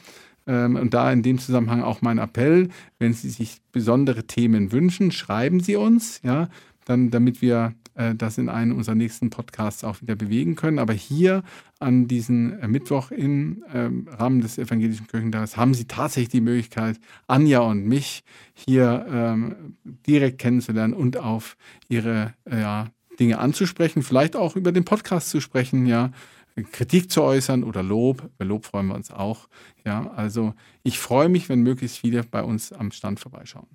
Ähm, 0.46 0.76
und 0.76 0.94
da 0.94 1.12
in 1.12 1.22
dem 1.22 1.38
Zusammenhang 1.38 1.82
auch 1.82 2.02
mein 2.02 2.18
Appell, 2.18 2.68
wenn 2.98 3.12
Sie 3.12 3.30
sich 3.30 3.60
besondere 3.72 4.24
Themen 4.26 4.72
wünschen, 4.72 5.12
schreiben 5.12 5.60
Sie 5.60 5.76
uns, 5.76 6.20
ja, 6.22 6.48
dann, 6.84 7.10
damit 7.10 7.42
wir 7.42 7.74
äh, 7.94 8.14
das 8.14 8.38
in 8.38 8.48
einem 8.48 8.76
unserer 8.76 8.94
nächsten 8.94 9.30
Podcasts 9.30 9.84
auch 9.84 10.00
wieder 10.00 10.14
bewegen 10.14 10.56
können. 10.56 10.78
Aber 10.78 10.92
hier 10.92 11.42
an 11.78 12.08
diesem 12.08 12.58
äh, 12.60 12.68
Mittwoch 12.68 13.10
im 13.10 13.64
ähm, 13.72 14.08
Rahmen 14.10 14.40
des 14.40 14.58
Evangelischen 14.58 15.06
Kirchentages 15.06 15.56
haben 15.56 15.74
Sie 15.74 15.86
tatsächlich 15.86 16.30
die 16.30 16.40
Möglichkeit, 16.40 16.98
Anja 17.26 17.60
und 17.60 17.86
mich 17.86 18.24
hier 18.54 19.06
ähm, 19.10 19.76
direkt 20.06 20.38
kennenzulernen 20.38 20.94
und 20.94 21.16
auf 21.18 21.56
Ihre 21.88 22.34
äh, 22.44 22.60
ja, 22.60 22.88
Dinge 23.20 23.38
anzusprechen, 23.38 24.02
vielleicht 24.02 24.36
auch 24.36 24.56
über 24.56 24.72
den 24.72 24.84
Podcast 24.84 25.30
zu 25.30 25.40
sprechen, 25.40 25.86
ja, 25.86 26.10
Kritik 26.70 27.10
zu 27.10 27.22
äußern 27.22 27.64
oder 27.64 27.82
Lob. 27.82 28.30
Bei 28.38 28.44
Lob 28.44 28.66
freuen 28.66 28.88
wir 28.88 28.94
uns 28.94 29.10
auch. 29.10 29.48
Ja, 29.84 30.10
also 30.14 30.54
ich 30.82 30.98
freue 30.98 31.28
mich, 31.28 31.48
wenn 31.48 31.62
möglichst 31.62 31.98
viele 31.98 32.22
bei 32.24 32.42
uns 32.42 32.72
am 32.72 32.90
Stand 32.90 33.20
vorbeischauen. 33.20 33.66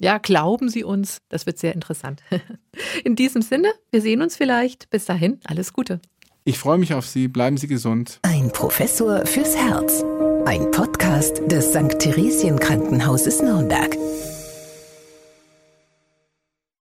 Ja, 0.00 0.18
glauben 0.18 0.68
Sie 0.68 0.82
uns, 0.82 1.18
das 1.28 1.46
wird 1.46 1.58
sehr 1.58 1.72
interessant. 1.72 2.22
In 3.04 3.14
diesem 3.14 3.42
Sinne, 3.42 3.72
wir 3.90 4.02
sehen 4.02 4.22
uns 4.22 4.36
vielleicht. 4.36 4.90
Bis 4.90 5.04
dahin, 5.04 5.38
alles 5.44 5.72
Gute. 5.72 6.00
Ich 6.44 6.58
freue 6.58 6.78
mich 6.78 6.92
auf 6.92 7.06
Sie. 7.06 7.28
Bleiben 7.28 7.56
Sie 7.56 7.68
gesund. 7.68 8.18
Ein 8.22 8.50
Professor 8.52 9.24
fürs 9.24 9.56
Herz. 9.56 10.04
Ein 10.44 10.70
Podcast 10.72 11.40
des 11.46 11.70
St. 11.70 11.98
Theresien 11.98 12.58
Krankenhauses 12.58 13.40
Nürnberg. 13.40 13.96